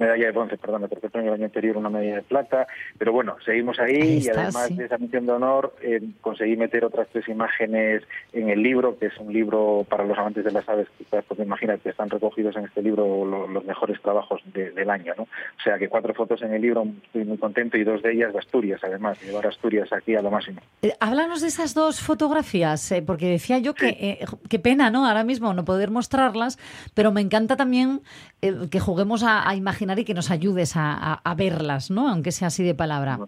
medalla 0.00 0.26
de 0.26 0.32
bronce, 0.32 0.56
perdón, 0.58 0.88
premio 1.12 1.28
el 1.30 1.34
año 1.34 1.44
anterior 1.44 1.76
una 1.76 1.90
medalla 1.90 2.16
de 2.16 2.22
plata, 2.22 2.66
pero 2.98 3.12
bueno, 3.12 3.36
seguimos 3.44 3.78
ahí, 3.78 3.94
Ahí 4.00 4.14
y 4.14 4.18
está, 4.28 4.42
además 4.42 4.66
sí. 4.68 4.74
de 4.74 4.84
esa 4.86 4.98
misión 4.98 5.26
de 5.26 5.32
honor 5.32 5.74
eh, 5.82 6.00
conseguí 6.20 6.56
meter 6.56 6.84
otras 6.84 7.06
tres 7.12 7.28
imágenes 7.28 8.02
en 8.32 8.48
el 8.48 8.62
libro, 8.62 8.98
que 8.98 9.06
es 9.06 9.18
un 9.18 9.32
libro 9.32 9.84
para 9.88 10.04
los 10.04 10.16
amantes 10.18 10.44
de 10.44 10.52
las 10.52 10.68
aves, 10.68 10.88
quizás 10.98 11.24
pues 11.28 11.38
imagínate, 11.40 11.90
están 11.90 12.08
recogidos 12.10 12.56
en 12.56 12.64
este 12.64 12.82
libro 12.82 13.24
lo- 13.24 13.46
los 13.46 13.64
mejores 13.64 14.00
trabajos 14.00 14.40
de- 14.54 14.70
del 14.72 14.88
año, 14.90 15.12
¿no? 15.16 15.24
O 15.24 15.62
sea 15.62 15.78
que 15.78 15.88
cuatro 15.88 16.14
fotos 16.14 16.42
en 16.42 16.54
el 16.54 16.62
libro, 16.62 16.84
estoy 17.04 17.24
muy 17.24 17.38
contento, 17.38 17.76
y 17.76 17.84
dos 17.84 18.02
de 18.02 18.12
ellas 18.12 18.32
de 18.32 18.38
Asturias, 18.38 18.80
además, 18.82 19.20
llevar 19.22 19.46
Asturias 19.46 19.92
aquí 19.92 20.14
a 20.16 20.22
lo 20.22 20.30
máximo. 20.30 20.60
Eh, 20.82 20.94
Háblanos 21.00 21.40
de 21.42 21.48
esas 21.48 21.74
dos 21.74 22.00
fotografías, 22.00 22.90
eh, 22.92 23.02
porque 23.02 23.28
decía 23.28 23.58
yo 23.58 23.74
que 23.74 23.88
eh, 23.88 24.24
qué 24.48 24.58
pena, 24.58 24.90
¿no? 24.90 25.06
Ahora 25.06 25.24
mismo 25.24 25.52
no 25.52 25.64
poder 25.64 25.90
mostrarlas, 25.90 26.58
pero 26.94 27.12
me 27.12 27.20
encanta 27.20 27.56
también 27.56 28.00
eh, 28.42 28.54
que 28.70 28.80
juguemos 28.80 29.22
a, 29.22 29.48
a 29.48 29.54
imaginar 29.54 29.89
y 29.98 30.04
que 30.04 30.14
nos 30.14 30.30
ayudes 30.30 30.72
a 30.76 31.34
verlas, 31.36 31.90
¿no? 31.90 32.08
Aunque 32.08 32.32
sea 32.32 32.48
así 32.48 32.62
de 32.62 32.74
palabra. 32.74 33.18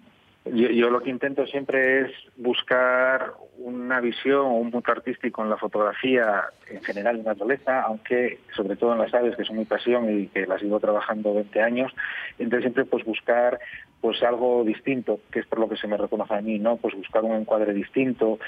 Yo, 0.45 0.71
yo 0.71 0.91
lo 0.91 1.01
que 1.01 1.11
intento 1.11 1.47
siempre 1.47 2.01
es 2.01 2.11
buscar 2.37 3.35
una 3.59 4.01
visión 4.01 4.41
o 4.41 4.55
un 4.55 4.73
punto 4.73 4.91
artístico 4.91 5.41
en 5.43 5.51
la 5.51 5.57
fotografía 5.57 6.43
en 6.69 6.83
general 6.83 7.17
en 7.17 7.25
la 7.25 7.33
naturaleza, 7.33 7.83
aunque 7.83 8.41
sobre 8.57 8.75
todo 8.75 8.93
en 8.93 8.99
las 8.99 9.15
aves, 9.15 9.37
que 9.37 9.45
son 9.45 9.59
mi 9.59 9.67
pasión 9.67 10.11
y 10.11 10.27
que 10.27 10.47
las 10.47 10.61
llevo 10.61 10.81
trabajando 10.81 11.33
20 11.33 11.63
años, 11.63 11.93
entonces 12.41 12.63
siempre 12.63 12.85
pues 12.85 13.05
buscar 13.05 13.61
pues 14.01 14.21
algo 14.25 14.65
distinto, 14.65 15.21
que 15.31 15.39
es 15.39 15.47
por 15.47 15.61
lo 15.61 15.69
que 15.69 15.77
se 15.77 15.87
me 15.87 15.97
reconoce 15.97 16.35
a 16.35 16.41
mí, 16.41 16.59
¿no? 16.59 16.77
Pues 16.77 16.97
buscar 16.97 17.23
un 17.23 17.37
encuadre 17.37 17.73
distinto, 17.73 18.41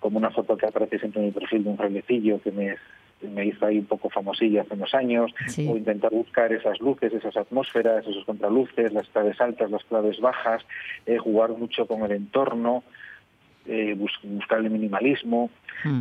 como 0.00 0.18
una 0.18 0.30
foto 0.30 0.56
que 0.56 0.66
aparece 0.66 0.98
siempre 0.98 1.20
en 1.20 1.26
mi 1.26 1.32
perfil 1.32 1.62
de 1.62 1.70
un 1.70 1.76
frailecillo 1.76 2.42
que 2.42 2.50
me 2.50 2.76
me 3.22 3.46
hizo 3.46 3.64
ahí 3.66 3.78
un 3.78 3.86
poco 3.86 4.10
famosilla 4.10 4.62
hace 4.62 4.74
unos 4.74 4.94
años, 4.94 5.32
Sí. 5.48 5.66
o 5.68 5.76
intentar 5.76 6.10
buscar 6.12 6.52
esas 6.52 6.78
luces, 6.80 7.12
esas 7.12 7.36
atmósferas, 7.36 8.06
esos 8.06 8.24
contraluces, 8.24 8.92
las 8.92 9.08
claves 9.08 9.40
altas, 9.40 9.70
las 9.70 9.84
claves 9.84 10.20
bajas, 10.20 10.62
eh, 11.06 11.18
jugar 11.18 11.50
mucho 11.50 11.86
con 11.86 12.02
el 12.02 12.12
entorno, 12.12 12.84
eh, 13.66 13.94
bus- 13.96 14.20
buscar 14.22 14.60
el 14.60 14.70
minimalismo, 14.70 15.50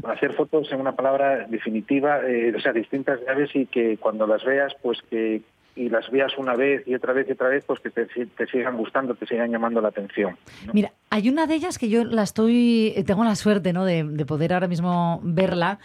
hacer 0.04 0.34
fotos 0.34 0.72
en 0.72 0.80
una 0.82 0.96
palabra 0.96 1.48
definitiva, 1.48 2.20
eh, 2.28 2.54
o 2.56 2.60
sea, 2.60 2.72
distintas 2.74 3.20
de 3.22 3.30
aves 3.32 3.56
y 3.56 3.66
que 3.66 3.98
cuando 3.98 4.28
las 4.28 4.44
veas, 4.46 4.74
pues 4.82 5.00
que 5.10 5.42
y 5.78 5.90
las 5.90 6.10
veas 6.10 6.38
una 6.38 6.56
vez 6.56 6.88
y 6.88 6.96
otra 6.96 7.12
vez 7.12 7.28
y 7.28 7.34
otra 7.34 7.50
vez, 7.50 7.66
pues 7.68 7.82
que 7.82 7.90
te, 7.90 8.08
si- 8.14 8.28
te 8.28 8.46
sigan 8.48 8.78
gustando, 8.78 9.14
te 9.16 9.26
sigan 9.26 9.52
llamando 9.52 9.82
la 9.82 9.90
atención. 9.90 10.38
Mira, 10.74 10.92
hay 11.10 11.28
una 11.28 11.48
de 11.48 11.56
ellas 11.56 11.78
que 11.78 11.90
yo 11.90 12.06
la 12.06 12.24
estoy, 12.24 12.94
tengo 13.06 13.26
la 13.26 13.36
suerte, 13.36 13.74
¿no? 13.74 13.84
De, 13.84 14.06
de 14.06 14.26
poder 14.26 14.54
ahora 14.54 14.68
mismo 14.70 15.20
verla. 15.24 15.80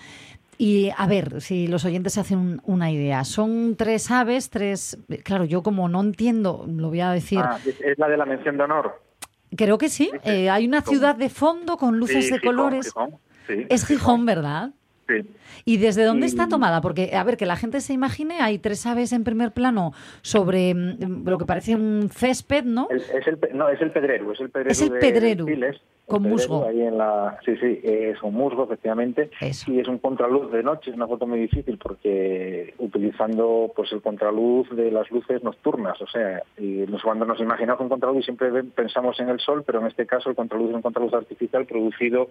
Y 0.63 0.91
a 0.95 1.07
ver, 1.07 1.41
si 1.41 1.69
los 1.69 1.87
oyentes 1.87 2.13
se 2.13 2.21
hacen 2.21 2.37
un- 2.37 2.61
una 2.67 2.91
idea. 2.91 3.25
Son 3.25 3.77
tres 3.77 4.11
aves, 4.11 4.51
tres. 4.51 4.99
Claro, 5.25 5.47
yo 5.47 5.63
como 5.63 5.89
no 5.89 6.03
entiendo, 6.03 6.67
lo 6.69 6.89
voy 6.91 7.01
a 7.01 7.13
decir. 7.13 7.39
Ah, 7.43 7.59
es, 7.65 7.99
la 7.99 8.09
de 8.11 8.19
la 8.19 8.27
mención 8.27 8.59
de 8.59 8.65
honor. 8.65 9.01
Creo 9.57 9.79
que 9.79 9.89
sí. 9.89 10.11
Eh, 10.23 10.51
hay 10.51 10.67
una 10.67 10.83
ciudad 10.83 11.17
de 11.17 11.31
fondo 11.31 11.79
con 11.79 11.97
luces 11.99 12.27
Sí, 12.27 12.33
de 12.33 12.39
Gijón, 12.41 12.57
colores. 12.57 12.85
Gijón, 12.89 13.11
sí, 13.47 13.67
es 13.71 13.87
Gijón, 13.87 14.27
¿verdad? 14.27 14.71
Sí. 15.09 15.15
¿Y 15.65 15.79
desde 15.79 16.05
dónde 16.05 16.27
está 16.27 16.47
tomada? 16.47 16.83
Porque, 16.83 17.17
a 17.17 17.25
ver, 17.25 17.39
que 17.39 17.47
la 17.47 17.57
gente 17.57 17.81
se 17.81 17.95
imagine, 17.95 18.41
hay 18.41 18.59
tres 18.59 18.85
aves 18.85 19.13
en 19.13 19.25
primer 19.25 19.53
plano 19.53 19.93
sobre 20.23 20.75
mm, 20.75 21.27
lo 21.27 21.39
que 21.39 21.47
parece 21.47 21.75
un 21.75 22.11
césped, 22.13 22.65
¿no? 22.65 22.87
El- 22.91 22.99
es 23.01 23.27
el, 23.27 23.39
no, 23.55 23.69
es 23.71 23.81
el 23.81 23.91
pedrero, 23.93 24.31
es 24.33 24.41
el 24.41 24.51
pedrero. 24.51 24.71
Es 24.71 24.83
el 24.83 24.91
de- 24.91 24.99
pedrero, 24.99 25.45
de 25.47 25.53
con 26.11 26.23
musgo. 26.23 26.67
Ahí 26.67 26.83
en 26.83 26.99
la, 26.99 27.39
sí, 27.45 27.57
sí, 27.57 27.81
es 27.83 28.23
un 28.23 28.35
musgo, 28.35 28.65
efectivamente. 28.65 29.31
Y 29.41 29.81
es 29.81 29.89
un 29.89 29.99
contraluz 29.99 30.51
de 30.51 30.63
noche, 30.63 30.91
es 30.91 30.97
una 30.97 31.07
foto 31.07 31.27
muy 31.27 31.39
difícil 31.39 31.79
porque 31.79 32.75
utilizando 32.79 33.73
pues 33.75 33.93
el 33.93 34.03
contraluz 34.03 34.69
de 34.71 34.91
las 34.91 35.11
luces 35.11 35.43
nocturnas, 35.43 36.01
o 36.03 36.07
sea, 36.07 36.43
y 36.59 36.85
cuando 37.03 37.25
nos 37.25 37.41
imaginamos 37.41 37.81
un 37.81 37.89
contraluz 37.89 38.25
siempre 38.25 38.51
pensamos 38.65 39.19
en 39.21 39.29
el 39.29 39.41
sol, 39.41 39.63
pero 39.65 39.81
en 39.81 39.87
este 39.87 40.07
caso 40.07 40.31
el 40.31 40.37
contraluz 40.37 40.71
es 40.71 40.77
un 40.77 40.83
contraluz 40.83 41.15
artificial 41.15 41.67
producido 41.67 42.29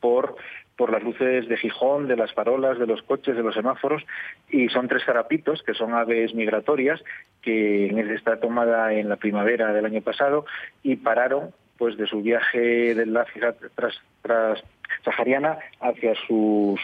por, 0.00 0.36
por 0.76 0.92
las 0.92 1.02
luces 1.02 1.48
de 1.48 1.56
Gijón, 1.56 2.08
de 2.08 2.16
las 2.16 2.32
farolas, 2.32 2.78
de 2.78 2.86
los 2.86 3.02
coches, 3.02 3.36
de 3.36 3.42
los 3.42 3.54
semáforos, 3.54 4.02
y 4.50 4.68
son 4.68 4.88
tres 4.88 5.04
carapitos, 5.04 5.62
que 5.62 5.74
son 5.74 5.94
aves 5.94 6.34
migratorias, 6.34 7.02
que 7.40 7.86
está 8.14 8.38
tomada 8.38 8.92
en 8.92 9.08
la 9.08 9.16
primavera 9.16 9.72
del 9.72 9.86
año 9.86 10.00
pasado 10.00 10.44
y 10.82 10.96
pararon 10.96 11.50
pues 11.82 11.96
de 11.96 12.06
su 12.06 12.22
viaje 12.22 12.94
del 12.94 13.16
África 13.16 13.56
tras, 13.74 13.94
tras 14.22 14.62
sahariana 15.04 15.58
hacia 15.80 16.14
sus 16.28 16.78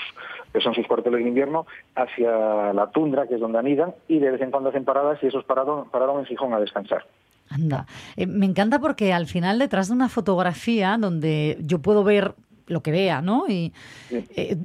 que 0.53 0.61
son 0.61 0.74
sus 0.74 0.88
cuarteles 0.88 1.22
de 1.22 1.28
invierno 1.28 1.68
hacia 1.94 2.72
la 2.72 2.90
tundra 2.90 3.28
que 3.28 3.36
es 3.36 3.40
donde 3.40 3.61
anidan 3.61 3.94
y 4.09 4.18
de 4.18 4.32
vez 4.32 4.40
en 4.40 4.51
cuando 4.51 4.70
hacen 4.70 4.84
paradas 4.84 5.20
y 5.22 5.28
esos 5.28 5.44
pararon 5.44 5.88
pararon 5.88 6.18
en 6.18 6.26
Gijón 6.26 6.53
a 6.53 6.59
descansar 6.59 7.07
Anda. 7.49 7.86
Eh, 8.16 8.26
me 8.26 8.44
encanta 8.44 8.80
porque 8.80 9.12
al 9.12 9.28
final 9.28 9.61
detrás 9.61 9.86
de 9.86 9.94
una 9.94 10.09
fotografía 10.09 10.96
donde 10.99 11.59
yo 11.61 11.78
puedo 11.78 12.03
ver 12.03 12.34
lo 12.66 12.82
que 12.82 12.90
vea, 12.90 13.22
¿no? 13.22 13.44
Y 13.49 13.72
eh, 14.11 14.57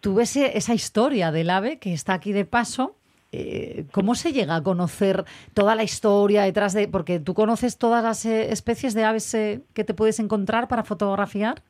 tú 0.00 0.14
ves 0.14 0.34
e- 0.36 0.56
esa 0.56 0.72
historia 0.72 1.30
del 1.32 1.50
ave 1.50 1.78
que 1.78 1.92
está 1.92 2.14
aquí 2.14 2.32
de 2.32 2.46
paso. 2.46 2.96
Eh, 3.32 3.84
¿Cómo 3.92 4.14
se 4.14 4.32
llega 4.32 4.56
a 4.56 4.62
conocer 4.62 5.24
toda 5.54 5.74
la 5.74 5.82
historia 5.82 6.42
detrás 6.42 6.74
de...? 6.74 6.86
Porque 6.88 7.18
tú 7.18 7.34
conoces 7.34 7.78
todas 7.78 8.04
las 8.04 8.24
eh, 8.26 8.52
especies 8.52 8.94
de 8.94 9.04
aves 9.04 9.34
eh, 9.34 9.62
que 9.74 9.84
te 9.84 9.94
puedes 9.94 10.20
encontrar 10.20 10.68
para 10.68 10.84
fotografiar. 10.84 11.62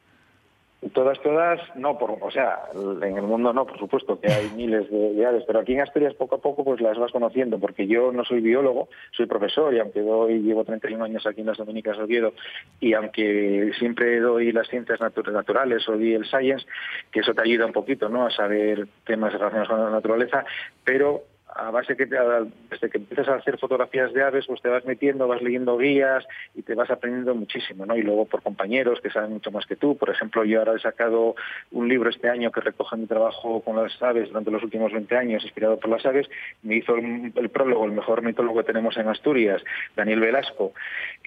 Todas, 0.94 1.22
todas, 1.22 1.60
no, 1.76 1.96
por, 1.96 2.18
o 2.20 2.30
sea, 2.32 2.58
en 2.74 3.16
el 3.16 3.22
mundo 3.22 3.52
no, 3.52 3.64
por 3.64 3.78
supuesto, 3.78 4.18
que 4.18 4.32
hay 4.32 4.50
miles 4.56 4.90
de, 4.90 5.24
aves, 5.24 5.44
pero 5.46 5.60
aquí 5.60 5.74
en 5.74 5.80
Asturias 5.80 6.12
poco 6.14 6.34
a 6.34 6.40
poco 6.40 6.64
pues 6.64 6.80
las 6.80 6.98
vas 6.98 7.12
conociendo, 7.12 7.60
porque 7.60 7.86
yo 7.86 8.10
no 8.10 8.24
soy 8.24 8.40
biólogo, 8.40 8.88
soy 9.16 9.26
profesor 9.26 9.72
y 9.72 9.78
aunque 9.78 10.00
doy, 10.00 10.40
llevo 10.40 10.64
31 10.64 11.04
años 11.04 11.24
aquí 11.24 11.42
en 11.42 11.46
las 11.46 11.58
Dominicas 11.58 11.98
de 11.98 12.02
Oviedo 12.02 12.32
y 12.80 12.94
aunque 12.94 13.70
siempre 13.78 14.18
doy 14.18 14.50
las 14.50 14.66
ciencias 14.66 14.98
natu- 14.98 15.30
naturales 15.30 15.88
o 15.88 15.92
el 15.92 16.24
science, 16.24 16.66
que 17.12 17.20
eso 17.20 17.32
te 17.32 17.42
ayuda 17.42 17.64
un 17.64 17.72
poquito, 17.72 18.08
¿no?, 18.08 18.26
a 18.26 18.30
saber 18.32 18.88
temas 19.06 19.32
relacionados 19.32 19.68
con 19.68 19.84
la 19.84 19.90
naturaleza, 19.90 20.44
pero 20.82 21.22
a 21.54 21.70
base 21.70 21.96
que 21.96 22.06
desde 22.06 22.90
que 22.90 22.98
empiezas 22.98 23.28
a 23.28 23.34
hacer 23.34 23.58
fotografías 23.58 24.12
de 24.12 24.22
aves, 24.22 24.46
pues 24.46 24.60
te 24.62 24.68
vas 24.68 24.84
metiendo, 24.84 25.28
vas 25.28 25.42
leyendo 25.42 25.76
guías 25.76 26.24
y 26.54 26.62
te 26.62 26.74
vas 26.74 26.90
aprendiendo 26.90 27.34
muchísimo, 27.34 27.86
¿no? 27.86 27.96
Y 27.96 28.02
luego 28.02 28.26
por 28.26 28.42
compañeros 28.42 29.00
que 29.00 29.10
saben 29.10 29.32
mucho 29.32 29.50
más 29.50 29.66
que 29.66 29.76
tú. 29.76 29.96
Por 29.96 30.10
ejemplo, 30.10 30.44
yo 30.44 30.60
ahora 30.60 30.74
he 30.76 30.80
sacado 30.80 31.34
un 31.70 31.88
libro 31.88 32.10
este 32.10 32.28
año 32.28 32.50
que 32.50 32.60
recoge 32.60 32.96
mi 32.96 33.06
trabajo 33.06 33.60
con 33.62 33.76
las 33.76 34.00
aves 34.02 34.28
durante 34.28 34.50
los 34.50 34.62
últimos 34.62 34.92
20 34.92 35.16
años, 35.16 35.44
inspirado 35.44 35.78
por 35.78 35.90
las 35.90 36.04
aves. 36.06 36.28
Me 36.62 36.76
hizo 36.76 36.96
el, 36.96 37.32
el 37.34 37.48
prólogo, 37.50 37.84
el 37.84 37.92
mejor 37.92 38.22
mitólogo 38.22 38.58
que 38.58 38.66
tenemos 38.66 38.96
en 38.96 39.08
Asturias, 39.08 39.62
Daniel 39.96 40.20
Velasco, 40.20 40.72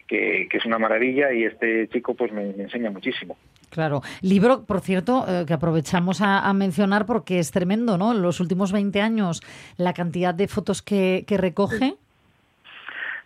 que, 0.08 0.48
es 0.52 0.66
una 0.66 0.80
maravilla 0.80 1.34
y 1.34 1.44
este 1.44 1.88
chico 1.90 2.14
pues 2.14 2.32
me, 2.32 2.54
me 2.54 2.64
enseña 2.64 2.90
muchísimo. 2.92 3.38
Claro. 3.70 4.02
Libro, 4.22 4.64
por 4.66 4.82
cierto, 4.82 5.26
eh, 5.28 5.46
que 5.46 5.54
aprovechamos 5.54 6.22
a, 6.22 6.48
a 6.48 6.54
mencionar 6.54 7.06
porque 7.06 7.40
es 7.40 7.52
tremendo, 7.52 7.98
¿no? 7.98 8.14
En 8.14 8.22
los 8.22 8.40
últimos 8.40 8.72
20 8.72 9.02
años, 9.02 9.42
la 9.78 9.94
cantidad 9.94 10.34
de 10.34 10.48
fotos 10.48 10.82
que, 10.82 11.26
que 11.28 11.38
recoge. 11.38 11.96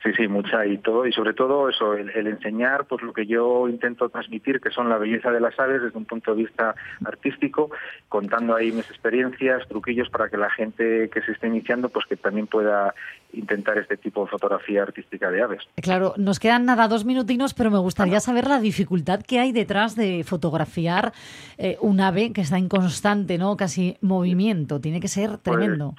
Sí, 0.01 0.11
sí, 0.15 0.29
mucha 0.29 0.65
y 0.65 0.77
todo, 0.77 1.05
y 1.05 1.11
sobre 1.11 1.33
todo 1.33 1.67
eso, 1.67 1.93
el, 1.93 2.09
el 2.11 2.27
enseñar 2.27 2.85
pues 2.85 3.01
lo 3.03 3.11
que 3.11 3.25
yo 3.25 3.67
intento 3.67 4.07
transmitir, 4.07 4.61
que 4.61 4.71
son 4.71 4.87
la 4.87 4.97
belleza 4.97 5.29
de 5.29 5.41
las 5.41 5.59
aves 5.59 5.81
desde 5.81 5.97
un 5.97 6.05
punto 6.05 6.33
de 6.33 6.43
vista 6.43 6.73
artístico, 7.03 7.69
contando 8.07 8.55
ahí 8.55 8.71
mis 8.71 8.89
experiencias, 8.89 9.67
truquillos 9.67 10.09
para 10.09 10.29
que 10.29 10.37
la 10.37 10.49
gente 10.51 11.09
que 11.09 11.21
se 11.21 11.33
esté 11.33 11.47
iniciando 11.47 11.89
pues 11.89 12.05
que 12.05 12.15
también 12.15 12.47
pueda 12.47 12.93
intentar 13.33 13.77
este 13.77 13.97
tipo 13.97 14.23
de 14.23 14.31
fotografía 14.31 14.83
artística 14.83 15.29
de 15.29 15.41
aves. 15.41 15.63
Claro, 15.81 16.13
nos 16.17 16.39
quedan 16.39 16.65
nada 16.65 16.87
dos 16.87 17.03
minutinos, 17.03 17.53
pero 17.53 17.69
me 17.69 17.79
gustaría 17.79 18.21
saber 18.21 18.47
la 18.47 18.59
dificultad 18.59 19.21
que 19.21 19.39
hay 19.39 19.51
detrás 19.51 19.97
de 19.97 20.23
fotografiar 20.23 21.11
eh, 21.57 21.77
un 21.81 21.99
ave 21.99 22.31
que 22.31 22.41
está 22.41 22.57
en 22.57 22.69
constante, 22.69 23.37
¿no? 23.37 23.57
Casi 23.57 23.97
movimiento. 24.01 24.79
Tiene 24.79 25.01
que 25.01 25.09
ser 25.09 25.37
tremendo. 25.39 25.95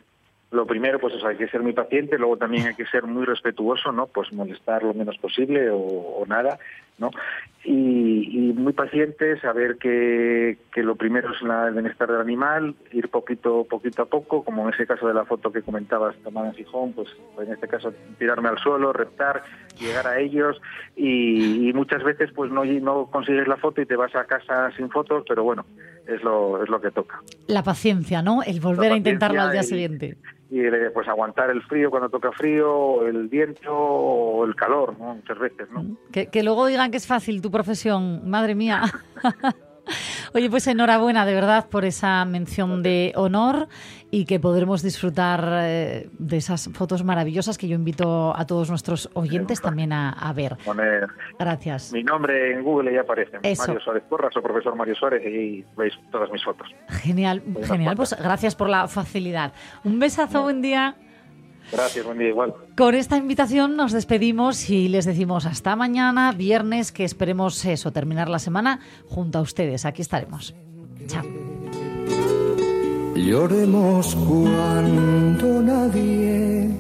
Lo 0.50 0.66
primero, 0.66 0.98
pues 0.98 1.14
eso, 1.14 1.26
hay 1.26 1.36
que 1.36 1.48
ser 1.48 1.62
muy 1.62 1.72
paciente, 1.72 2.18
luego 2.18 2.36
también 2.36 2.66
hay 2.66 2.74
que 2.74 2.86
ser 2.86 3.04
muy 3.04 3.24
respetuoso, 3.24 3.92
¿no? 3.92 4.06
Pues 4.08 4.32
molestar 4.32 4.82
lo 4.82 4.94
menos 4.94 5.16
posible 5.18 5.70
o, 5.70 5.78
o 5.78 6.26
nada, 6.26 6.58
¿no? 6.98 7.10
Y, 7.62 8.50
y 8.50 8.52
muy 8.54 8.72
paciente, 8.72 9.38
saber 9.40 9.76
que, 9.76 10.58
que 10.72 10.82
lo 10.82 10.96
primero 10.96 11.32
es 11.32 11.42
la- 11.42 11.68
el 11.68 11.74
bienestar 11.74 12.10
del 12.10 12.20
animal, 12.20 12.74
ir 12.90 13.08
poquito, 13.10 13.64
poquito 13.68 14.02
a 14.02 14.06
poco, 14.06 14.42
como 14.42 14.66
en 14.66 14.74
ese 14.74 14.86
caso 14.86 15.06
de 15.06 15.14
la 15.14 15.24
foto 15.24 15.52
que 15.52 15.62
comentabas 15.62 16.16
tomada 16.24 16.48
en 16.48 16.54
Gijón, 16.54 16.94
pues 16.94 17.08
en 17.40 17.52
este 17.52 17.68
caso 17.68 17.92
tirarme 18.18 18.48
al 18.48 18.58
suelo, 18.58 18.92
reptar, 18.92 19.42
llegar 19.78 20.06
a 20.06 20.18
ellos 20.18 20.60
y, 20.96 21.68
y 21.68 21.72
muchas 21.74 22.02
veces 22.02 22.30
pues 22.34 22.50
no, 22.50 22.64
no 22.64 23.06
consigues 23.06 23.46
la 23.46 23.56
foto 23.58 23.80
y 23.82 23.86
te 23.86 23.94
vas 23.96 24.14
a 24.16 24.24
casa 24.24 24.70
sin 24.76 24.90
fotos, 24.90 25.22
pero 25.28 25.44
bueno, 25.44 25.64
es 26.06 26.22
lo, 26.24 26.62
es 26.62 26.68
lo 26.68 26.80
que 26.80 26.90
toca. 26.90 27.20
La 27.46 27.62
paciencia, 27.62 28.20
¿no? 28.22 28.42
El 28.42 28.58
volver 28.60 28.92
a 28.92 28.96
intentarlo 28.96 29.40
al 29.42 29.52
día 29.52 29.60
y- 29.60 29.64
siguiente. 29.64 30.16
Y 30.50 30.60
eh, 30.60 30.90
pues 30.92 31.06
aguantar 31.06 31.50
el 31.50 31.62
frío 31.62 31.90
cuando 31.90 32.08
toca 32.08 32.32
frío, 32.32 33.06
el 33.06 33.28
viento 33.28 33.72
o 33.72 34.44
el 34.44 34.56
calor, 34.56 34.98
¿no? 34.98 35.14
Muchas 35.14 35.38
veces, 35.38 35.70
¿no? 35.70 35.96
Que, 36.12 36.26
que 36.26 36.42
luego 36.42 36.66
digan 36.66 36.90
que 36.90 36.96
es 36.96 37.06
fácil 37.06 37.40
tu 37.40 37.50
profesión, 37.50 38.28
madre 38.28 38.54
mía. 38.54 38.82
Oye, 40.34 40.50
pues 40.50 40.66
enhorabuena 40.66 41.26
de 41.26 41.34
verdad 41.34 41.68
por 41.68 41.84
esa 41.84 42.24
mención 42.24 42.82
de 42.82 43.12
honor 43.16 43.68
y 44.10 44.24
que 44.24 44.40
podremos 44.40 44.82
disfrutar 44.82 45.48
eh, 45.62 46.08
de 46.18 46.36
esas 46.36 46.70
fotos 46.72 47.04
maravillosas 47.04 47.58
que 47.58 47.68
yo 47.68 47.76
invito 47.76 48.36
a 48.36 48.46
todos 48.46 48.70
nuestros 48.70 49.08
oyentes 49.14 49.60
también 49.60 49.92
a, 49.92 50.10
a 50.10 50.32
ver. 50.32 50.56
Poner 50.64 51.06
Gracias. 51.38 51.92
mi 51.92 52.02
nombre 52.02 52.52
en 52.52 52.62
Google 52.62 52.92
ya 52.92 53.02
aparece, 53.02 53.38
Eso. 53.42 53.62
Mario 53.66 53.80
Suárez 53.80 54.02
Porras 54.08 54.36
o 54.36 54.42
profesor 54.42 54.74
Mario 54.74 54.94
Suárez 54.94 55.22
y 55.26 55.64
veis 55.76 55.94
todas 56.10 56.30
mis 56.30 56.42
fotos. 56.42 56.68
Genial, 56.88 57.42
genial. 57.62 57.96
Pues 57.96 58.16
gracias 58.18 58.54
por 58.54 58.68
la 58.68 58.88
facilidad. 58.88 59.52
Un 59.84 59.98
besazo, 59.98 60.42
buen 60.42 60.62
día. 60.62 60.96
Gracias, 61.72 62.04
buen 62.04 62.18
día 62.18 62.28
igual. 62.28 62.54
Con 62.76 62.94
esta 62.94 63.16
invitación 63.16 63.76
nos 63.76 63.92
despedimos 63.92 64.70
y 64.70 64.88
les 64.88 65.04
decimos 65.04 65.46
hasta 65.46 65.76
mañana, 65.76 66.32
viernes, 66.32 66.92
que 66.92 67.04
esperemos 67.04 67.64
eso, 67.64 67.92
terminar 67.92 68.28
la 68.28 68.38
semana 68.38 68.80
junto 69.06 69.38
a 69.38 69.42
ustedes. 69.42 69.84
Aquí 69.84 70.02
estaremos. 70.02 70.54
Chao. 71.06 71.24
Lloremos 73.14 74.14
cuando 74.14 75.62
nadie 75.62 76.70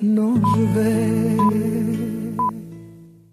nos 0.00 0.74
ve. 0.74 1.91